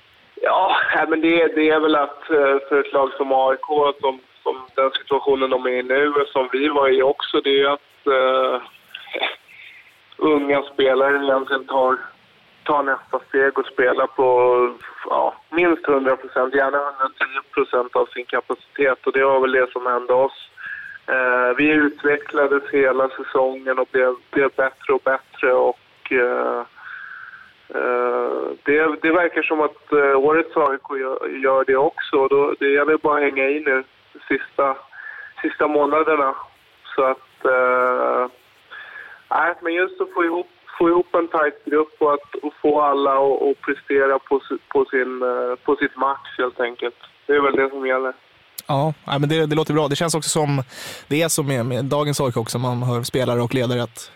Men 1.08 1.20
det, 1.20 1.54
det 1.54 1.70
är 1.70 1.80
väl 1.80 1.96
att 1.96 2.30
eh, 2.30 2.58
för 2.68 2.80
ett 2.80 2.92
lag 2.92 3.12
som 3.12 3.32
AIK, 3.32 3.96
som, 4.00 4.20
som 4.42 4.56
den 4.74 4.90
situationen 4.90 5.50
de 5.50 5.66
är 5.66 5.70
i 5.70 5.82
nu, 5.82 6.12
som 6.26 6.48
vi 6.52 6.68
var 6.68 6.88
i 6.88 7.02
också, 7.02 7.40
det 7.40 7.60
är 7.60 7.68
att 7.68 8.06
uh, 8.06 8.60
unga 10.16 10.62
spelare 10.62 11.24
egentligen 11.24 11.66
tar, 11.66 11.98
tar 12.64 12.82
nästa 12.82 13.18
steg 13.28 13.58
och 13.58 13.66
spelar 13.66 14.06
på 14.06 14.26
ja, 15.06 15.34
minst 15.50 15.88
100 15.88 16.16
procent, 16.16 16.54
gärna 16.54 16.78
110 16.78 17.24
procent 17.54 17.96
av 17.96 18.06
sin 18.06 18.24
kapacitet. 18.24 19.06
Och 19.06 19.12
det 19.12 19.24
var 19.24 19.40
väl 19.40 19.52
det 19.52 19.72
som 19.72 19.86
hände 19.86 20.12
oss. 20.12 20.50
Uh, 21.10 21.56
vi 21.56 21.70
utvecklades 21.70 22.62
hela 22.72 23.08
säsongen 23.08 23.78
och 23.78 23.88
blev, 23.92 24.14
blev 24.30 24.50
bättre 24.56 24.92
och 24.92 25.02
bättre. 25.04 25.52
och 25.52 26.12
uh, 26.12 26.62
Eh, 27.74 28.40
det, 28.64 28.96
det 29.02 29.12
verkar 29.12 29.42
som 29.42 29.60
att 29.60 29.92
eh, 29.92 30.16
årets 30.28 30.56
AIK 30.56 30.88
gör, 31.42 31.64
det 31.64 31.76
också. 31.76 32.28
Då, 32.28 32.54
det 32.58 32.70
gäller 32.72 32.96
bara 32.96 33.16
att 33.16 33.22
hänga 33.22 33.48
i 33.48 33.60
nu 33.60 33.84
de 34.12 34.18
sista, 34.28 34.76
sista 35.42 35.66
månaderna. 35.68 36.34
Så 36.94 37.04
att... 37.04 37.44
Äh, 37.44 38.26
men 39.62 39.74
just 39.74 40.00
att 40.00 40.12
få 40.14 40.24
ihop, 40.24 40.46
få 40.78 40.88
ihop 40.88 41.14
en 41.14 41.28
tajt 41.28 41.64
grupp 41.64 41.94
och 41.98 42.14
att 42.14 42.34
och 42.42 42.54
få 42.62 42.80
alla 42.80 43.12
att 43.12 43.60
prestera 43.60 44.18
på, 44.18 44.40
på, 44.68 44.84
sin, 44.84 45.22
på 45.64 45.76
sitt 45.76 45.96
match, 45.96 46.38
helt 46.38 46.60
enkelt. 46.60 46.96
Det 47.26 47.32
är 47.32 47.40
väl 47.40 47.56
det 47.56 47.70
som 47.70 47.86
gäller. 47.86 48.14
Ja, 48.66 48.94
men 49.06 49.28
det, 49.28 49.46
det 49.46 49.56
låter 49.56 49.74
bra. 49.74 49.88
Det 49.88 49.96
känns 49.96 50.14
också 50.14 50.30
som 50.30 50.62
det 51.08 51.22
är 51.22 51.28
som 51.28 51.46
med, 51.46 51.66
med 51.66 51.84
dagens 51.84 52.20
AIK 52.20 52.36
också. 52.36 52.58
Man 52.58 52.82
hör 52.82 53.02
spelare 53.02 53.40
och 53.40 53.54
ledare 53.54 53.82
att 53.82 54.10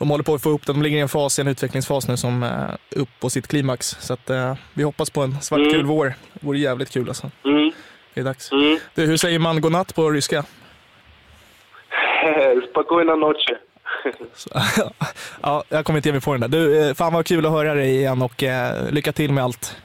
de 0.00 0.10
håller 0.10 0.24
på 0.24 0.34
att 0.34 0.42
få 0.42 0.48
ihop 0.48 0.66
det. 0.66 0.72
De 0.72 0.82
ligger 0.82 0.98
i 0.98 1.00
en 1.00 1.08
fas, 1.08 1.38
en 1.38 1.48
utvecklingsfas 1.48 2.08
nu 2.08 2.16
som 2.16 2.42
är 2.42 2.76
upp 2.96 3.08
på 3.20 3.30
sitt 3.30 3.48
klimax. 3.48 3.86
Så 3.86 4.12
att, 4.12 4.30
eh, 4.30 4.54
vi 4.74 4.82
hoppas 4.82 5.10
på 5.10 5.22
en 5.22 5.40
svartkul 5.40 5.74
mm. 5.74 5.86
vår. 5.86 6.14
Det 6.32 6.46
vore 6.46 6.58
jävligt 6.58 6.90
kul 6.90 7.08
alltså. 7.08 7.30
Mm. 7.44 7.72
Det 8.14 8.20
är 8.20 8.24
dags. 8.24 8.52
Mm. 8.52 8.78
Du, 8.94 9.06
hur 9.06 9.16
säger 9.16 9.38
man 9.38 9.60
godnatt 9.60 9.94
på 9.94 10.10
ryska? 10.10 10.44
Spokojna 12.70 13.16
noche. 13.16 13.56
ja, 15.42 15.64
jag 15.68 15.84
kommer 15.84 15.98
inte 15.98 16.08
ge 16.08 16.12
mig 16.12 16.20
på 16.20 16.32
den 16.32 16.40
där. 16.40 16.48
Du, 16.48 16.88
eh, 16.88 16.94
fan 16.94 17.12
vad 17.12 17.26
kul 17.26 17.46
att 17.46 17.52
höra 17.52 17.74
dig 17.74 17.96
igen 17.96 18.22
och 18.22 18.42
eh, 18.42 18.92
lycka 18.92 19.12
till 19.12 19.32
med 19.32 19.44
allt. 19.44 19.76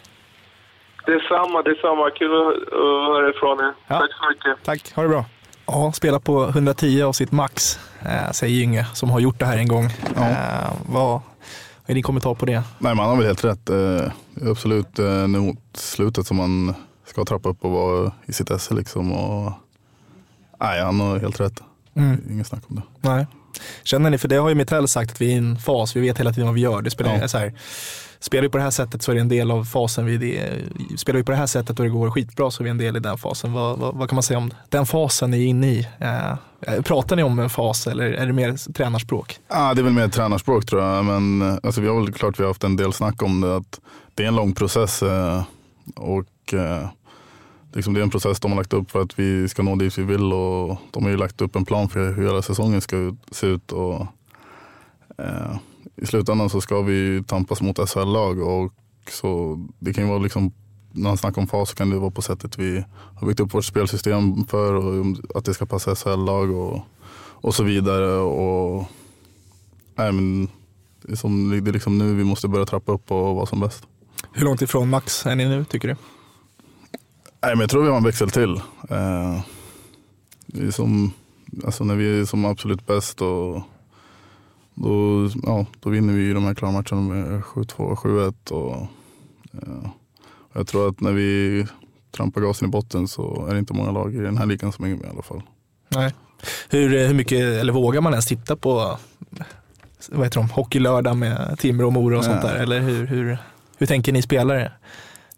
Detsamma, 1.05 1.61
detsamma. 1.61 2.09
Kul 2.09 2.31
att 2.31 2.73
höra 3.13 3.29
ifrån 3.29 3.59
er. 3.59 3.73
Ja. 3.87 3.99
Tack 3.99 4.11
så 4.13 4.29
mycket. 4.29 4.65
Tack, 4.65 4.95
ha 4.95 5.03
det 5.03 5.09
bra. 5.09 5.25
Ja, 5.67 5.91
spela 5.91 6.19
på 6.19 6.47
110 6.47 7.01
av 7.01 7.13
sitt 7.13 7.31
max, 7.31 7.79
eh, 8.01 8.31
säger 8.31 8.55
Gynge 8.55 8.87
som 8.93 9.09
har 9.09 9.19
gjort 9.19 9.39
det 9.39 9.45
här 9.45 9.57
en 9.57 9.67
gång. 9.67 9.89
Ja. 10.15 10.29
Eh, 10.29 10.73
vad, 10.85 11.11
vad 11.11 11.21
är 11.85 11.93
din 11.93 12.03
kommentar 12.03 12.33
på 12.33 12.45
det? 12.45 12.63
Nej, 12.79 12.95
man 12.95 13.09
har 13.09 13.15
väl 13.15 13.25
helt 13.25 13.43
rätt. 13.43 13.69
Eh, 13.69 14.49
absolut 14.49 14.99
eh, 14.99 15.27
nu 15.27 15.39
mot 15.39 15.59
slutet 15.73 16.27
som 16.27 16.37
man 16.37 16.73
ska 17.05 17.25
trappa 17.25 17.49
upp 17.49 17.65
och 17.65 17.71
vara 17.71 18.11
i 18.25 18.33
sitt 18.33 18.51
esse. 18.51 18.73
Liksom, 18.73 19.11
och, 19.11 19.51
nej, 20.59 20.81
han 20.81 20.99
har 20.99 21.19
helt 21.19 21.39
rätt. 21.39 21.61
Mm. 21.95 22.21
Inget 22.29 22.47
snack 22.47 22.63
om 22.67 22.75
det. 22.75 23.09
Nej. 23.09 23.27
Känner 23.83 24.09
ni, 24.09 24.17
för 24.17 24.27
det 24.27 24.35
har 24.35 24.49
ju 24.49 24.55
Mitell 24.55 24.87
sagt 24.87 25.11
att 25.11 25.21
vi 25.21 25.25
är 25.25 25.35
i 25.35 25.37
en 25.37 25.57
fas, 25.57 25.95
vi 25.95 26.01
vet 26.01 26.19
hela 26.19 26.33
tiden 26.33 26.45
vad 26.47 26.55
vi 26.55 26.61
gör. 26.61 26.81
Det 26.81 26.91
spelar 26.91 27.17
ja. 27.17 27.27
så 27.27 27.37
här, 27.37 27.53
spelar 28.19 28.41
vi 28.41 28.49
på 28.49 28.57
det 28.57 28.63
här 28.63 28.71
sättet 28.71 29.01
så 29.01 29.11
är 29.11 29.15
det 29.15 29.21
en 29.21 29.29
del 29.29 29.51
av 29.51 29.63
fasen. 29.65 30.05
Vi 30.05 30.17
det, 30.17 30.61
spelar 30.97 31.17
vi 31.17 31.23
på 31.23 31.31
det 31.31 31.37
här 31.37 31.47
sättet 31.47 31.79
och 31.79 31.85
det 31.85 31.91
går 31.91 32.11
skitbra 32.11 32.51
så 32.51 32.63
är 32.63 32.63
vi 32.63 32.69
en 32.69 32.77
del 32.77 32.97
i 32.97 32.99
den 32.99 33.17
fasen. 33.17 33.53
Vad, 33.53 33.79
vad, 33.79 33.95
vad 33.95 34.09
kan 34.09 34.15
man 34.15 34.23
säga 34.23 34.37
om 34.37 34.53
den 34.69 34.85
fasen 34.85 35.31
ni 35.31 35.43
är 35.43 35.47
inne 35.47 35.67
i? 35.67 35.87
Eh, 35.99 36.81
pratar 36.81 37.15
ni 37.15 37.23
om 37.23 37.39
en 37.39 37.49
fas 37.49 37.87
eller 37.87 38.05
är 38.05 38.25
det 38.25 38.33
mer 38.33 38.73
tränarspråk? 38.73 39.39
Ja, 39.47 39.73
det 39.73 39.81
är 39.81 39.83
väl 39.83 39.93
mer 39.93 40.07
tränarspråk 40.07 40.65
tror 40.65 40.83
jag. 40.83 41.05
Men 41.05 41.41
eh, 41.41 41.57
alltså, 41.63 41.81
vi 41.81 41.87
har 41.87 41.99
väl 41.99 42.13
klart 42.13 42.39
vi 42.39 42.43
har 42.43 42.49
haft 42.49 42.63
en 42.63 42.75
del 42.75 42.93
snack 42.93 43.21
om 43.21 43.41
det. 43.41 43.55
Att 43.55 43.79
det 44.13 44.23
är 44.23 44.27
en 44.27 44.35
lång 44.35 44.53
process 44.53 45.03
eh, 45.03 45.43
och 45.95 46.53
eh, 46.53 46.87
liksom 47.73 47.93
det 47.93 47.99
är 47.99 48.03
en 48.03 48.09
process 48.09 48.39
de 48.39 48.51
har 48.51 48.57
lagt 48.57 48.73
upp 48.73 48.91
för 48.91 49.01
att 49.01 49.19
vi 49.19 49.49
ska 49.49 49.63
nå 49.63 49.75
dit 49.75 49.97
vi 49.97 50.03
vill. 50.03 50.33
Och 50.33 50.77
de 50.91 51.03
har 51.03 51.09
ju 51.09 51.17
lagt 51.17 51.41
upp 51.41 51.55
en 51.55 51.65
plan 51.65 51.89
för 51.89 52.13
hur 52.13 52.25
hela 52.25 52.41
säsongen 52.41 52.81
ska 52.81 53.15
se 53.31 53.47
ut. 53.47 53.71
Och, 53.71 54.07
eh, 55.17 55.55
i 55.95 56.05
slutändan 56.05 56.49
så 56.49 56.61
ska 56.61 56.81
vi 56.81 57.23
tampas 57.27 57.61
mot 57.61 57.89
SHL-lag 57.89 58.39
och 58.39 58.73
så 59.09 59.59
det 59.79 59.93
kan 59.93 60.03
ju 60.03 60.09
vara 60.09 60.19
liksom 60.19 60.51
när 60.91 61.09
man 61.09 61.17
snackar 61.17 61.41
om 61.41 61.47
fas 61.47 61.69
så 61.69 61.75
kan 61.75 61.89
det 61.89 61.97
vara 61.97 62.11
på 62.11 62.21
sättet 62.21 62.57
vi 62.57 62.83
har 63.15 63.27
byggt 63.27 63.39
upp 63.39 63.53
vårt 63.53 63.65
spelsystem 63.65 64.45
för 64.45 64.73
och 64.73 65.15
att 65.35 65.45
det 65.45 65.53
ska 65.53 65.65
passa 65.65 65.95
SHL-lag 65.95 66.51
och, 66.51 66.81
och 67.17 67.55
så 67.55 67.63
vidare. 67.63 68.11
Och, 68.17 68.85
nej, 69.95 70.11
men 70.11 70.47
det, 71.01 71.11
är 71.11 71.15
som, 71.15 71.49
det 71.63 71.69
är 71.69 71.73
liksom 71.73 71.97
nu 71.97 72.13
vi 72.13 72.23
måste 72.23 72.47
börja 72.47 72.65
trappa 72.65 72.91
upp 72.91 73.11
och 73.11 73.35
vara 73.35 73.45
som 73.45 73.59
bäst. 73.59 73.83
Hur 74.31 74.45
långt 74.45 74.61
ifrån 74.61 74.89
max 74.89 75.25
är 75.25 75.35
ni 75.35 75.45
nu 75.45 75.65
tycker 75.65 75.87
du? 75.87 75.95
Nej, 77.41 77.55
men 77.55 77.59
jag 77.59 77.69
tror 77.69 77.83
vi 77.83 77.89
har 77.89 77.97
en 77.97 78.03
växel 78.03 78.29
till. 78.29 78.55
Eh, 78.89 79.39
det 80.45 80.67
är 80.67 80.71
som, 80.71 81.11
alltså 81.65 81.83
när 81.83 81.95
vi 81.95 82.19
är 82.19 82.25
som 82.25 82.45
absolut 82.45 82.87
bäst 82.87 83.21
och 83.21 83.61
då, 84.75 85.29
ja, 85.43 85.65
då 85.79 85.89
vinner 85.89 86.13
vi 86.13 86.21
ju 86.21 86.33
de 86.33 86.43
här 86.43 86.53
klara 86.53 86.71
matcherna 86.71 87.01
med 87.13 87.41
7-2, 87.41 87.95
7-1 87.95 88.51
och 88.51 88.75
eh, 89.53 89.89
jag 90.53 90.67
tror 90.67 90.89
att 90.89 91.01
när 91.01 91.11
vi 91.11 91.65
trampar 92.11 92.41
gasen 92.41 92.67
i 92.67 92.71
botten 92.71 93.07
så 93.07 93.45
är 93.49 93.53
det 93.53 93.59
inte 93.59 93.73
många 93.73 93.91
lag 93.91 94.15
i 94.15 94.17
den 94.17 94.37
här 94.37 94.45
ligan 94.45 94.71
som 94.71 94.85
är 94.85 94.89
med 94.89 94.99
i 95.05 95.09
alla 95.09 95.21
fall. 95.21 95.41
Nej. 95.89 96.13
Hur, 96.69 97.07
hur 97.07 97.13
mycket, 97.13 97.39
eller 97.39 97.73
vågar 97.73 98.01
man 98.01 98.13
ens 98.13 98.25
titta 98.25 98.55
på 98.55 98.97
vad 100.11 100.23
heter 100.25 100.39
de, 100.39 100.49
Hockeylördag 100.49 101.17
med 101.17 101.55
Timrå 101.59 101.85
och 101.87 101.93
Mora 101.93 102.17
och 102.17 102.23
sånt 102.25 102.43
Nej. 102.43 102.53
där? 102.53 102.59
Eller 102.59 102.79
hur, 102.79 103.05
hur, 103.05 103.37
hur 103.77 103.87
tänker 103.87 104.11
ni 104.13 104.21
spelare? 104.21 104.71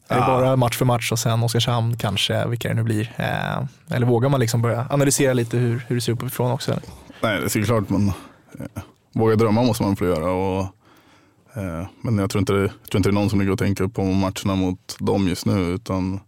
Är 0.08 0.16
det 0.16 0.22
Ja. 0.22 0.28
bara 0.28 0.56
match 0.56 0.78
för 0.78 0.86
match 0.86 1.12
och 1.12 1.20
sen 1.20 1.44
Oskarshamn 1.44 1.98
kanske, 1.98 2.48
vilka 2.48 2.68
det 2.70 2.74
nu 2.74 2.84
blir? 2.84 3.14
Eh, 3.18 3.96
eller 3.96 4.08
vågar 4.08 4.30
man 4.30 4.40
liksom 4.40 4.62
börja 4.62 4.88
analysera 4.90 5.34
lite 5.34 5.58
hur, 5.58 5.86
hur 5.88 5.96
det 5.96 6.02
ser 6.02 6.12
ut 6.14 6.22
uppifrån 6.24 6.52
också? 6.52 6.72
Eller? 6.72 6.84
Nej, 7.22 7.40
det 7.42 7.56
är 7.56 7.64
klart 7.64 7.90
man 7.90 8.08
eh, 8.60 8.82
Våga 9.18 9.36
drömma 9.36 9.64
måste 9.64 9.84
man 9.84 9.96
få 9.96 10.06
göra. 10.06 10.32
Och, 10.32 10.62
eh, 11.62 11.88
men 12.02 12.18
jag 12.18 12.30
tror, 12.30 12.40
inte 12.40 12.54
det, 12.54 12.62
jag 12.62 12.90
tror 12.92 13.00
inte 13.00 13.10
det 13.10 13.14
är 13.14 13.20
någon 13.20 13.30
som 13.30 13.40
ligger 13.40 13.52
och 13.54 13.60
tänker 13.60 13.88
på 13.88 14.04
matcherna 14.04 14.56
mot 14.56 14.96
dem 15.00 15.28
just 15.28 15.46
nu. 15.46 15.60
Utan 15.60 16.20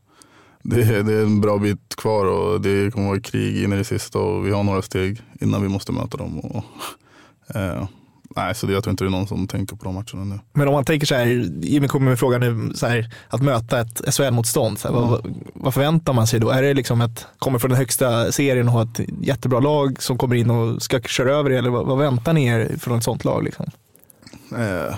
det, 0.63 0.81
är- 0.81 1.03
det 1.03 1.13
är 1.13 1.21
en 1.23 1.41
bra 1.41 1.57
bit 1.57 1.95
kvar 1.95 2.25
och 2.25 2.61
det 2.61 2.93
kommer 2.93 3.07
vara 3.07 3.19
krig 3.19 3.63
in 3.63 3.73
i 3.73 3.77
det 3.77 3.83
sista 3.83 4.19
och 4.19 4.47
vi 4.47 4.51
har 4.51 4.63
några 4.63 4.81
steg 4.81 5.21
innan 5.41 5.61
vi 5.61 5.67
måste 5.69 5.91
möta 5.91 6.17
dem. 6.17 6.39
Och, 6.39 6.63
eh, 7.55 7.87
nej, 8.35 8.55
så 8.55 8.67
det, 8.67 8.73
jag 8.73 8.83
tror 8.83 8.91
inte 8.91 9.03
det 9.03 9.07
är 9.07 9.11
någon 9.11 9.27
som 9.27 9.47
tänker 9.47 9.75
på 9.75 9.85
de 9.85 9.93
matcherna 9.93 10.35
nu. 10.35 10.39
Men 10.53 10.67
om 10.67 10.73
man 10.73 10.85
tänker 10.85 11.07
så 11.07 11.15
här, 11.15 11.25
Jimmy 11.61 11.87
kommer 11.87 12.09
med 12.09 12.19
frågan 12.19 12.41
nu, 12.41 12.73
så 12.73 12.87
här, 12.87 13.13
att 13.27 13.41
möta 13.41 13.81
ett 13.81 14.01
SHL-motstånd, 14.13 14.79
här, 14.83 14.91
vad, 14.91 15.35
vad, 15.53 15.73
förväntar 15.73 16.13
man 16.13 16.27
sig 16.27 16.39
då? 16.39 16.49
Är 16.49 16.61
det 16.61 16.73
liksom 16.73 17.01
ett, 17.01 17.27
kommer 17.39 17.59
från 17.59 17.69
den 17.69 17.77
högsta 17.77 18.31
serien 18.31 18.67
och 18.67 18.73
har 18.73 18.83
ett 18.83 18.99
jättebra 19.21 19.59
lag 19.59 20.01
som 20.01 20.17
kommer 20.17 20.35
in 20.35 20.49
och 20.49 20.81
ska 20.81 21.01
köra 21.01 21.31
över 21.31 21.51
er, 21.51 21.57
eller 21.57 21.69
vad, 21.69 21.85
vad 21.85 21.97
väntar 21.97 22.33
ni 22.33 22.45
er 22.45 22.77
från 22.79 22.97
ett 22.97 23.03
sånt 23.03 23.25
lag? 23.25 23.43
Liksom? 23.43 23.65
Eh, 24.57 24.95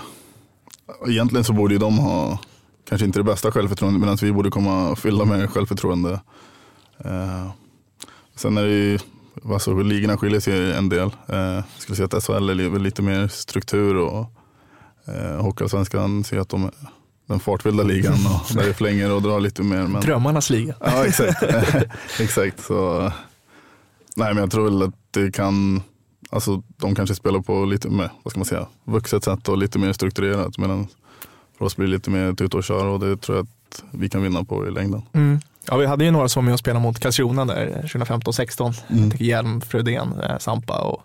egentligen 1.08 1.44
så 1.44 1.52
borde 1.52 1.74
ju 1.74 1.78
de 1.78 1.98
ha 1.98 2.38
kanske 2.88 3.06
inte 3.06 3.18
det 3.18 3.24
bästa 3.24 3.52
självförtroendet 3.52 4.00
medan 4.00 4.16
vi 4.22 4.32
borde 4.32 4.50
komma 4.50 4.96
fyllda 4.96 5.24
med 5.24 5.50
självförtroende. 5.50 6.20
Eh, 7.04 7.50
sen 8.36 8.56
är 8.56 8.62
det 8.62 8.70
ju, 8.70 8.98
alltså, 9.44 9.74
ligorna 9.74 10.18
skiljer 10.18 10.40
sig 10.40 10.72
en 10.72 10.88
del. 10.88 11.10
Eh, 11.28 11.36
jag 11.38 11.64
skulle 11.78 11.96
säga 11.96 12.08
att 12.12 12.24
SHL 12.24 12.50
är 12.50 12.78
lite 12.78 13.02
mer 13.02 13.28
struktur 13.28 13.96
och 13.96 14.26
eh, 15.04 15.42
Hockeyallsvenskan 15.42 16.24
ser 16.24 16.38
att 16.38 16.48
de 16.48 16.64
är 16.64 16.72
den 17.26 17.40
fartfyllda 17.40 17.82
ligan 17.82 18.12
och 18.12 18.54
där 18.54 18.66
det 18.66 18.74
flänger 18.74 19.12
och 19.12 19.22
drar 19.22 19.40
lite 19.40 19.62
mer. 19.62 19.86
Men, 19.86 20.02
Drömmarnas 20.02 20.50
liga. 20.50 20.74
Ja, 20.80 21.06
exakt. 21.06 21.42
exakt. 22.20 22.64
Så, 22.64 23.12
nej, 24.16 24.34
men 24.34 24.36
jag 24.36 24.50
tror 24.50 24.64
väl 24.64 24.82
att 24.82 24.94
det 25.10 25.34
kan, 25.34 25.82
alltså 26.30 26.62
de 26.76 26.94
kanske 26.94 27.14
spelar 27.14 27.40
på 27.40 27.64
lite 27.64 27.88
mer, 27.88 28.10
vad 28.22 28.30
ska 28.30 28.38
man 28.38 28.46
säga, 28.46 28.66
vuxet 28.84 29.24
sätt 29.24 29.48
och 29.48 29.58
lite 29.58 29.78
mer 29.78 29.92
strukturerat. 29.92 30.58
Medan 30.58 30.86
för 31.58 31.64
oss 31.64 31.76
blir 31.76 31.86
det 31.86 31.92
lite 31.92 32.10
mer 32.10 32.32
tuta 32.32 32.56
och 32.56 32.64
köra 32.64 32.90
och 32.90 33.00
det 33.00 33.16
tror 33.16 33.36
jag 33.36 33.46
att 33.46 33.84
vi 33.90 34.08
kan 34.08 34.22
vinna 34.22 34.44
på 34.44 34.66
i 34.66 34.70
längden. 34.70 35.02
Mm. 35.12 35.40
Ja, 35.68 35.76
vi 35.76 35.86
hade 35.86 36.04
ju 36.04 36.10
några 36.10 36.28
som 36.28 36.40
var 36.42 36.44
med 36.44 36.52
och 36.52 36.58
spelade 36.60 36.82
mot 36.82 36.98
Karlskrona 37.00 37.44
där 37.44 37.82
2015-16. 37.86 38.62
Mm. 38.62 38.74
Jag 39.02 39.10
tänker 39.10 39.24
Hjelm, 39.24 39.60
Frödén, 39.60 40.20
eh, 40.22 40.38
Sampa 40.38 40.78
och 40.80 41.02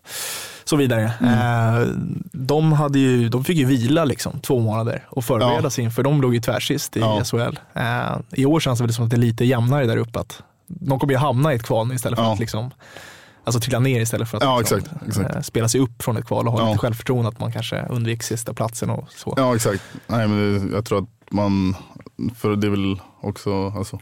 så 0.66 0.76
vidare. 0.76 1.12
Mm. 1.22 1.82
Eh, 1.82 1.88
de, 2.32 2.72
hade 2.74 3.00
ju, 3.00 3.30
de 3.30 3.44
fick 3.44 3.58
ju 3.58 3.66
vila 3.66 4.06
liksom, 4.06 4.40
två 4.40 4.60
månader 4.60 5.06
och 5.10 5.24
förbereda 5.26 5.60
Ja. 5.64 5.70
sig 5.70 5.84
inför 5.84 6.04
de 6.04 6.22
låg 6.22 6.34
ju 6.34 6.42
tvärsist 6.42 6.98
i 6.98 7.00
Ja. 7.00 7.24
SHL. 7.24 7.60
Eh, 7.74 8.18
I 8.32 8.46
år 8.46 8.60
känns 8.60 8.80
det 8.80 8.86
väl 8.86 8.94
som 8.94 9.04
att 9.06 9.10
det 9.10 9.16
är 9.16 9.20
lite 9.22 9.46
jämnare 9.46 9.86
där 9.86 9.98
uppe. 9.98 10.20
Att 10.20 10.44
de 10.68 11.00
kommer 11.00 11.14
ju 11.14 11.20
hamna 11.20 11.54
i 11.54 11.56
ett 11.56 11.64
kval 11.64 11.94
istället 11.94 12.20
för 12.20 12.26
Ja. 12.26 12.34
att 12.34 12.40
liksom, 12.40 12.72
alltså 13.44 13.60
trilla 13.60 13.80
ner 13.80 14.02
istället 14.02 14.30
för 14.30 14.38
att 14.38 14.44
Ja, 14.44 14.60
liksom, 14.60 14.78
exakt, 14.78 14.96
exakt. 15.08 15.36
eh, 15.36 15.42
spela 15.42 15.70
sig 15.70 15.82
upp 15.82 16.04
från 16.04 16.18
ett 16.18 16.26
kval 16.26 16.48
och 16.48 16.54
ha 16.54 16.60
Ja. 16.60 16.68
lite 16.68 16.78
självförtroende 16.80 17.30
att 17.30 17.40
man 17.40 17.52
kanske 17.52 17.86
undviker 17.90 18.24
sista 18.24 18.54
platsen 18.54 18.90
och 18.90 19.08
så. 19.16 19.34
Ja, 19.38 19.56
exakt. 19.56 19.82
Nej, 20.08 20.28
men 20.28 20.68
det, 20.70 20.76
jag 20.76 20.86
tror 20.86 20.98
att 21.04 21.10
man, 21.32 21.76
för 22.38 22.56
det 22.56 22.68
är 22.68 22.72
väl 22.72 23.00
också, 23.22 23.70
alltså, 23.70 24.00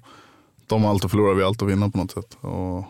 de 0.67 0.83
har 0.83 0.89
allt 0.91 1.05
att 1.05 1.11
förlora, 1.11 1.33
vi 1.33 1.41
har 1.41 1.47
allt 1.47 1.61
att 1.61 1.67
vinna 1.69 1.89
på 1.89 1.97
något 1.97 2.11
sätt. 2.11 2.37
Och, 2.41 2.83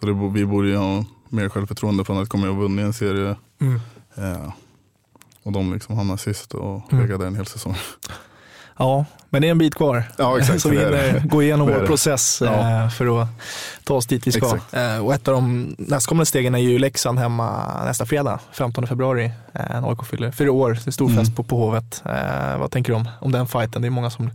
så 0.00 0.06
det, 0.06 0.12
vi 0.34 0.46
borde 0.46 0.68
ju 0.68 0.76
ha 0.76 1.04
mer 1.28 1.48
självförtroende 1.48 2.04
från 2.04 2.22
att 2.22 2.28
komma 2.28 2.48
och 2.50 2.56
vunnit 2.56 2.84
en 2.84 2.92
serie. 2.92 3.36
Mm. 3.60 3.80
Eh, 4.16 4.52
och 5.42 5.52
de 5.52 5.72
liksom 5.72 5.96
hamnar 5.96 6.16
sist 6.16 6.54
och 6.54 6.92
Mm. 6.92 7.04
legat 7.06 7.20
där 7.20 7.26
en 7.26 7.36
hel 7.36 7.46
säsong. 7.46 7.76
Ja, 8.76 9.04
men 9.30 9.42
det 9.42 9.48
är 9.48 9.50
en 9.50 9.58
bit 9.58 9.74
kvar. 9.74 10.04
Ja, 10.18 10.38
exakt. 10.38 10.60
Så 10.62 10.68
vi 10.68 10.78
hinner 10.78 11.20
gå 11.28 11.42
igenom 11.42 11.66
vår 11.66 11.86
process 11.86 12.40
Ja. 12.44 12.82
eh, 12.84 12.88
för 12.90 13.22
att 13.22 13.28
ta 13.84 13.94
oss 13.94 14.06
dit 14.06 14.26
vi 14.26 14.32
ska. 14.32 14.46
Exakt. 14.46 14.74
Eh, 14.74 14.98
Och 15.04 15.14
ett 15.14 15.28
av 15.28 15.34
de 15.34 15.74
nästkommande 15.78 16.26
stegen 16.26 16.54
är 16.54 16.58
ju 16.58 16.78
Leksand 16.78 17.18
hemma 17.18 17.66
nästa 17.84 18.06
fredag, 18.06 18.40
15 18.52 18.86
februari. 18.86 19.30
Eh, 19.52 19.84
AIK 19.84 20.04
fyller 20.04 20.30
fyra 20.32 20.52
år, 20.52 20.70
det 20.84 20.86
är 20.86 20.90
stor 20.90 21.10
Mm. 21.10 21.24
fest 21.24 21.36
på, 21.36 21.42
på 21.44 21.56
Hovet. 21.56 22.02
Vad 22.58 22.70
tänker 22.70 22.92
du 22.92 22.96
om, 22.96 23.08
om 23.20 23.32
den 23.32 23.46
fighten? 23.46 23.82
Det 23.82 23.88
är 23.88 23.90
många 23.90 24.10
som 24.10 24.30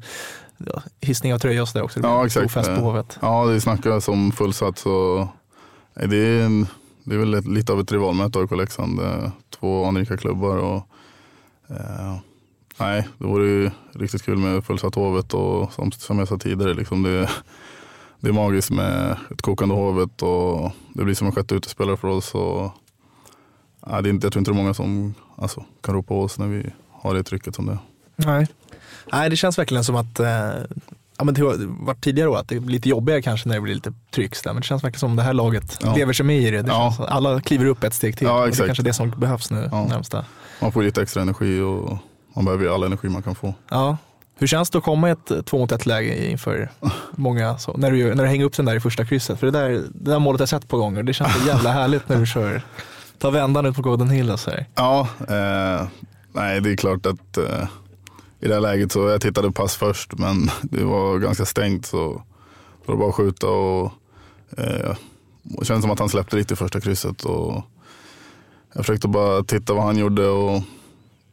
ja, 0.65 0.81
hissning 1.01 1.33
av 1.33 1.39
tröja 1.39 1.61
och 1.61 1.69
sådär 1.69 1.83
också. 1.83 1.99
Det 1.99 2.07
Ja, 2.07 2.25
exakt. 2.25 2.51
fest 2.51 2.69
på 2.69 2.81
Hovet. 2.81 3.17
Ja, 3.21 3.45
det 3.45 3.61
snackas 3.61 4.07
om 4.07 4.31
fullsatt 4.31 4.77
så 4.77 5.27
det 5.93 6.17
är, 6.17 6.45
en, 6.45 6.67
det 7.03 7.15
är 7.15 7.19
väl 7.19 7.33
ett, 7.33 7.47
lite 7.47 7.73
av 7.73 7.79
ett 7.79 7.91
rivalmöte 7.91 8.39
AIK 8.39 8.51
Leksand. 8.51 8.99
Två 9.59 9.85
anrika 9.85 10.17
klubbar 10.17 10.57
och 10.57 10.87
eh, 11.69 12.15
nej, 12.79 13.07
det 13.17 13.25
vore 13.25 13.47
ju 13.47 13.71
riktigt 13.93 14.23
kul 14.23 14.37
med 14.37 14.65
fullsatt 14.65 14.95
Hovet 14.95 15.33
och 15.33 15.73
som, 15.73 15.91
som 15.91 16.19
jag 16.19 16.27
sa 16.27 16.37
tidigare, 16.37 16.73
liksom 16.73 17.03
det, 17.03 17.29
det 18.19 18.29
är 18.29 18.33
magiskt 18.33 18.71
med 18.71 19.17
ett 19.31 19.41
kokande 19.41 19.75
Hovet 19.75 20.21
och 20.21 20.71
det 20.93 21.03
blir 21.03 21.15
som 21.15 21.27
en 21.27 21.33
sjätte 21.33 21.55
utespelare 21.55 21.97
för 21.97 22.07
oss. 22.07 22.35
Och, 22.35 22.71
nej, 23.87 24.03
det 24.03 24.09
är 24.09 24.13
inte, 24.13 24.25
jag 24.25 24.33
tror 24.33 24.41
inte 24.41 24.51
det 24.51 24.55
är 24.55 24.61
många 24.61 24.73
som 24.73 25.13
alltså, 25.35 25.65
kan 25.81 25.95
ropa 25.95 26.07
på 26.07 26.21
oss 26.21 26.39
när 26.39 26.47
vi 26.47 26.65
har 26.91 27.13
det 27.13 27.23
trycket 27.23 27.55
som 27.55 27.65
det 27.65 27.71
är. 27.71 27.79
Nej. 28.15 28.47
Nej, 29.11 29.29
det 29.29 29.35
känns 29.35 29.57
verkligen 29.59 29.83
som 29.83 29.95
att 29.95 30.19
eh, 30.19 30.27
Ja, 31.17 31.23
men 31.25 31.33
det 31.33 31.41
har 31.41 31.85
varit 31.85 32.01
tidigare 32.03 32.29
år 32.29 32.37
att 32.37 32.47
det 32.49 32.55
är 32.55 32.59
lite 32.59 32.89
jobbigare 32.89 33.21
kanske 33.21 33.47
när 33.49 33.55
det 33.55 33.61
blir 33.61 33.75
lite 33.75 33.93
tryck. 34.15 34.35
Men 34.45 34.55
det 34.55 34.61
känns 34.63 34.83
verkligen 34.83 34.99
som 34.99 35.15
det 35.15 35.23
här 35.23 35.33
laget 35.33 35.77
Ja. 35.81 35.95
lever 35.95 36.13
sig 36.13 36.25
med 36.25 36.37
i 36.41 36.51
det. 36.51 36.61
det 36.61 36.67
Ja. 36.71 36.93
känns, 36.97 37.09
alla 37.09 37.41
kliver 37.41 37.65
upp 37.65 37.83
ett 37.83 37.93
steg 37.93 38.17
till. 38.17 38.27
Ja, 38.27 38.45
det 38.45 38.59
är 38.59 38.65
kanske 38.65 38.83
det 38.83 38.93
som 38.93 39.09
behövs 39.09 39.51
nu 39.51 39.69
Ja. 39.71 39.85
närmsta. 39.85 40.25
Man 40.61 40.71
får 40.71 40.83
lite 40.83 41.01
extra 41.01 41.21
energi 41.21 41.59
och 41.61 41.97
man 42.35 42.45
behöver 42.45 42.73
all 42.73 42.83
energi 42.83 43.09
man 43.09 43.21
kan 43.21 43.35
få. 43.35 43.53
Ja. 43.69 43.97
Hur 44.39 44.47
känns 44.47 44.69
det 44.69 44.77
att 44.77 44.83
komma 44.83 45.09
i 45.09 45.11
ett 45.11 45.31
två 45.45 45.57
mot 45.57 45.71
ett 45.71 45.85
läge 45.85 46.29
inför 46.31 46.69
många, 47.11 47.57
så, 47.57 47.77
när, 47.77 47.91
du, 47.91 48.15
när 48.15 48.23
du 48.23 48.29
hänger 48.29 48.45
upp 48.45 48.55
den 48.57 48.65
där 48.65 48.75
i 48.75 48.79
första 48.79 49.05
krysset? 49.05 49.39
För 49.39 49.45
det 49.47 49.51
där, 49.59 49.69
det 49.69 50.11
där 50.11 50.19
målet 50.19 50.39
har 50.39 50.43
jag 50.43 50.49
sett 50.49 50.67
på 50.67 50.77
gånger. 50.77 51.03
Det 51.03 51.13
känns 51.13 51.33
så 51.41 51.47
jävla 51.47 51.71
härligt 51.71 52.09
när 52.09 52.17
du 52.17 52.25
kör, 52.35 52.61
tar 53.17 53.31
vändan 53.31 53.65
ut 53.65 53.75
på 53.75 53.81
Golden 53.81 54.09
Hill 54.09 54.31
och 54.31 54.39
så 54.39 54.49
här. 54.51 54.65
Ja, 54.75 55.07
eh, 55.19 55.87
nej 56.33 56.61
det 56.61 56.71
är 56.71 56.75
klart 56.75 57.05
att 57.05 57.37
eh, 57.37 57.67
i 58.39 58.47
det 58.47 58.53
här 58.53 58.61
läget 58.61 58.91
så 58.91 59.09
jag 59.09 59.21
tittade 59.21 59.51
pass 59.51 59.75
först 59.75 60.13
men 60.17 60.49
det 60.61 60.83
var 60.83 61.17
ganska 61.19 61.45
stängt 61.45 61.85
så 61.85 62.23
det 62.85 62.91
var 62.91 62.95
bara 62.97 63.09
att 63.09 63.15
skjuta 63.15 63.47
och 63.47 63.91
eh, 64.57 64.95
det 65.43 65.65
kändes 65.65 65.81
som 65.83 65.91
att 65.91 65.99
han 65.99 66.09
släppte 66.09 66.35
lite 66.35 66.53
i 66.53 66.57
första 66.57 66.81
krysset 66.81 67.23
och 67.23 67.63
jag 68.73 68.85
försökte 68.85 69.07
bara 69.07 69.43
titta 69.43 69.73
vad 69.73 69.83
han 69.83 69.97
gjorde 69.97 70.27
och 70.27 70.61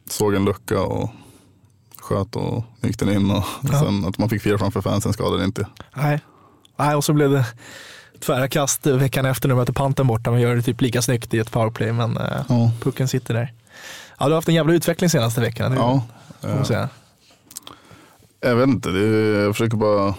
såg 0.09 0.33
en 0.35 0.45
lucka 0.45 0.81
och 0.81 1.09
sköt 1.97 2.35
och 2.35 2.63
gick 2.81 2.99
den 2.99 3.09
in 3.09 3.31
och 3.31 3.43
Ja. 3.61 3.79
sen 3.79 4.05
att 4.05 4.17
man 4.17 4.29
fick 4.29 4.41
fira 4.41 4.57
framför 4.57 4.81
fansen 4.81 5.13
skadade 5.13 5.43
inte. 5.43 5.67
Nej. 5.95 6.19
Nej, 6.79 6.95
och 6.95 7.03
så 7.03 7.13
blev 7.13 7.31
det 7.31 7.45
tvära 8.19 8.47
kast 8.47 8.85
veckan 8.87 9.25
efter 9.25 9.47
när 9.47 9.55
du 9.55 9.59
möter 9.61 9.73
panten 9.73 10.07
borta. 10.07 10.31
Men 10.31 10.41
gör 10.41 10.55
det 10.55 10.61
typ 10.61 10.81
lika 10.81 11.01
snyggt 11.01 11.33
i 11.33 11.39
ett 11.39 11.51
powerplay, 11.51 11.91
men 11.91 12.17
eh, 12.17 12.23
Ja. 12.49 12.71
pucken 12.81 13.07
sitter 13.07 13.33
där. 13.33 13.53
Ja, 14.19 14.25
du 14.25 14.31
har 14.31 14.35
haft 14.37 14.47
en 14.47 14.55
jävla 14.55 14.73
utveckling 14.73 15.09
senaste 15.09 15.41
veckan. 15.41 15.73
Ja, 15.73 16.03
får 16.41 16.47
man 16.47 16.57
eh, 16.57 16.63
säga. 16.63 16.89
Jag 18.39 18.55
vet 18.55 18.67
inte, 18.67 18.89
är, 18.89 19.39
jag 19.43 19.55
försöker 19.55 19.77
bara 19.77 20.15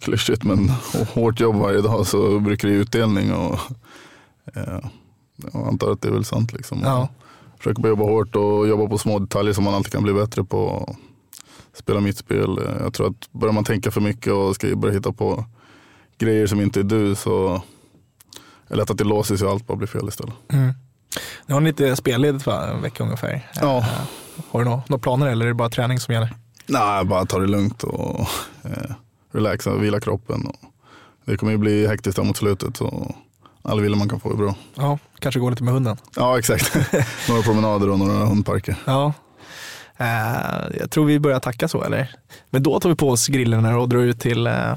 klyschigt 0.00 0.44
men 0.44 0.68
hårt 1.14 1.40
jobb 1.40 1.56
varje 1.56 1.80
dag 1.80 2.06
så 2.06 2.38
brukar 2.40 2.68
det 2.68 2.74
ge 2.74 2.80
utdelning 2.80 3.32
och 3.32 3.58
eh, 4.54 4.80
jag 5.52 5.66
antar 5.68 5.92
att 5.92 6.02
det 6.02 6.08
är 6.08 6.12
väl 6.12 6.24
sant. 6.24 6.52
Liksom. 6.52 6.80
Ja. 6.84 7.08
Försöker 7.58 7.82
bara 7.82 7.88
jobba 7.88 8.04
hårt 8.04 8.36
och 8.36 8.68
jobba 8.68 8.86
på 8.86 8.98
små 8.98 9.18
detaljer 9.18 9.52
som 9.52 9.64
man 9.64 9.74
alltid 9.74 9.92
kan 9.92 10.02
bli 10.02 10.12
bättre 10.12 10.44
på. 10.44 10.94
Spela 11.74 12.00
mitt 12.00 12.18
spel. 12.18 12.58
Eh, 12.58 12.82
Jag 12.82 12.94
tror 12.94 13.06
att 13.10 13.32
börjar 13.32 13.52
man 13.52 13.64
tänka 13.64 13.90
för 13.90 14.00
mycket 14.00 14.32
och 14.32 14.54
ska 14.54 14.76
börja 14.76 14.94
hitta 14.94 15.12
på 15.12 15.44
grejer 16.18 16.46
som 16.46 16.60
inte 16.60 16.80
är 16.80 16.84
du 16.84 17.14
så 17.14 17.54
är 17.54 17.60
det 18.68 18.76
lätt 18.76 18.90
att 18.90 18.98
det 18.98 19.04
låser 19.04 19.36
sig 19.36 19.46
och 19.46 19.52
allt 19.52 19.66
bara 19.66 19.76
blir 19.76 19.88
fel 19.88 20.08
istället. 20.08 20.34
Mm. 20.52 20.72
Nu 21.46 21.54
har 21.54 21.60
ni 21.60 21.66
lite 21.70 21.96
spelledigt 21.96 22.46
va? 22.46 22.66
en 22.66 22.82
vecka 22.82 23.04
ungefär. 23.04 23.50
Ja. 23.60 23.86
Har 24.50 24.60
du 24.60 24.64
några, 24.64 24.82
några 24.88 25.00
planer 25.00 25.26
eller 25.26 25.44
är 25.44 25.48
det 25.48 25.54
bara 25.54 25.68
träning 25.68 26.00
som 26.00 26.14
gäller? 26.14 26.34
Nej, 26.66 27.04
bara 27.04 27.26
ta 27.26 27.38
det 27.38 27.46
lugnt 27.46 27.82
och 27.82 28.20
eh, 28.64 28.94
relaxa 29.32 29.70
och 29.70 29.84
vila 29.84 30.00
kroppen. 30.00 30.46
Och 30.46 30.70
det 31.24 31.36
kommer 31.36 31.52
ju 31.52 31.58
bli 31.58 31.86
hektiskt 31.86 32.16
där 32.16 32.24
mot 32.24 32.36
slutet 32.36 32.76
så 32.76 33.14
all 33.62 33.80
vila 33.80 33.96
man 33.96 34.08
kan 34.08 34.20
få 34.20 34.32
är 34.32 34.36
bra. 34.36 34.54
Ja, 34.74 34.98
kanske 35.18 35.40
gå 35.40 35.50
lite 35.50 35.62
med 35.62 35.74
hunden. 35.74 35.96
Ja, 36.16 36.38
exakt. 36.38 36.76
några 37.28 37.42
promenader 37.42 37.90
och 37.90 37.98
några 37.98 38.26
hundparker. 38.26 38.76
Ja. 38.84 39.12
Eh, 39.96 40.78
jag 40.80 40.90
tror 40.90 41.04
vi 41.04 41.20
börjar 41.20 41.40
tacka 41.40 41.68
så 41.68 41.82
eller? 41.82 42.10
Men 42.50 42.62
då 42.62 42.80
tar 42.80 42.88
vi 42.88 42.96
på 42.96 43.10
oss 43.10 43.26
grillorna 43.26 43.78
och 43.78 43.88
drar 43.88 44.00
ut 44.00 44.20
till 44.20 44.46
eh, 44.46 44.74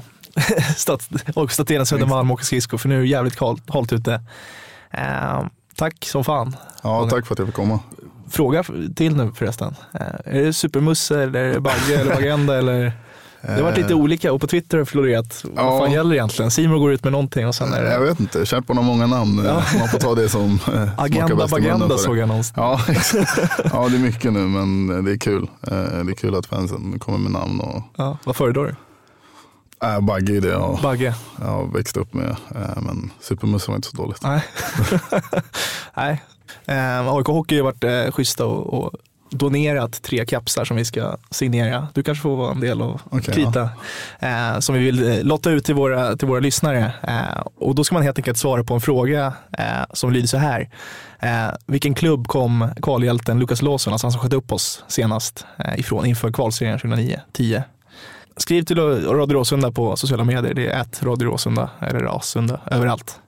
och 1.34 1.52
Statena 1.52 1.84
Södermalm 1.84 2.30
och 2.30 2.34
åker 2.34 2.44
skridskor 2.44 2.78
för 2.78 2.88
nu 2.88 2.96
är 2.96 3.00
det 3.00 3.06
jävligt 3.06 3.38
halt 3.68 3.92
ute. 3.92 4.22
Eh, 4.90 5.46
tack 5.76 6.04
som 6.04 6.24
fan. 6.24 6.56
Ja, 6.82 7.08
tack 7.10 7.26
för 7.26 7.34
att 7.34 7.38
jag 7.38 7.48
fick 7.48 7.56
komma. 7.56 7.80
Fråga 8.32 8.64
till 8.96 9.16
nu 9.16 9.32
förresten. 9.34 9.74
Eh, 9.94 10.00
är 10.36 10.42
det 10.42 10.52
Supermusse 10.52 11.22
eller 11.22 11.60
Bagge 11.60 12.00
eller 12.00 12.14
Bagenda 12.14 12.58
eller? 12.58 12.92
Det 13.44 13.52
har 13.52 13.62
varit 13.62 13.76
lite 13.76 13.94
olika 13.94 14.32
och 14.32 14.40
på 14.40 14.46
Twitter 14.46 14.76
har 14.78 14.84
det 14.84 14.90
florerat. 14.90 15.44
Vad 15.44 15.64
Ja. 15.66 15.78
fan 15.78 15.92
gäller 15.92 16.14
egentligen? 16.14 16.50
Simon 16.50 16.78
går 16.80 16.92
ut 16.92 17.04
med 17.04 17.12
någonting 17.12 17.46
och 17.46 17.54
sen 17.54 17.72
är 17.72 17.82
Jag 17.84 18.00
det 18.00 18.06
vet 18.06 18.20
inte, 18.20 18.46
Kämpan 18.46 18.76
har 18.76 18.84
många 18.84 19.06
namn. 19.06 19.42
Ja. 19.46 19.62
Man 19.78 19.88
får 19.88 19.98
ta 19.98 20.14
det 20.14 20.28
som 20.28 20.58
eh, 20.74 20.88
Agenda 20.96 21.46
Bagenda 21.46 21.98
såg 21.98 22.16
jag 22.16 22.28
någonstans. 22.28 23.14
Ja, 23.14 23.24
ja, 23.72 23.88
det 23.88 23.96
är 23.96 24.00
mycket 24.00 24.32
nu 24.32 24.38
men 24.40 25.04
det 25.04 25.12
är 25.12 25.16
kul. 25.18 25.42
Eh, 25.42 25.70
Det 25.70 26.12
är 26.12 26.14
kul 26.14 26.34
att 26.34 26.46
fansen 26.46 26.98
kommer 26.98 27.18
med 27.18 27.32
namn. 27.32 27.60
Och, 27.60 27.82
Ja, 27.96 28.18
vad 28.24 28.36
föredrar 28.36 28.64
du? 28.64 28.74
äh, 29.88 30.00
Bagge 30.00 30.36
är 30.36 30.40
det 30.40 30.48
jag, 30.48 30.78
Bagge? 30.82 31.14
jag 31.40 31.46
har 31.46 31.66
växt 31.66 31.96
upp 31.96 32.14
med. 32.14 32.30
Eh, 32.30 32.82
Men 32.82 33.10
Supermusse 33.20 33.70
var 33.70 33.76
inte 33.76 33.88
så 33.88 33.96
dåligt. 33.96 34.22
Nej. 34.22 34.44
Nej. 35.96 36.22
Eh, 36.66 37.14
AIK 37.14 37.26
Hockey 37.26 37.56
har 37.56 37.64
varit 37.64 37.84
eh, 37.84 38.12
schyssta 38.12 38.46
och, 38.46 38.74
och 38.74 38.92
donerat 39.32 40.02
tre 40.02 40.26
kapslar 40.26 40.64
som 40.64 40.76
vi 40.76 40.84
ska 40.84 41.16
signera. 41.30 41.88
Du 41.94 42.02
kanske 42.02 42.22
får 42.22 42.36
vara 42.36 42.50
en 42.50 42.60
del 42.60 42.82
och 42.82 43.00
Okej, 43.10 43.34
krita. 43.34 43.68
Eh, 44.18 44.58
som 44.58 44.74
vi 44.74 44.80
vill 44.84 45.08
eh, 45.10 45.24
lotta 45.24 45.50
ut 45.50 45.64
till 45.64 45.74
våra, 45.74 46.16
till 46.16 46.28
våra 46.28 46.40
lyssnare. 46.40 46.92
Eh, 47.02 47.46
och 47.54 47.74
då 47.74 47.84
ska 47.84 47.94
man 47.94 48.02
helt 48.02 48.18
enkelt 48.18 48.38
svara 48.38 48.64
på 48.64 48.74
en 48.74 48.80
fråga 48.80 49.32
eh, 49.58 49.64
som 49.92 50.12
lyder 50.12 50.28
så 50.28 50.36
här. 50.36 50.68
Eh, 51.18 51.48
vilken 51.66 51.94
klubb 51.94 52.28
kom 52.28 52.68
kvalhjälten 52.82 53.38
Lukas 53.38 53.62
Lawson, 53.62 53.92
alltså 53.92 54.06
han 54.06 54.12
som 54.12 54.20
sköt 54.20 54.32
upp 54.32 54.52
oss 54.52 54.84
senast 54.88 55.46
eh, 55.58 55.80
ifrån 55.80 56.06
inför 56.06 56.32
kvalserien 56.32 56.78
2009-10? 56.78 57.62
Skriv 58.36 58.62
till 58.62 58.78
Radio 58.78 59.34
Råsunda 59.34 59.72
på 59.72 59.96
sociala 59.96 60.24
medier. 60.24 60.54
Det 60.54 60.66
är 60.68 60.80
ett 60.80 61.02
Radio 61.02 61.26
Råsunda 61.28 61.70
eller 61.80 62.00
Rasunda 62.00 62.60
överallt. 62.70 63.18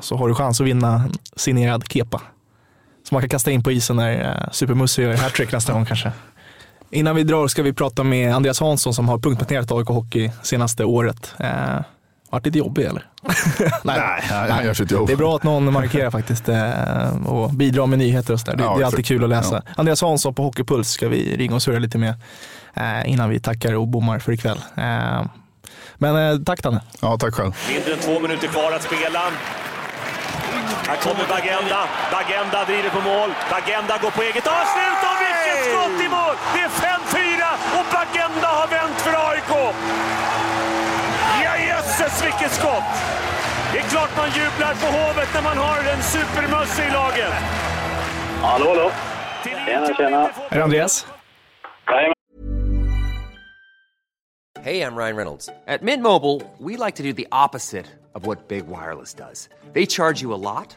Så 0.00 0.16
har 0.16 0.28
du 0.28 0.34
chans 0.34 0.60
att 0.60 0.66
vinna 0.66 1.10
signerad 1.36 1.84
kepa. 1.92 2.20
Som 3.10 3.14
man 3.16 3.22
kan 3.22 3.28
kasta 3.28 3.50
in 3.50 3.62
på 3.62 3.72
isen 3.72 3.96
när 3.96 4.20
eh, 4.44 4.50
Supermusse 4.52 5.02
gör 5.02 5.14
hattrick 5.16 5.52
nästa 5.52 5.72
gång 5.72 5.84
kanske. 5.86 6.12
Innan 6.90 7.16
vi 7.16 7.22
drar 7.22 7.48
ska 7.48 7.62
vi 7.62 7.72
prata 7.72 8.04
med 8.04 8.34
Andreas 8.34 8.60
Hansson 8.60 8.94
som 8.94 9.08
har 9.08 9.18
punktmarkerat 9.18 9.72
AIK 9.72 9.88
Hockey 9.88 10.30
senaste 10.42 10.84
året. 10.84 11.34
Eh, 11.38 11.48
varit 12.30 12.46
lite 12.46 12.58
jobbig 12.58 12.84
eller? 12.84 13.06
Nej, 13.84 14.00
han- 14.22 14.50
han 14.50 14.64
gör 14.64 14.74
sitt 14.74 14.90
jobb. 14.90 15.06
Det 15.06 15.12
är 15.12 15.16
bra 15.16 15.36
att 15.36 15.42
någon 15.42 15.72
markerar 15.72 16.10
faktiskt 16.10 16.48
eh, 16.48 17.26
och 17.26 17.50
bidrar 17.50 17.86
med 17.86 17.98
nyheter 17.98 18.32
och 18.34 18.40
sådär. 18.40 18.56
Det, 18.56 18.62
Ja, 18.64 18.76
det 18.76 18.82
är 18.82 18.86
alltid 18.86 19.06
kul 19.06 19.24
att 19.24 19.30
läsa. 19.30 19.62
Ja. 19.66 19.72
Andreas 19.76 20.02
Hansson 20.02 20.34
på 20.34 20.42
Hockeypuls 20.42 20.88
ska 20.90 21.08
vi 21.08 21.36
ringa 21.36 21.54
och 21.54 21.62
surra 21.62 21.78
lite 21.78 21.98
med 21.98 22.14
eh, 22.74 23.10
innan 23.10 23.30
vi 23.30 23.40
tackar 23.40 23.74
och 23.74 23.88
bommar 23.88 24.18
för 24.18 24.32
ikväll. 24.32 24.58
Eh, 24.76 25.24
men 25.98 26.16
eh, 26.32 26.38
tack 26.46 26.62
Danne. 26.62 26.80
Ja, 27.00 27.16
tack 27.20 27.34
själv. 27.34 27.52
Mindre 27.74 27.92
än 27.92 27.98
två 27.98 28.20
minuter 28.20 28.48
kvar 28.48 28.72
att 28.72 28.82
spela. 28.82 29.20
Här 30.90 30.96
kommer 30.96 31.24
Bagenda. 31.28 31.80
Bagenda 32.12 32.64
driver 32.64 32.90
på 32.90 33.00
mål. 33.00 33.30
Bagenda 33.50 33.98
går 34.02 34.10
på 34.10 34.22
eget 34.22 34.46
avslut 34.46 35.00
och 35.10 35.18
vilket 35.24 35.60
skott 35.68 35.98
i 36.06 36.08
mål! 36.16 36.34
Det 36.54 36.60
är 36.68 36.68
5-4 36.68 37.42
och 37.78 37.86
Bagenda 37.96 38.48
har 38.58 38.68
vänt 38.76 39.00
för 39.04 39.14
AIK. 39.30 39.52
Ja, 41.44 41.52
jösses 41.68 42.24
vilket 42.24 42.52
skott! 42.52 42.92
Det 43.72 43.78
är 43.78 43.82
klart 43.82 44.10
man 44.16 44.28
jublar 44.40 44.74
på 44.74 44.86
Hovet 44.86 45.28
när 45.34 45.42
man 45.42 45.58
har 45.58 45.78
en 45.92 46.02
supermössa 46.02 46.84
i 46.84 46.90
laget. 46.90 47.34
Hallå, 48.42 48.68
hallå. 48.68 48.90
Tjena, 49.44 49.94
tjena. 49.94 50.30
Är 50.48 50.56
det 50.56 50.64
Andreas? 50.64 51.06
Hey, 54.62 54.82
I'm 54.82 54.96
Ryan 54.96 55.16
Reynolds. 55.16 55.48
At 55.66 55.82
Mint 55.82 56.02
Mobile, 56.02 56.42
we 56.58 56.76
like 56.76 56.96
to 56.96 57.02
do 57.02 57.12
the 57.12 57.26
opposite 57.32 57.86
of 58.14 58.26
what 58.26 58.48
Big 58.48 58.66
Wireless 58.66 59.14
does. 59.14 59.48
They 59.72 59.86
charge 59.86 60.20
you 60.20 60.34
a 60.34 60.36
lot, 60.36 60.76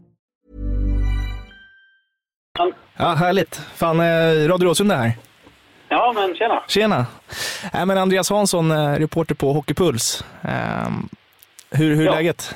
Ja, 2.97 3.05
härligt. 3.13 3.55
Fan, 3.75 3.99
eh, 3.99 4.47
Radio 4.49 4.67
Råsunda 4.67 4.95
här. 4.95 5.11
Ja, 5.89 6.11
men 6.15 6.35
tjena. 6.35 6.63
Tjena. 6.67 7.05
Äh, 7.73 7.85
men 7.85 7.97
Andreas 7.97 8.29
Hansson, 8.29 8.71
eh, 8.71 8.93
reporter 8.99 9.35
på 9.35 9.53
Hockeypuls. 9.53 10.25
Ehm, 10.43 11.09
hur 11.71 11.95
hur 11.95 12.01
är 12.01 12.05
Ja. 12.05 12.15
läget? 12.15 12.55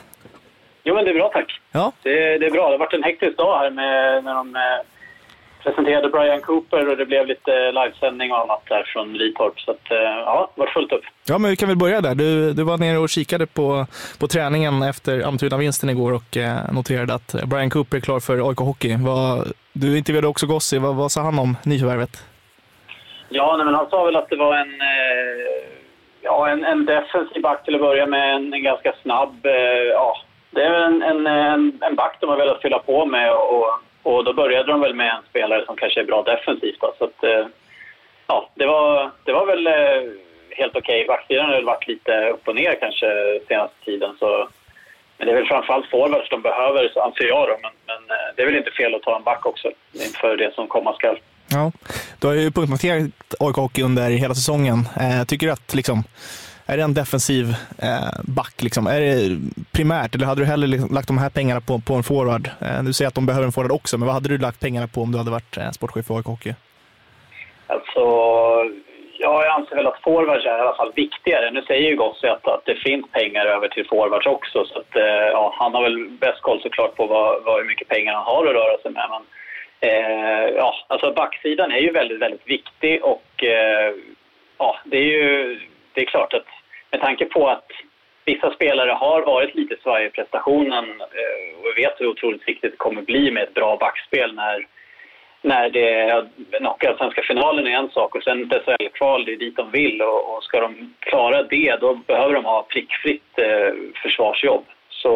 Jo, 0.84 0.96
men 0.96 1.06
det 1.06 1.12
är 1.12 1.16
bra 1.16 1.30
tack. 1.34 1.62
Ja. 1.72 1.92
Det, 2.04 2.38
det 2.38 2.46
är 2.46 2.52
bra. 2.52 2.66
Det 2.66 2.74
har 2.74 2.78
varit 2.78 2.94
en 2.94 3.04
hektisk 3.04 3.38
dag 3.38 3.58
här 3.60 3.72
med, 3.72 4.24
när 4.24 4.34
de 4.34 4.56
eh, 4.56 4.62
presenterade 5.66 6.10
Brian 6.10 6.42
Cooper 6.42 6.90
och 6.90 6.98
det 6.98 7.06
blev 7.06 7.28
lite 7.28 7.72
livesändning 7.72 8.32
och 8.32 8.40
annat 8.40 8.62
där 8.70 8.84
från 8.84 9.14
Litorp. 9.14 9.60
Så 9.60 9.72
att, 9.72 9.92
eh, 9.92 9.98
ja, 9.98 10.52
det 10.56 10.62
var 10.62 10.68
fullt 10.68 10.92
upp. 10.92 11.04
Ja, 11.28 11.38
men 11.38 11.52
vi 11.52 11.56
kan 11.56 11.70
väl 11.70 11.78
börja 11.78 12.02
där. 12.02 12.16
Du, 12.16 12.54
du 12.54 12.64
var 12.64 12.78
nere 12.78 12.98
och 12.98 13.10
kikade 13.10 13.46
på, 13.48 13.86
på 14.20 14.28
träningen 14.28 14.84
efter 14.84 15.22
Almtuna-vinsten 15.28 15.90
igår 15.90 16.14
och 16.14 16.38
eh, 16.38 16.74
noterade 16.74 17.14
att 17.14 17.36
Brian 17.46 17.70
Cooper 17.70 17.98
är 17.98 18.02
klar 18.02 18.20
för 18.20 18.50
AIK 18.50 18.60
Hockey. 18.60 18.96
Vad, 19.06 19.52
du 19.74 19.98
intervjuade 19.98 20.28
också 20.28 20.46
Gossi. 20.48 20.78
Vad, 20.78 20.96
vad 20.96 21.12
sa 21.12 21.22
han 21.22 21.40
om 21.40 21.58
nyförvärvet? 21.66 22.24
Ja, 23.30 23.56
nej, 23.58 23.66
men 23.66 23.76
han 23.76 23.90
sa 23.90 24.04
väl 24.04 24.16
att 24.16 24.30
det 24.30 24.36
var 24.36 24.56
en, 24.56 24.82
eh, 24.82 25.66
ja, 26.22 26.50
en, 26.50 26.64
en 26.64 26.86
defensiv 26.86 27.42
back 27.42 27.66
till 27.66 27.76
att 27.76 27.82
börja 27.82 28.06
med. 28.06 28.36
En, 28.36 28.54
en 28.54 28.64
ganska 28.64 28.94
snabb... 29.02 29.46
Eh, 29.46 29.84
ja, 29.94 30.18
det 30.52 30.64
är 30.64 30.74
en, 30.74 31.02
en, 31.02 31.28
en 31.82 31.96
back 31.96 32.18
de 32.22 32.30
har 32.30 32.38
velat 32.38 32.62
fylla 32.62 32.80
på 32.80 33.06
med 33.06 33.34
och, 33.34 33.66
och 34.06 34.24
då 34.24 34.34
började 34.34 34.72
de 34.72 34.82
väl 34.82 34.96
med 34.96 35.10
en 35.10 35.24
spelare 35.30 35.66
som 35.66 35.76
kanske 35.76 36.00
är 36.00 36.06
bra 36.06 36.24
defensivt. 36.24 36.80
Då, 36.80 36.94
så 36.98 37.04
att, 37.04 37.24
eh, 37.24 37.46
ja, 38.28 38.50
det 38.56 38.66
var, 38.66 39.12
det 39.24 39.34
var 39.34 39.46
väl 39.46 39.68
eh, 39.68 40.12
helt 40.50 40.76
okej. 40.76 41.06
Backsidan 41.08 41.46
har 41.46 41.54
väl 41.54 41.66
varit 41.66 41.88
lite 41.88 42.30
upp 42.34 42.48
och 42.48 42.56
ner 42.56 42.76
kanske 42.80 43.08
senaste 43.48 43.86
tiden. 43.86 44.16
Så, 44.20 44.48
men 45.18 45.28
det 45.28 45.34
är 45.34 45.36
väl 45.36 45.48
framförallt 45.48 45.90
forwards 45.90 46.30
de 46.30 46.42
behöver, 46.42 46.90
så 46.94 47.02
anser 47.02 47.26
jag. 47.26 47.48
Då. 47.48 47.58
Men, 47.62 47.72
men 47.86 48.18
eh, 48.18 48.28
det 48.36 48.42
är 48.42 48.46
väl 48.46 48.56
inte 48.56 48.72
fel 48.72 48.96
att 48.96 49.02
ta 49.02 49.16
en 49.16 49.24
back 49.24 49.46
också 49.46 49.72
inför 49.94 50.38
det 50.38 50.54
som 50.56 50.68
komma 50.68 50.94
skall. 50.94 51.20
Ja, 51.48 51.72
du 52.20 52.28
har 52.28 52.34
ju 52.34 52.52
punktmarkerat 52.52 53.12
AIK 53.40 53.56
Hockey 53.56 53.82
under 53.82 54.10
hela 54.10 54.36
säsongen. 54.36 54.80
Eh, 55.00 55.26
tycker 55.26 55.48
du 55.48 55.54
att 55.54 55.74
liksom, 55.74 56.04
är 56.68 56.78
det 56.78 56.84
en 56.84 56.94
defensiv 56.94 57.46
eh, 57.82 58.20
back? 58.24 58.56
Liksom? 58.62 58.88
Är 58.88 59.02
det 59.02 59.38
primärt, 59.74 60.16
eller 60.16 60.26
hade 60.26 60.42
du 60.42 60.46
hellre 60.46 60.68
liksom 60.68 60.96
lagt 60.96 61.08
de 61.08 61.18
här 61.18 61.30
pengarna 61.30 61.62
på, 61.62 61.80
på 61.80 61.94
en 61.94 62.04
forward? 62.04 62.50
Eh, 62.62 62.84
du 62.84 62.94
säger 62.94 63.08
att 63.08 63.16
de 63.16 63.26
behöver 63.26 63.46
en 63.46 63.52
forward 63.52 63.72
också, 63.72 63.98
men 63.98 64.06
vad 64.06 64.14
hade 64.14 64.30
du 64.30 64.38
lagt 64.38 64.60
pengarna 64.60 64.88
på 64.88 65.02
om 65.02 65.12
du 65.12 65.18
hade 65.18 65.32
varit 65.32 65.58
eh, 65.58 65.72
sportchef 65.72 66.06
för 66.06 66.18
AIK 66.18 66.26
Hockey? 66.26 66.54
Alltså, 67.68 68.02
ja, 69.18 69.44
jag 69.46 69.54
anser 69.60 69.76
väl 69.76 69.88
att 69.88 70.02
forwards 70.04 70.46
är 70.46 70.58
i 70.58 70.62
alla 70.62 70.76
fall 70.76 70.92
viktigare. 70.96 71.52
Nu 71.52 71.62
säger 71.62 71.90
ju 71.90 71.96
Gossi 71.96 72.28
att, 72.28 72.48
att 72.48 72.66
det 72.66 72.76
finns 72.76 73.06
pengar 73.12 73.46
över 73.46 73.68
till 73.68 73.88
forwards 73.88 74.28
också. 74.28 74.66
Så 74.66 74.80
att, 74.80 74.96
eh, 74.96 75.28
ja, 75.38 75.56
han 75.60 75.74
har 75.74 75.84
väl 75.84 76.08
bäst 76.10 76.42
koll 76.42 76.62
såklart 76.62 76.96
på 76.96 77.06
vad, 77.06 77.44
vad, 77.44 77.58
hur 77.58 77.68
mycket 77.68 77.88
pengar 77.88 78.14
han 78.14 78.24
har 78.24 78.46
att 78.46 78.54
röra 78.54 78.78
sig 78.78 78.92
med. 78.92 79.08
Men, 79.14 79.24
eh, 79.90 80.48
ja, 80.56 80.74
alltså 80.88 81.14
backsidan 81.14 81.72
är 81.72 81.80
ju 81.80 81.92
väldigt, 81.92 82.22
väldigt 82.22 82.48
viktig 82.48 83.04
och 83.04 83.44
eh, 83.44 83.94
ja, 84.58 84.80
det 84.86 84.98
är 84.98 85.04
ju 85.04 85.60
det 85.96 86.02
är 86.02 86.06
klart 86.06 86.34
att 86.34 86.48
med 86.92 87.02
tanke 87.02 87.26
på 87.26 87.48
att 87.48 87.72
vissa 88.26 88.52
spelare 88.52 88.92
har 88.92 89.22
varit 89.22 89.56
lite 89.56 89.76
svajiga 89.84 90.08
i 90.08 90.12
prestationen 90.12 90.86
eh, 91.02 91.60
och 91.60 91.66
vi 91.66 91.82
vet 91.82 92.02
hur 92.02 92.08
otroligt 92.08 92.48
viktigt 92.48 92.72
det 92.72 92.78
kommer 92.78 93.02
bli 93.02 93.32
med 93.32 93.44
ett 93.44 93.54
bra 93.54 93.78
backspel 93.78 94.36
när, 94.36 94.68
när 95.42 95.70
det 95.70 96.26
knockar 96.58 96.96
svenska 96.98 97.22
finalen 97.22 97.68
är 97.68 97.72
en 97.72 97.90
sak 97.90 98.16
och 98.16 98.24
sen 98.24 98.52
ett 98.52 98.66
SHL-kval, 98.66 99.26
det 99.26 99.34
är 99.34 99.38
dit 99.38 99.56
de 99.56 99.72
vill 99.72 100.02
och, 100.02 100.36
och 100.36 100.44
ska 100.44 100.62
de 100.62 100.94
klara 101.00 101.44
det 101.44 101.76
då 101.82 101.96
behöver 101.96 102.34
de 102.34 102.46
ha 102.46 102.64
prickfritt 102.64 103.40
eh, 103.40 103.74
försvarsjobb. 104.04 104.66
Så 104.90 105.12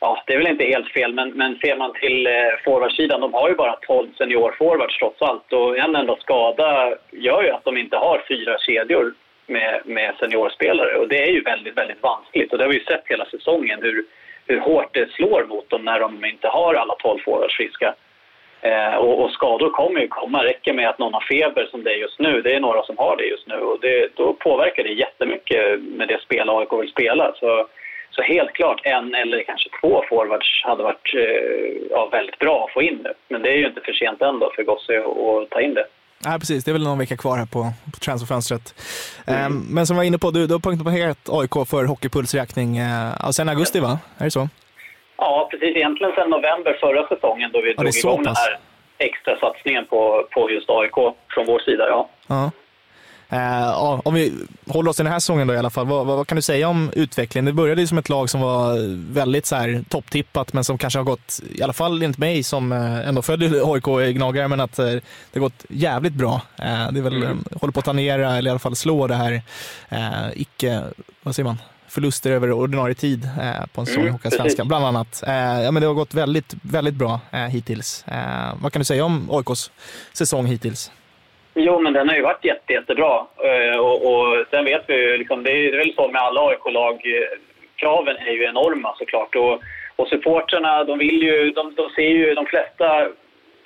ja, 0.00 0.22
det 0.26 0.34
är 0.34 0.38
väl 0.38 0.52
inte 0.52 0.64
helt 0.64 0.92
fel, 0.92 1.14
men, 1.14 1.30
men 1.30 1.58
ser 1.58 1.76
man 1.76 1.92
till 1.92 2.26
eh, 2.26 2.32
forwardsidan, 2.64 3.20
de 3.20 3.34
har 3.34 3.48
ju 3.48 3.54
bara 3.54 3.76
12 3.76 4.08
seniorforwards 4.18 4.98
trots 4.98 5.22
allt 5.22 5.52
och 5.52 5.78
en 5.78 5.96
enda 5.96 6.16
skada 6.16 6.94
gör 7.10 7.42
ju 7.42 7.50
att 7.50 7.64
de 7.64 7.76
inte 7.76 7.96
har 7.96 8.24
fyra 8.28 8.58
kedjor 8.58 9.14
med, 9.46 9.80
med 9.84 10.14
seniorspelare 10.20 10.96
och 10.98 11.08
det 11.08 11.22
är 11.22 11.32
ju 11.32 11.40
väldigt, 11.40 11.76
väldigt 11.76 12.02
vanskligt 12.02 12.52
och 12.52 12.58
det 12.58 12.64
har 12.64 12.70
vi 12.70 12.78
ju 12.78 12.84
sett 12.84 13.04
hela 13.06 13.24
säsongen 13.24 13.82
hur, 13.82 14.04
hur 14.46 14.60
hårt 14.60 14.94
det 14.94 15.10
slår 15.10 15.44
mot 15.44 15.70
dem 15.70 15.84
när 15.84 16.00
de 16.00 16.24
inte 16.24 16.48
har 16.48 16.74
alla 16.74 16.94
12 16.94 17.18
forwards 17.24 17.56
friska. 17.56 17.94
Eh, 18.60 18.94
och, 18.94 19.22
och, 19.22 19.30
skador 19.30 19.70
kommer 19.70 20.00
ju 20.00 20.08
komma. 20.08 20.42
Det 20.42 20.48
räcker 20.48 20.72
med 20.72 20.88
att 20.88 20.98
någon 20.98 21.14
har 21.14 21.20
feber 21.20 21.66
som 21.70 21.84
det 21.84 21.90
är 21.90 21.96
just 21.96 22.18
nu. 22.18 22.42
Det 22.42 22.54
är 22.54 22.60
några 22.60 22.82
som 22.82 22.98
har 22.98 23.16
det 23.16 23.24
just 23.24 23.46
nu 23.46 23.54
och 23.54 23.80
det, 23.80 24.16
då 24.16 24.34
påverkar 24.34 24.82
det 24.82 24.92
jättemycket 24.92 25.80
med 25.80 26.08
det 26.08 26.20
spel 26.20 26.50
AIK 26.50 26.72
vill 26.72 26.90
spela. 26.90 27.34
Så, 27.34 27.68
så 28.10 28.22
helt 28.22 28.52
klart 28.52 28.80
en 28.84 29.14
eller 29.14 29.42
kanske 29.42 29.68
två 29.80 30.04
forwards 30.08 30.62
hade 30.64 30.82
varit 30.82 31.14
eh, 31.14 31.88
ja, 31.90 32.08
väldigt 32.12 32.38
bra 32.38 32.64
att 32.64 32.72
få 32.72 32.82
in 32.82 33.00
nu. 33.04 33.12
Men 33.28 33.42
det 33.42 33.50
är 33.50 33.56
ju 33.56 33.66
inte 33.66 33.80
för 33.80 33.92
sent 33.92 34.22
än 34.22 34.40
för 34.56 34.62
Gosse 34.62 34.98
att 34.98 35.50
ta 35.50 35.60
in 35.60 35.74
det. 35.74 35.86
Nej, 36.18 36.38
precis. 36.38 36.64
Det 36.64 36.70
är 36.70 36.72
väl 36.72 36.84
någon 36.84 36.98
vecka 36.98 37.16
kvar 37.16 37.36
här 37.38 37.46
på, 37.46 37.72
på 37.92 38.00
transferfönstret. 38.00 38.74
Mm. 39.26 39.52
Um, 39.52 39.66
men 39.70 39.86
som 39.86 39.96
jag 39.96 39.98
var 39.98 40.04
inne 40.04 40.18
på, 40.18 40.30
du, 40.30 40.46
du 40.46 40.54
har 40.54 40.60
poängterat 40.60 41.28
AIK 41.28 41.68
för 41.68 41.84
Hockeypulsräkning 41.84 42.80
uh, 42.80 43.30
sen 43.30 43.48
augusti, 43.48 43.80
va? 43.80 43.98
Är 44.18 44.24
det 44.24 44.30
så? 44.30 44.48
Ja, 45.16 45.48
precis. 45.50 45.76
Egentligen 45.76 46.12
sen 46.14 46.30
november 46.30 46.76
förra 46.80 47.08
säsongen 47.08 47.50
då 47.52 47.60
vi 47.60 47.74
ja, 47.76 47.82
drog 47.82 47.96
igång 47.96 48.22
den 48.22 48.34
här 48.36 48.58
extra 48.98 49.38
satsningen 49.38 49.86
på, 49.86 50.28
på 50.30 50.50
just 50.50 50.70
AIK 50.70 50.94
från 51.34 51.46
vår 51.46 51.58
sida. 51.58 51.88
Ja. 51.88 52.08
ja. 52.26 52.50
Uh, 53.34 54.00
om 54.04 54.14
vi 54.14 54.32
håller 54.66 54.90
oss 54.90 55.00
i 55.00 55.02
den 55.02 55.12
här 55.12 55.20
säsongen 55.20 55.46
då 55.46 55.54
i 55.54 55.58
alla 55.58 55.70
fall, 55.70 55.86
vad, 55.86 56.06
vad, 56.06 56.16
vad, 56.16 56.26
kan 56.26 56.36
du 56.36 56.42
säga 56.42 56.68
om 56.68 56.90
utvecklingen? 56.92 57.44
Det 57.44 57.52
började 57.52 57.80
ju 57.80 57.86
som 57.86 57.98
ett 57.98 58.08
lag 58.08 58.30
som 58.30 58.40
var 58.40 58.76
väldigt 59.12 59.46
så 59.46 59.56
här, 59.56 59.84
topptippat, 59.88 60.52
men 60.52 60.64
som 60.64 60.78
kanske 60.78 60.98
har 60.98 61.04
gått, 61.04 61.40
i 61.54 61.62
alla 61.62 61.72
fall 61.72 62.02
enligt 62.02 62.18
mig 62.18 62.42
som 62.42 62.72
uh, 62.72 63.08
ändå 63.08 63.22
följer 63.22 63.74
AIK 63.74 64.16
gnagare, 64.16 64.48
men 64.48 64.60
att 64.60 64.78
uh, 64.78 64.86
det 64.86 65.00
har 65.32 65.40
gått 65.40 65.64
jävligt 65.68 66.12
bra. 66.12 66.40
det 66.56 66.64
är 66.64 67.02
väl, 67.02 67.22
mm. 67.22 67.44
håller 67.60 67.72
på 67.72 67.80
att 67.80 67.86
tangera, 67.86 68.36
eller 68.36 68.48
i 68.48 68.50
alla 68.50 68.58
fall 68.58 68.76
slå 68.76 69.06
det 69.06 69.14
här 69.14 69.42
icke, 70.34 70.82
vad 71.22 71.34
säger 71.34 71.44
man, 71.44 71.58
förluster 71.88 72.30
över 72.30 72.52
ordinarie 72.52 72.94
tid 72.94 73.28
på 73.72 73.80
en 73.80 73.86
säsong 73.86 74.02
mm, 74.02 74.12
Hockeyallsvenskan, 74.12 74.68
bland 74.68 74.84
annat. 74.84 75.22
ja, 75.26 75.70
men 75.70 75.74
det 75.74 75.86
har 75.86 75.94
gått 75.94 76.14
väldigt, 76.14 76.54
väldigt 76.62 76.94
bra 76.94 77.20
hittills. 77.50 78.04
vad 78.54 78.72
kan 78.72 78.80
du 78.80 78.84
säga 78.84 79.04
om 79.04 79.28
AIKs 79.30 79.70
säsong 80.12 80.46
hittills? 80.46 80.90
Jo, 81.54 81.80
men 81.80 81.92
den 81.92 82.08
har 82.08 82.16
ju 82.16 82.22
varit 82.22 82.44
jätte, 82.44 82.72
jättebra. 82.72 83.26
Eh, 83.44 83.78
och, 83.78 84.06
och 84.06 84.46
sen 84.50 84.64
vet 84.64 84.84
vi 84.86 84.94
ju, 84.94 85.18
liksom, 85.18 85.42
det 85.42 85.50
är 85.50 85.78
väl 85.78 85.94
så 85.94 86.08
med 86.08 86.22
alla 86.22 86.40
AIK-lag, 86.40 87.02
kraven 87.76 88.16
är 88.16 88.32
ju 88.32 88.44
enorma 88.44 88.94
såklart. 88.98 89.34
Och, 89.34 89.62
och 89.96 90.08
supportrarna, 90.08 90.84
de 90.84 90.98
vill 90.98 91.22
ju, 91.22 91.50
de, 91.50 91.74
de 91.74 91.90
ser 91.90 92.08
ju 92.08 92.34
de 92.34 92.46
flesta 92.46 93.08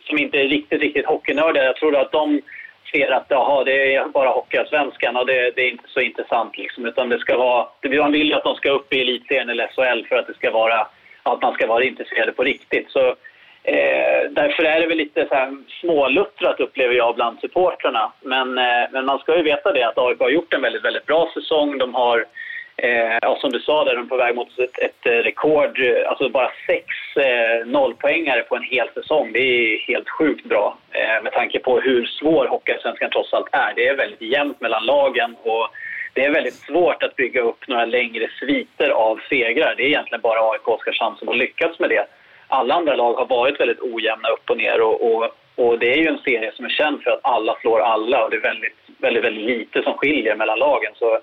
som 0.09 0.19
inte 0.19 0.39
är 0.39 0.49
riktigt, 0.49 0.81
riktigt 0.81 1.07
hockeynördiga, 1.07 1.65
jag 1.65 1.77
tror 1.77 1.97
att 1.97 2.13
de 2.13 2.41
ser 2.93 3.11
att 3.11 3.27
jaha, 3.29 3.65
det 3.65 3.95
är 3.95 4.09
bara 4.09 4.29
Hockeyallsvenskan 4.29 5.17
och 5.17 5.27
det, 5.27 5.51
det, 5.57 5.63
är 5.63 5.71
inte 5.71 5.89
så 5.89 6.01
intressant 6.01 6.59
liksom, 6.59 6.87
utan 6.87 7.09
det 7.09 7.19
ska 7.19 7.39
vara, 7.39 7.67
man 8.01 8.13
vill 8.13 8.29
ju 8.29 8.35
att 8.35 8.45
de 8.45 8.55
ska 8.55 8.71
upp 8.71 8.93
i 8.93 9.01
elitserien 9.01 9.49
eller 9.49 9.69
SHL 9.69 10.07
för 10.09 10.17
att 10.17 10.27
det 10.27 10.35
ska 10.35 10.51
vara, 10.51 10.87
att 11.23 11.43
man 11.43 11.55
ska 11.55 11.67
vara 11.67 11.85
intresserad 11.85 12.37
på 12.37 12.43
riktigt. 12.43 12.91
Så 12.91 13.15
Eh, 13.63 14.31
därför 14.31 14.65
är 14.65 14.81
det 14.81 14.87
väl 14.87 14.97
lite 14.97 15.27
så 15.29 15.35
här 15.35 15.57
småluttrat 15.81 16.61
upplever 16.61 16.95
jag 16.95 17.15
bland 17.15 17.41
supportrarna. 17.41 18.13
Men, 18.23 18.59
eh, 18.59 18.85
men 18.93 19.05
man 19.05 19.19
ska 19.19 19.37
ju 19.37 19.43
veta 19.43 19.73
det 19.73 19.83
att 19.83 19.99
AIK 19.99 20.21
har 20.21 20.31
gjort 20.31 20.55
en 20.55 20.63
väldigt, 20.63 20.85
väldigt 20.85 21.07
bra 21.07 21.31
säsong. 21.35 21.79
De 21.79 21.95
har, 21.95 22.25
eh, 22.77 23.19
ja, 23.23 23.39
som 23.41 23.51
du 23.51 23.61
sa, 23.61 23.85
där, 23.85 23.95
de 23.95 24.05
är 24.05 24.09
på 24.09 24.17
väg 24.17 24.35
mot 24.35 24.59
ett, 24.59 24.79
ett 24.79 25.25
rekord. 25.25 25.81
Alltså 26.07 26.29
bara 26.29 26.51
sex 26.67 26.87
eh, 27.17 27.67
nollpoängare 27.67 28.41
på 28.41 28.57
en 28.57 28.63
hel 28.63 28.89
säsong. 28.95 29.33
Det 29.33 29.39
är 29.39 29.79
helt 29.79 30.11
sjukt 30.11 30.45
bra 30.45 30.79
eh, 30.93 31.23
med 31.23 31.33
tanke 31.33 31.59
på 31.59 31.81
hur 31.81 32.05
svår 32.05 32.47
Hockeyallsvenskan 32.47 33.11
trots 33.11 33.33
allt 33.33 33.49
är. 33.53 33.73
Det 33.77 33.89
är 33.89 33.97
väldigt 33.97 34.23
jämnt 34.23 34.61
mellan 34.61 34.87
lagen 34.87 35.37
och 35.43 35.69
det 36.15 36.25
är 36.25 36.31
väldigt 36.31 36.55
svårt 36.55 37.03
att 37.03 37.17
bygga 37.17 37.41
upp 37.41 37.69
några 37.69 37.85
längre 37.85 38.29
sviter 38.41 38.91
av 38.91 39.21
segrar. 39.29 39.75
Det 39.77 39.83
är 39.83 39.87
egentligen 39.87 40.21
bara 40.21 40.51
AIK 40.51 40.69
och 40.69 40.75
Oskarshamn 40.75 41.17
som 41.17 41.29
har 41.29 41.35
lyckats 41.35 41.79
med 41.79 41.91
det 41.91 42.07
alla 42.49 42.75
andra 42.75 42.97
lag 42.97 43.15
har 43.15 43.27
varit 43.27 43.61
väldigt 43.61 43.81
ojämna 43.81 44.29
upp 44.29 44.51
och 44.51 44.57
ner 44.57 44.81
och, 44.81 45.15
och, 45.15 45.29
och, 45.57 45.79
det 45.79 45.93
är 45.93 45.97
ju 45.97 46.07
en 46.07 46.19
serie 46.19 46.53
som 46.53 46.65
är 46.65 46.69
känd 46.69 47.03
för 47.03 47.11
att 47.11 47.21
alla 47.23 47.57
slår 47.61 47.81
alla 47.81 48.25
och 48.25 48.31
det 48.31 48.37
är 48.37 48.41
väldigt, 48.41 48.77
väldigt, 48.99 49.25
väldigt 49.25 49.45
lite 49.45 49.83
som 49.83 49.95
skiljer 49.95 50.37
mellan 50.37 50.59
lagen. 50.59 50.93
Så 50.95 51.19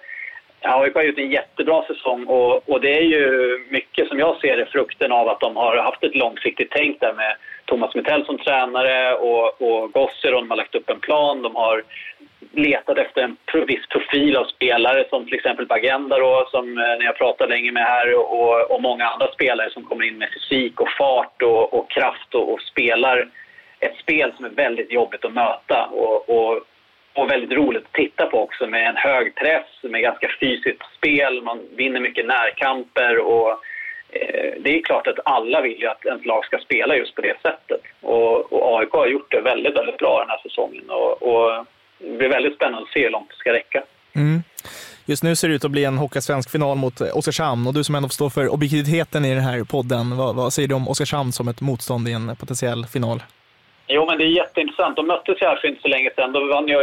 AIK 0.61 0.95
har 0.95 1.03
gjort 1.03 1.17
en 1.17 1.31
jättebra 1.31 1.83
säsong 1.83 2.25
och, 2.25 2.69
och, 2.69 2.81
det 2.81 2.97
är 2.97 3.01
ju 3.01 3.59
mycket 3.69 4.07
som 4.07 4.19
jag 4.19 4.37
ser 4.41 4.57
det 4.57 4.65
frukten 4.65 5.11
av 5.11 5.29
att 5.29 5.39
de 5.39 5.55
har 5.55 5.77
haft 5.77 6.03
ett 6.03 6.15
långsiktigt 6.15 6.71
tänk 6.71 6.99
där 6.99 7.13
med 7.13 7.35
Thomas 7.65 7.95
Mittell 7.95 8.25
som 8.25 8.37
tränare 8.37 9.13
och, 9.13 9.61
och 9.61 9.91
Gosser 9.91 10.33
och 10.33 10.41
de 10.41 10.49
har 10.49 10.57
lagt 10.57 10.75
upp 10.75 10.89
en 10.89 10.99
plan. 10.99 11.41
De 11.41 11.55
har 11.55 11.83
letat 12.51 12.97
efter 12.97 13.21
en 13.21 13.37
viss 13.67 13.87
profil 13.87 14.37
av 14.37 14.45
spelare 14.45 15.05
som 15.09 15.25
till 15.25 15.33
exempel 15.33 15.65
Bagenda 15.65 16.19
då, 16.19 16.47
som 16.51 16.73
när 16.73 16.99
ni 16.99 17.05
har 17.05 17.13
pratat 17.13 17.49
länge 17.49 17.71
med 17.71 17.83
här 17.83 18.15
och, 18.15 18.71
och 18.71 18.81
många 18.81 19.05
andra 19.05 19.31
spelare 19.31 19.69
som 19.69 19.83
kommer 19.83 20.05
in 20.05 20.17
med 20.17 20.29
fysik 20.33 20.79
och 20.79 20.89
fart 20.97 21.41
och, 21.41 21.73
och 21.73 21.89
kraft 21.89 22.35
och, 22.35 22.53
och, 22.53 22.61
spelar 22.61 23.29
ett 23.79 23.97
spel 23.97 24.33
som 24.35 24.45
är 24.45 24.49
väldigt 24.49 24.91
jobbigt 24.91 25.25
att 25.25 25.33
möta 25.33 25.85
och, 25.85 26.29
och, 26.29 26.61
och 27.13 27.31
väldigt 27.31 27.51
roligt 27.51 27.85
att 27.85 27.93
titta 27.93 28.25
på 28.25 28.39
också 28.39 28.67
med 28.67 28.87
en 28.87 28.95
hög 28.95 29.35
press, 29.35 29.65
med 29.81 30.01
ganska 30.01 30.29
fysiskt 30.39 30.95
spel, 30.97 31.41
man 31.41 31.59
vinner 31.75 31.99
mycket 31.99 32.25
närkamper 32.25 33.19
och 33.19 33.49
eh, 34.09 34.53
det 34.59 34.77
är 34.77 34.83
klart 34.83 35.07
att 35.07 35.19
alla 35.25 35.61
vill 35.61 35.79
ju 35.79 35.87
att 35.87 36.05
ens 36.05 36.25
lag 36.25 36.45
ska 36.45 36.57
spela 36.57 36.95
just 36.95 37.15
på 37.15 37.21
det 37.21 37.41
sättet. 37.41 37.81
Och, 38.01 38.53
och 38.53 38.79
AIK 38.79 38.91
har 38.91 39.07
gjort 39.07 39.31
det 39.31 39.41
väldigt, 39.41 39.77
väldigt 39.77 39.97
bra 39.97 40.19
den 40.19 40.29
här 40.29 40.41
säsongen. 40.43 40.89
Och, 40.89 41.23
och 41.23 41.65
det 41.97 42.17
blir 42.17 42.29
väldigt 42.29 42.55
spännande 42.55 42.81
att 42.81 42.93
se 42.93 43.03
hur 43.03 43.09
långt 43.09 43.29
det 43.29 43.35
ska 43.35 43.53
räcka. 43.53 43.83
Mm. 44.15 44.43
Just 45.05 45.23
nu 45.23 45.35
ser 45.35 45.49
det 45.49 45.55
ut 45.55 45.65
att 45.65 45.71
bli 45.71 45.85
en 45.85 45.97
Hockeysvensk 45.97 46.51
final 46.51 46.77
mot 46.77 47.01
Oskarshamn 47.01 47.67
och 47.67 47.73
du 47.73 47.83
som 47.83 47.95
ändå 47.95 48.09
står 48.09 48.29
för 48.29 48.53
objektiviteten 48.53 49.25
i 49.25 49.33
den 49.33 49.43
här 49.43 49.63
podden, 49.63 50.17
vad, 50.17 50.35
vad 50.35 50.53
säger 50.53 50.67
du 50.67 50.75
om 50.75 50.87
Oskarshamn 50.87 51.31
som 51.31 51.47
ett 51.47 51.61
motstånd 51.61 52.07
i 52.07 52.11
en 52.11 52.35
potentiell 52.35 52.85
final? 52.85 53.19
Jo, 53.87 54.05
men 54.05 54.17
det 54.17 54.23
är 54.23 54.39
jätteintressant. 54.41 54.95
De 54.95 55.07
möttes 55.07 55.41
ju 55.41 55.45
här 55.45 55.55
för 55.55 55.67
inte 55.67 55.81
så 55.81 55.87
länge 55.87 56.09
sedan. 56.15 56.31
Då 56.31 56.47
vann 56.47 56.67
ju 56.67 56.77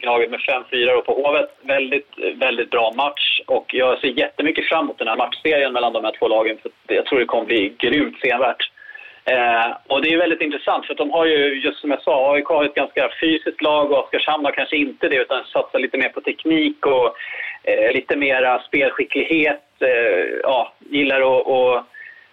Gnaget 0.00 0.30
med 0.30 0.40
5-4 0.40 1.00
på 1.00 1.12
Hovet. 1.12 1.50
Väldigt, 1.62 2.10
väldigt 2.34 2.70
bra 2.70 2.92
match 2.96 3.40
och 3.46 3.74
jag 3.74 4.00
ser 4.00 4.08
jättemycket 4.08 4.68
fram 4.68 4.84
emot 4.84 4.98
den 4.98 5.08
här 5.08 5.16
matchserien 5.16 5.72
mellan 5.72 5.92
de 5.92 6.04
här 6.04 6.14
två 6.18 6.28
lagen. 6.28 6.58
För 6.62 6.94
jag 6.94 7.06
tror 7.06 7.18
det 7.18 7.26
kommer 7.26 7.44
bli 7.44 7.74
grymt 7.78 8.20
senvärt. 8.20 8.70
Eh, 9.30 9.76
och 9.86 10.02
det 10.02 10.12
är 10.12 10.18
väldigt 10.18 10.40
intressant 10.40 10.86
för 10.86 10.94
de 10.94 11.10
har 11.10 11.26
ju, 11.26 11.60
just 11.60 11.80
som 11.80 11.90
jag 11.90 12.02
sa, 12.02 12.34
AIK 12.34 12.46
har 12.46 12.64
ett 12.64 12.74
ganska 12.74 13.10
fysiskt 13.20 13.62
lag 13.62 13.92
och 13.92 14.04
Oskarshamn 14.04 14.44
har 14.44 14.52
kanske 14.52 14.76
inte 14.76 15.08
det 15.08 15.16
utan 15.16 15.44
satsar 15.44 15.78
lite 15.78 15.98
mer 15.98 16.08
på 16.08 16.20
teknik 16.20 16.86
och 16.86 17.16
eh, 17.62 17.92
lite 17.92 18.16
mera 18.16 18.62
spelskicklighet. 18.62 19.64
Eh, 19.80 20.24
ja, 20.42 20.72
gillar 20.78 21.20
och, 21.20 21.46
och 21.46 21.82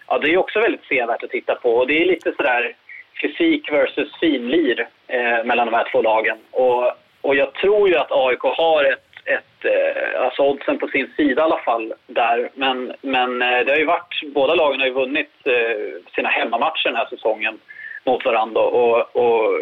ja, 0.07 0.19
det 0.19 0.33
är 0.33 0.37
också 0.37 0.59
väldigt 0.59 0.85
sevärt 0.85 1.23
att 1.23 1.29
titta 1.29 1.55
på 1.55 1.75
och 1.75 1.87
det 1.87 2.01
är 2.01 2.05
lite 2.05 2.33
sådär 2.37 2.75
fysik 3.21 3.71
versus 3.71 4.19
finlir 4.19 4.87
eh, 5.07 5.43
mellan 5.43 5.65
de 5.67 5.73
här 5.73 5.87
två 5.91 6.01
lagen. 6.01 6.37
Och, 6.51 6.91
och 7.21 7.35
jag 7.35 7.53
tror 7.53 7.89
ju 7.89 7.95
att 7.95 8.11
AIK 8.11 8.41
har 8.41 8.83
ett 8.83 9.04
ett, 9.25 9.65
eh, 9.65 10.21
alltså 10.21 10.41
oddsen 10.41 10.77
på 10.77 10.87
sin 10.87 11.13
sida 11.17 11.41
i 11.41 11.45
alla 11.45 11.57
fall 11.57 11.93
där. 12.07 12.49
Men, 12.53 12.93
men 13.01 13.41
eh, 13.41 13.59
det 13.65 13.71
har 13.71 13.79
ju 13.79 13.85
varit, 13.85 14.33
båda 14.33 14.55
lagen 14.55 14.79
har 14.79 14.87
ju 14.87 14.93
vunnit 14.93 15.31
eh, 15.45 16.11
sina 16.15 16.29
hemmamatcher 16.29 16.89
den 16.89 16.95
här 16.95 17.07
säsongen 17.09 17.59
mot 18.03 18.25
varandra 18.25 18.61
och, 18.61 19.15
och 19.15 19.59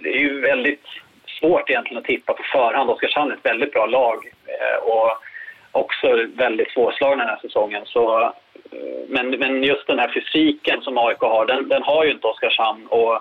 det 0.00 0.08
är 0.08 0.18
ju 0.18 0.40
väldigt 0.40 0.86
svårt 1.40 1.70
egentligen 1.70 1.98
att 1.98 2.04
tippa 2.04 2.32
på 2.32 2.42
förhand. 2.42 2.90
Oskarshamn 2.90 3.30
är 3.30 3.34
ett 3.34 3.46
väldigt 3.46 3.72
bra 3.72 3.86
lag 3.86 4.32
och 4.82 5.10
också 5.72 6.26
väldigt 6.34 6.70
svårslagna 6.70 7.24
den 7.24 7.34
här 7.34 7.40
säsongen. 7.42 7.82
Så, 7.86 8.32
men, 9.08 9.30
men 9.30 9.62
just 9.62 9.86
den 9.86 9.98
här 9.98 10.12
fysiken 10.14 10.82
som 10.82 10.98
AIK 10.98 11.20
har, 11.20 11.46
den, 11.46 11.68
den 11.68 11.82
har 11.82 12.04
ju 12.04 12.10
inte 12.10 12.26
Oskarshamn 12.26 12.86
och 12.86 13.20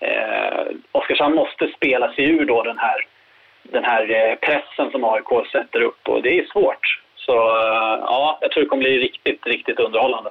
eh, 0.00 0.66
Oskarshamn 0.92 1.34
måste 1.34 1.68
spela 1.76 2.12
sig 2.12 2.24
ur 2.24 2.44
då 2.44 2.62
den 2.62 2.78
här 2.78 3.06
den 3.62 3.84
här 3.84 4.02
eh, 4.02 4.34
pressen 4.34 4.90
som 4.90 5.04
AIK 5.04 5.50
sätter 5.52 5.80
upp 5.80 6.08
och 6.08 6.22
det 6.22 6.38
är 6.38 6.44
svårt. 6.52 7.00
Så 7.16 7.32
eh, 7.32 7.98
ja, 8.00 8.38
jag 8.40 8.50
tror 8.50 8.62
det 8.62 8.68
kommer 8.68 8.82
bli 8.82 8.98
riktigt, 8.98 9.46
riktigt 9.46 9.80
underhållande. 9.80 10.30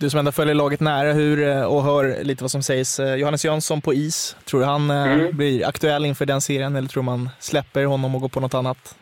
Du 0.00 0.10
som 0.10 0.18
ändå 0.18 0.32
följer 0.32 0.54
laget 0.54 0.80
nära 0.80 1.12
hur, 1.12 1.48
eh, 1.48 1.74
och 1.74 1.82
hör 1.82 2.24
lite 2.24 2.44
vad 2.44 2.50
som 2.50 2.62
sägs. 2.62 3.00
Johannes 3.18 3.44
Jönsson 3.44 3.80
på 3.80 3.94
is, 3.94 4.36
tror 4.50 4.60
du 4.60 4.66
han 4.66 4.90
mm. 4.90 5.36
blir 5.36 5.66
aktuell 5.68 6.04
inför 6.04 6.26
den 6.26 6.40
serien 6.40 6.76
eller 6.76 6.88
tror 6.88 7.02
man 7.02 7.28
släpper 7.38 7.84
honom 7.84 8.14
och 8.14 8.20
går 8.20 8.28
på 8.28 8.40
något 8.40 8.54
annat? 8.54 8.96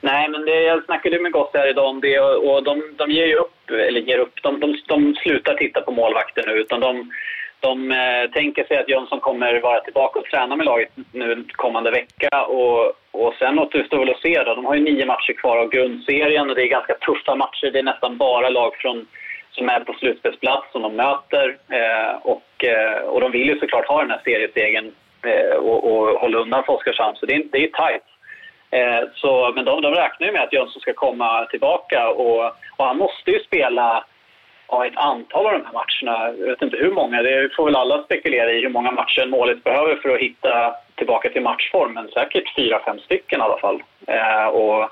Nej, 0.00 0.28
men 0.28 0.44
det, 0.44 0.62
jag 0.62 0.84
snackade 0.84 1.20
med 1.20 1.32
Gosse 1.32 1.58
här 1.58 1.70
idag 1.70 1.88
om 1.88 2.00
det 2.00 2.20
och, 2.20 2.64
de, 2.64 2.82
de 2.98 3.10
ger 3.10 3.26
ju 3.26 3.34
upp, 3.34 3.70
eller 3.70 4.00
ger 4.00 4.18
upp, 4.18 4.42
de, 4.42 4.60
de, 4.60 4.76
de 4.86 5.14
slutar 5.14 5.54
titta 5.54 5.80
på 5.80 5.92
målvakter 5.92 6.44
nu 6.46 6.52
utan 6.52 6.80
de, 6.80 7.10
de 7.60 7.92
eh, 7.92 8.30
tänker 8.30 8.64
sig 8.64 8.78
att 8.78 8.88
Jönsson 8.88 9.20
kommer 9.20 9.60
vara 9.60 9.80
tillbaka 9.80 10.18
och 10.18 10.24
träna 10.24 10.56
med 10.56 10.66
laget 10.66 10.90
nu 11.12 11.44
kommande 11.52 11.90
vecka 11.90 12.42
och, 12.42 12.92
och 13.10 13.34
sen 13.38 13.58
återstår 13.58 13.98
väl 13.98 14.10
att 14.10 14.20
se 14.20 14.42
då. 14.44 14.54
De 14.54 14.64
har 14.64 14.74
ju 14.74 14.82
nio 14.82 15.06
matcher 15.06 15.32
kvar 15.32 15.58
av 15.58 15.70
grundserien 15.70 16.50
och 16.50 16.56
det 16.56 16.62
är 16.62 16.76
ganska 16.78 16.94
tuffa 16.94 17.34
matcher. 17.34 17.70
Det 17.72 17.78
är 17.78 17.82
nästan 17.82 18.16
bara 18.16 18.48
lag 18.48 18.74
från, 18.76 19.06
som 19.50 19.68
är 19.68 19.80
på 19.80 19.92
slutspelsplats 19.92 20.72
som 20.72 20.82
de 20.82 20.96
möter 20.96 21.56
eh, 21.68 22.16
och, 22.22 22.64
eh, 22.64 23.02
och 23.02 23.20
de 23.20 23.32
vill 23.32 23.48
ju 23.48 23.58
såklart 23.58 23.86
ha 23.86 24.00
den 24.00 24.10
här 24.10 24.20
seriesegern 24.24 24.92
eh, 25.22 25.56
och, 25.56 25.92
och 25.92 26.20
hålla 26.20 26.38
undan 26.38 26.64
för 26.64 26.72
Oskarshamn 26.72 27.16
så 27.16 27.26
det 27.26 27.34
är, 27.34 27.44
det 27.52 27.64
är 27.64 27.68
tajt. 27.68 28.02
Eh, 28.70 29.08
så, 29.14 29.52
men 29.54 29.64
de, 29.64 29.82
de 29.82 29.94
räknar 29.94 30.26
ju 30.26 30.32
med 30.32 30.42
att 30.42 30.52
Jönsson 30.52 30.80
ska 30.80 30.92
komma 30.92 31.46
tillbaka 31.46 32.08
och, 32.08 32.44
och 32.76 32.84
han 32.86 32.96
måste 32.96 33.30
ju 33.30 33.40
spela 33.40 34.04
ja, 34.70 34.86
ett 34.86 34.96
antal 34.96 35.46
av 35.46 35.52
de 35.52 35.64
här 35.66 35.72
matcherna. 35.72 36.34
Jag 36.38 36.46
vet 36.46 36.62
inte 36.62 36.76
hur 36.76 36.90
många, 36.90 37.22
det 37.22 37.54
får 37.56 37.64
väl 37.64 37.76
alla 37.76 38.02
spekulera 38.02 38.52
i 38.52 38.60
hur 38.60 38.68
många 38.68 38.90
matcher 38.90 39.22
en 39.22 39.30
målis 39.30 39.64
behöver 39.64 39.96
för 39.96 40.14
att 40.14 40.20
hitta 40.20 40.74
tillbaka 40.94 41.30
till 41.30 41.42
matchform, 41.42 41.92
men 41.92 42.08
säkert 42.08 42.54
fyra, 42.56 42.80
fem 42.84 42.98
stycken 42.98 43.40
i 43.40 43.42
alla 43.42 43.58
fall. 43.58 43.82
Eh, 44.06 44.46
och, 44.46 44.82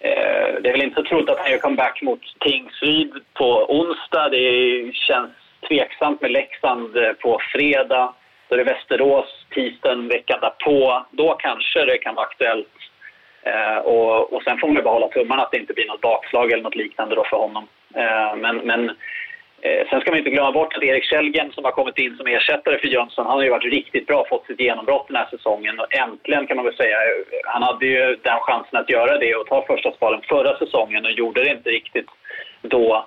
eh, 0.00 0.54
det 0.60 0.68
är 0.68 0.72
väl 0.72 0.82
inte 0.82 1.02
så 1.02 1.08
troligt 1.08 1.30
att 1.30 1.38
han 1.38 1.50
gör 1.50 1.58
comeback 1.58 2.02
mot 2.02 2.20
Tingsryd 2.40 3.12
på 3.34 3.66
onsdag. 3.68 4.28
Det 4.28 4.94
känns 4.94 5.30
tveksamt 5.68 6.20
med 6.20 6.30
Leksand 6.30 6.96
eh, 6.96 7.12
på 7.12 7.38
fredag. 7.52 8.12
Då 8.48 8.54
är 8.54 8.58
det 8.58 8.72
Västerås 8.72 9.46
tisdagen 9.50 10.08
veckan 10.08 10.38
därpå. 10.40 11.06
Då 11.10 11.34
kanske 11.34 11.84
det 11.84 11.98
kan 11.98 12.14
vara 12.14 12.26
aktuellt 12.26 12.68
Eh, 13.42 13.78
och, 13.78 14.32
och 14.32 14.42
sen 14.42 14.58
får 14.58 14.68
man 14.68 14.76
ju 14.76 14.82
bara 14.82 14.94
hålla 14.94 15.08
tummarna 15.08 15.42
att 15.42 15.50
det 15.50 15.58
inte 15.58 15.72
blir 15.72 15.86
något 15.86 16.00
bakslag 16.00 16.52
eller 16.52 16.62
något 16.62 16.74
liknande 16.74 17.14
då 17.14 17.24
för 17.24 17.36
honom. 17.36 17.68
Eh, 17.94 18.36
men, 18.36 18.56
men 18.56 18.88
eh, 19.60 19.88
sen 19.90 20.00
ska 20.00 20.10
man 20.10 20.18
inte 20.18 20.30
glömma 20.30 20.52
bort 20.52 20.76
att 20.76 20.82
Erik 20.82 21.04
Källgren 21.04 21.52
som 21.52 21.64
har 21.64 21.72
kommit 21.72 21.98
in 21.98 22.16
som 22.16 22.26
ersättare 22.26 22.78
för 22.78 22.88
Jönsson, 22.88 23.26
han 23.26 23.36
har 23.36 23.42
ju 23.42 23.50
varit 23.50 23.72
riktigt 23.72 24.06
bra, 24.06 24.26
fått 24.28 24.46
sitt 24.46 24.60
genombrott 24.60 25.08
den 25.08 25.16
här 25.16 25.28
säsongen 25.30 25.80
och 25.80 25.94
äntligen 25.94 26.46
kan 26.46 26.56
man 26.56 26.66
väl 26.66 26.76
säga, 26.76 26.96
eh, 26.96 27.38
han 27.44 27.62
hade 27.62 27.86
ju 27.86 28.16
den 28.22 28.40
chansen 28.40 28.80
att 28.80 28.90
göra 28.90 29.18
det 29.18 29.34
och 29.34 29.46
ta 29.46 29.66
första 29.66 29.92
spalen 29.92 30.20
förra 30.28 30.58
säsongen 30.58 31.04
och 31.04 31.12
gjorde 31.12 31.44
det 31.44 31.50
inte 31.50 31.70
riktigt 31.70 32.06
då. 32.62 33.06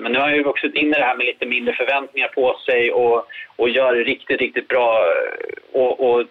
Men 0.00 0.12
nu 0.12 0.18
har 0.18 0.26
han 0.26 0.36
ju 0.36 0.42
vuxit 0.42 0.74
in 0.74 0.88
i 0.88 0.98
det 0.98 1.04
här 1.04 1.16
med 1.16 1.26
lite 1.26 1.46
mindre 1.46 1.74
förväntningar 1.74 2.28
på 2.28 2.56
sig 2.66 2.92
och, 2.92 3.26
och 3.56 3.68
gör 3.68 3.94
det 3.94 4.04
riktigt, 4.04 4.40
riktigt 4.40 4.68
bra. 4.68 5.04
Och, 5.72 6.10
och 6.10 6.24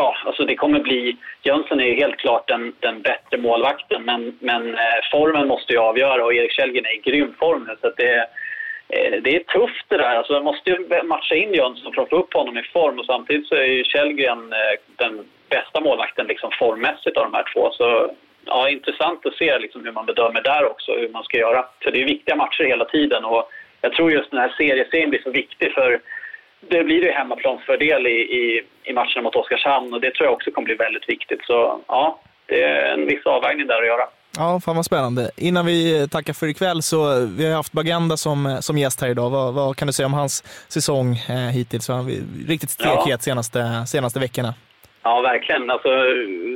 ja, 0.00 0.16
alltså 0.26 0.44
det 0.44 0.56
kommer 0.56 0.80
bli... 0.80 1.16
Jönsson 1.42 1.80
är 1.80 1.84
ju 1.84 1.94
helt 1.94 2.16
klart 2.16 2.48
den, 2.48 2.72
den 2.80 3.02
bättre 3.02 3.36
målvakten, 3.38 4.02
men, 4.02 4.38
men 4.40 4.74
eh, 4.74 5.00
formen 5.12 5.48
måste 5.48 5.72
ju 5.72 5.78
avgöra 5.78 6.24
och 6.24 6.34
Erik 6.34 6.52
Källgren 6.52 6.86
är 6.86 6.94
i 6.94 7.10
grym 7.10 7.34
form 7.38 7.64
nu. 7.68 7.76
Så 7.80 7.92
det, 7.96 8.16
eh, 8.88 9.22
det 9.22 9.36
är 9.36 9.42
tufft 9.56 9.86
det 9.88 9.96
där. 9.96 10.16
Alltså 10.16 10.32
man 10.32 10.44
måste 10.44 10.70
ju 10.70 11.02
matcha 11.04 11.34
in 11.34 11.54
Jönsson 11.54 11.92
för 11.92 12.02
att 12.02 12.08
få 12.08 12.16
upp 12.16 12.34
honom 12.34 12.58
i 12.58 12.62
form 12.62 12.98
och 12.98 13.06
samtidigt 13.06 13.48
så 13.48 13.54
är 13.54 13.64
ju 13.64 13.84
Källgren 13.84 14.52
eh, 14.52 14.74
den 14.96 15.14
bästa 15.48 15.80
målvakten 15.80 16.26
liksom 16.26 16.50
formmässigt 16.58 17.16
av 17.16 17.24
de 17.24 17.34
här 17.34 17.46
två. 17.52 17.70
Så 17.72 18.10
ja, 18.44 18.68
intressant 18.68 19.26
att 19.26 19.34
se 19.34 19.58
liksom 19.58 19.84
hur 19.84 19.92
man 19.92 20.06
bedömer 20.06 20.42
där 20.42 20.70
också, 20.70 20.92
hur 20.92 21.08
man 21.08 21.24
ska 21.24 21.38
göra. 21.38 21.64
För 21.82 21.90
det 21.90 22.02
är 22.02 22.14
viktiga 22.16 22.36
matcher 22.36 22.64
hela 22.64 22.84
tiden 22.84 23.24
och 23.24 23.50
jag 23.80 23.92
tror 23.92 24.12
just 24.12 24.30
den 24.30 24.40
här 24.40 24.54
serieserien 24.56 25.10
blir 25.10 25.22
så 25.22 25.30
viktig 25.30 25.72
för 25.72 26.00
det 26.60 26.84
blir 26.84 27.02
ju 27.02 27.10
hemmaplansfördel 27.10 28.06
i, 28.06 28.20
i, 28.40 28.62
i 28.84 28.92
matcherna 28.92 29.22
mot 29.22 29.36
Oskarshamn 29.36 29.94
och 29.94 30.00
det 30.00 30.14
tror 30.14 30.26
jag 30.26 30.34
också 30.34 30.50
kommer 30.50 30.66
bli 30.66 30.74
väldigt 30.74 31.08
viktigt. 31.08 31.40
Så 31.44 31.80
ja, 31.86 32.20
det 32.46 32.62
är 32.62 32.92
en 32.92 33.06
viss 33.06 33.26
avvägning 33.26 33.66
där 33.66 33.78
att 33.78 33.86
göra. 33.86 34.06
Ja, 34.36 34.60
fan 34.64 34.76
vad 34.76 34.84
spännande. 34.84 35.30
Innan 35.36 35.66
vi 35.66 36.08
tackar 36.08 36.32
för 36.32 36.46
ikväll 36.46 36.82
så 36.82 36.98
vi 37.38 37.46
har 37.48 37.56
haft 37.56 37.72
Bagenda 37.72 38.16
som, 38.16 38.58
som 38.60 38.78
gäst 38.78 39.00
här 39.00 39.08
idag. 39.08 39.30
Vad, 39.30 39.54
vad 39.54 39.76
kan 39.76 39.86
du 39.86 39.92
säga 39.92 40.06
om 40.06 40.14
hans 40.14 40.44
säsong 40.68 41.16
eh, 41.28 41.36
hittills? 41.36 41.88
Han 41.88 42.06
riktigt 42.48 42.70
stekhet 42.70 43.06
ja. 43.06 43.18
senaste, 43.18 43.86
senaste 43.86 44.20
veckorna. 44.20 44.54
Ja, 45.02 45.20
verkligen. 45.20 45.70
Alltså, 45.70 45.88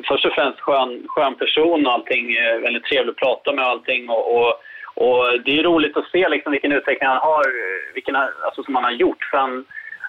först 0.08 0.24
och 0.24 0.32
främst 0.32 0.60
skön, 0.60 1.02
skön 1.08 1.34
person 1.34 1.86
och 1.86 1.92
allting. 1.92 2.26
Väldigt 2.62 2.84
trevlig 2.84 3.10
att 3.10 3.16
prata 3.16 3.52
med 3.52 3.64
och 3.64 3.70
allting. 3.70 4.08
Och, 4.08 4.36
och, 4.36 4.50
och 4.94 5.24
det 5.44 5.58
är 5.58 5.62
roligt 5.62 5.96
att 5.96 6.10
se 6.12 6.28
liksom 6.28 6.52
vilken 6.52 6.72
utveckling 6.72 7.08
han 7.08 7.28
har, 7.30 7.44
vilken, 7.94 8.16
alltså, 8.16 8.62
som 8.62 8.74
han 8.74 8.84
har 8.84 8.90
gjort. 8.90 9.24
För 9.30 9.38
han, 9.38 9.64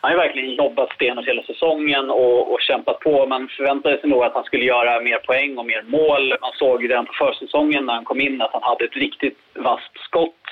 han 0.05 0.17
har 0.17 0.25
verkligen 0.25 0.53
jobbat 0.53 0.93
stenhårt 0.93 1.27
hela 1.27 1.43
säsongen 1.43 2.09
och, 2.09 2.53
och 2.53 2.61
kämpat 2.61 2.99
på. 2.99 3.25
Man 3.25 3.47
förväntade 3.47 3.97
sig 3.97 4.09
nog 4.09 4.23
att 4.23 4.33
han 4.33 4.43
skulle 4.43 4.65
göra 4.65 5.01
mer 5.01 5.17
poäng 5.17 5.57
och 5.57 5.65
mer 5.65 5.81
mål. 5.81 6.35
Man 6.41 6.51
såg 6.53 6.89
redan 6.89 7.05
på 7.05 7.13
försäsongen 7.13 7.85
när 7.85 7.93
han 7.93 8.05
kom 8.05 8.21
in 8.21 8.41
att 8.41 8.53
han 8.53 8.63
hade 8.63 8.85
ett 8.85 8.95
riktigt 8.95 9.37
vasst 9.53 9.97
skott. 10.07 10.45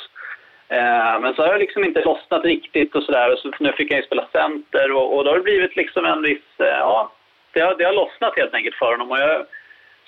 Eh, 0.67 1.19
men 1.21 1.33
så 1.33 1.41
har 1.41 1.53
det 1.53 1.59
liksom 1.59 1.83
inte 1.83 2.05
lossnat 2.05 2.45
riktigt 2.45 2.95
och 2.95 3.03
sådär. 3.03 3.35
Så 3.35 3.51
nu 3.59 3.71
fick 3.71 3.91
han 3.91 3.99
ju 3.99 4.05
spela 4.05 4.27
center 4.31 4.91
och, 4.91 5.17
och 5.17 5.23
då 5.23 5.31
har 5.31 5.37
det 5.37 5.43
blivit 5.43 5.75
liksom 5.75 6.05
en 6.05 6.21
viss... 6.21 6.49
Eh, 6.59 6.65
ja, 6.65 7.11
det 7.53 7.59
har, 7.61 7.75
det 7.75 7.83
har 7.83 7.93
lossnat 7.93 8.37
helt 8.37 8.53
enkelt 8.53 8.75
för 8.75 8.91
honom. 8.91 9.11
Och 9.11 9.19
jag, 9.19 9.45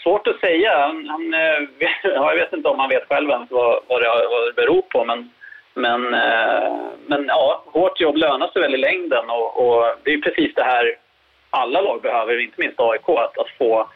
svårt 0.03 0.27
att 0.27 0.39
säga. 0.39 0.71
Han, 0.87 1.07
han, 1.09 1.33
eh, 1.33 1.59
jag 2.03 2.35
vet 2.35 2.53
inte 2.53 2.69
om 2.69 2.79
han 2.79 2.89
vet 2.89 3.07
själv 3.09 3.29
ens 3.29 3.51
vad, 3.51 3.79
vad, 3.87 4.01
det, 4.01 4.07
vad 4.07 4.47
det 4.47 4.61
beror 4.61 4.81
på. 4.81 5.05
Men 5.05 5.31
men, 5.75 6.13
eh, 6.13 6.73
men 7.07 7.25
ja, 7.27 7.63
hårt 7.65 8.01
jobb 8.01 8.17
lönar 8.17 8.47
sig 8.47 8.61
väl 8.61 8.73
i 8.73 8.77
längden 8.77 9.29
och, 9.29 9.67
och, 9.67 9.85
det 10.03 10.13
är 10.13 10.21
precis 10.21 10.55
det 10.55 10.63
här 10.63 10.95
alla 11.49 11.81
lag 11.81 12.01
behöver, 12.01 12.41
inte 12.41 12.61
minst 12.61 12.79
AIK, 12.79 13.09
att, 13.09 13.37
att 13.37 13.49
få 13.57 13.89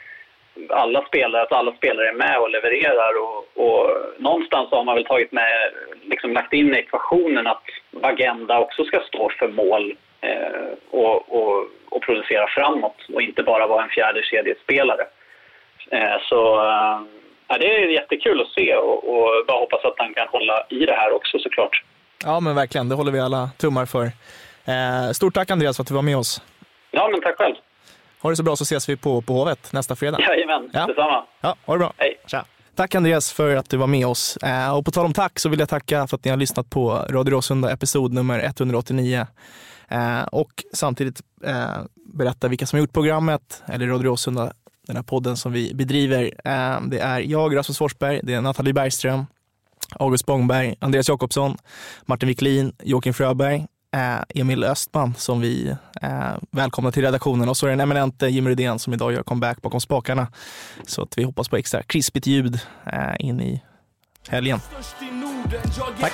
alla 0.69 1.05
spelare, 1.05 1.41
att 1.41 1.51
alla 1.51 1.71
spelare 1.71 2.09
är 2.09 2.13
med 2.13 2.37
och 2.39 2.49
levererar 2.49 3.13
och, 3.23 3.65
och 3.65 3.91
någonstans 4.17 4.71
har 4.71 4.83
man 4.83 4.95
väl 4.95 5.05
tagit 5.05 5.31
med, 5.31 5.71
liksom 6.03 6.33
lagt 6.33 6.53
in 6.53 6.75
i 6.75 6.77
ekvationen 6.77 7.47
att 7.47 7.63
Agenda 8.01 8.59
också 8.59 8.83
ska 8.83 8.99
stå 8.99 9.29
för 9.39 9.47
mål 9.47 9.95
eh, 10.21 10.69
och, 10.89 11.33
och, 11.35 11.67
och, 11.89 12.01
producera 12.01 12.47
framåt 12.47 13.05
och 13.13 13.21
inte 13.21 13.43
bara 13.43 13.67
vara 13.67 13.83
en 13.83 13.89
fjärde 13.89 14.21
kedjespelare. 14.23 15.05
Eh, 15.91 16.17
så 16.29 16.65
eh, 16.65 17.01
ja, 17.49 17.57
det 17.57 17.65
är 17.65 17.87
jättekul 17.87 18.41
att 18.41 18.47
se 18.47 18.75
och, 18.75 18.97
och 19.13 19.45
bara 19.47 19.59
hoppas 19.59 19.85
att 19.85 19.93
han 19.97 20.13
kan 20.13 20.27
hålla 20.27 20.65
i 20.69 20.85
det 20.85 20.93
här 20.93 21.11
också 21.15 21.39
såklart. 21.39 21.83
Ja, 22.23 22.39
men 22.39 22.55
verkligen. 22.55 22.89
Det 22.89 22.95
håller 22.95 23.11
vi 23.11 23.19
alla 23.19 23.49
tummar 23.57 23.85
för. 23.85 24.05
Eh, 24.65 25.11
stort 25.11 25.33
tack 25.33 25.51
Andreas 25.51 25.77
för 25.77 25.83
att 25.83 25.87
du 25.87 25.93
var 25.93 26.01
med 26.01 26.17
oss. 26.17 26.41
Ja, 26.91 27.09
men 27.11 27.21
tack 27.21 27.37
själv. 27.37 27.55
Ha 28.21 28.29
det 28.29 28.35
så 28.35 28.43
bra 28.43 28.55
så 28.55 28.63
ses 28.63 28.89
vi 28.89 28.97
på, 28.97 29.21
på 29.21 29.33
Hovet 29.33 29.73
nästa 29.73 29.95
fredag. 29.95 30.19
Jajamän, 30.21 30.69
ja. 30.73 30.87
detsamma. 30.87 31.23
Ja, 31.41 31.55
ha 31.65 31.73
det 31.73 31.79
bra. 31.79 31.93
Hej. 31.97 32.19
Tja. 32.27 32.45
Tack 32.75 32.95
Andreas 32.95 33.33
för 33.33 33.55
att 33.55 33.69
du 33.69 33.77
var 33.77 33.87
med 33.87 34.07
oss. 34.07 34.37
Eh, 34.37 34.77
och 34.77 34.85
på 34.85 34.91
tal 34.91 35.05
om 35.05 35.13
tack 35.13 35.39
så 35.39 35.49
vill 35.49 35.59
jag 35.59 35.69
tacka 35.69 36.07
för 36.07 36.15
att 36.15 36.25
ni 36.25 36.31
har 36.31 36.37
lyssnat 36.37 36.69
på 36.69 37.05
Radio 37.09 37.31
Råsunda 37.31 37.71
episod 37.71 38.13
nummer 38.13 38.39
189. 38.39 39.27
Eh, 39.89 40.23
och 40.23 40.51
samtidigt 40.73 41.21
eh, 41.45 41.77
berätta 42.13 42.47
vilka 42.47 42.65
som 42.65 42.77
har 42.77 42.81
gjort 42.81 42.93
programmet, 42.93 43.63
eller 43.67 43.87
Radio 43.87 44.03
Råsunda 44.03 44.53
den 44.89 44.95
här 44.95 45.03
podden 45.03 45.37
som 45.37 45.51
vi 45.51 45.73
bedriver. 45.73 46.33
Ehm, 46.43 46.89
det 46.89 46.99
är 46.99 47.19
jag, 47.19 47.55
Rasmus 47.55 47.77
Forsberg, 47.77 48.19
det 48.23 48.33
är 48.33 48.41
Nathalie 48.41 48.73
Bergström, 48.73 49.25
August 49.99 50.25
Bångberg, 50.25 50.75
Andreas 50.79 51.09
Jakobsson, 51.09 51.57
Martin 52.05 52.29
Wiklin, 52.29 52.73
Joakim 52.83 53.13
Fröberg, 53.13 53.65
eh, 53.93 54.41
Emil 54.41 54.63
Östman 54.63 55.13
som 55.17 55.41
vi 55.41 55.75
eh, 56.01 56.35
välkomnar 56.51 56.91
till 56.91 57.03
redaktionen 57.03 57.49
och 57.49 57.57
så 57.57 57.65
är 57.65 57.69
det 57.69 57.73
den 57.73 57.79
eminente 57.79 58.27
Jim 58.27 58.47
Rydén 58.47 58.79
som 58.79 58.93
idag 58.93 59.13
gör 59.13 59.23
comeback 59.23 59.61
bakom 59.61 59.81
spakarna. 59.81 60.27
Så 60.87 61.01
att 61.03 61.17
vi 61.17 61.23
hoppas 61.23 61.49
på 61.49 61.57
extra 61.57 61.83
krispigt 61.83 62.27
ljud 62.27 62.59
eh, 62.85 63.15
in 63.19 63.41
i 63.41 63.61
helgen. 64.27 64.59
Tack. 65.99 66.13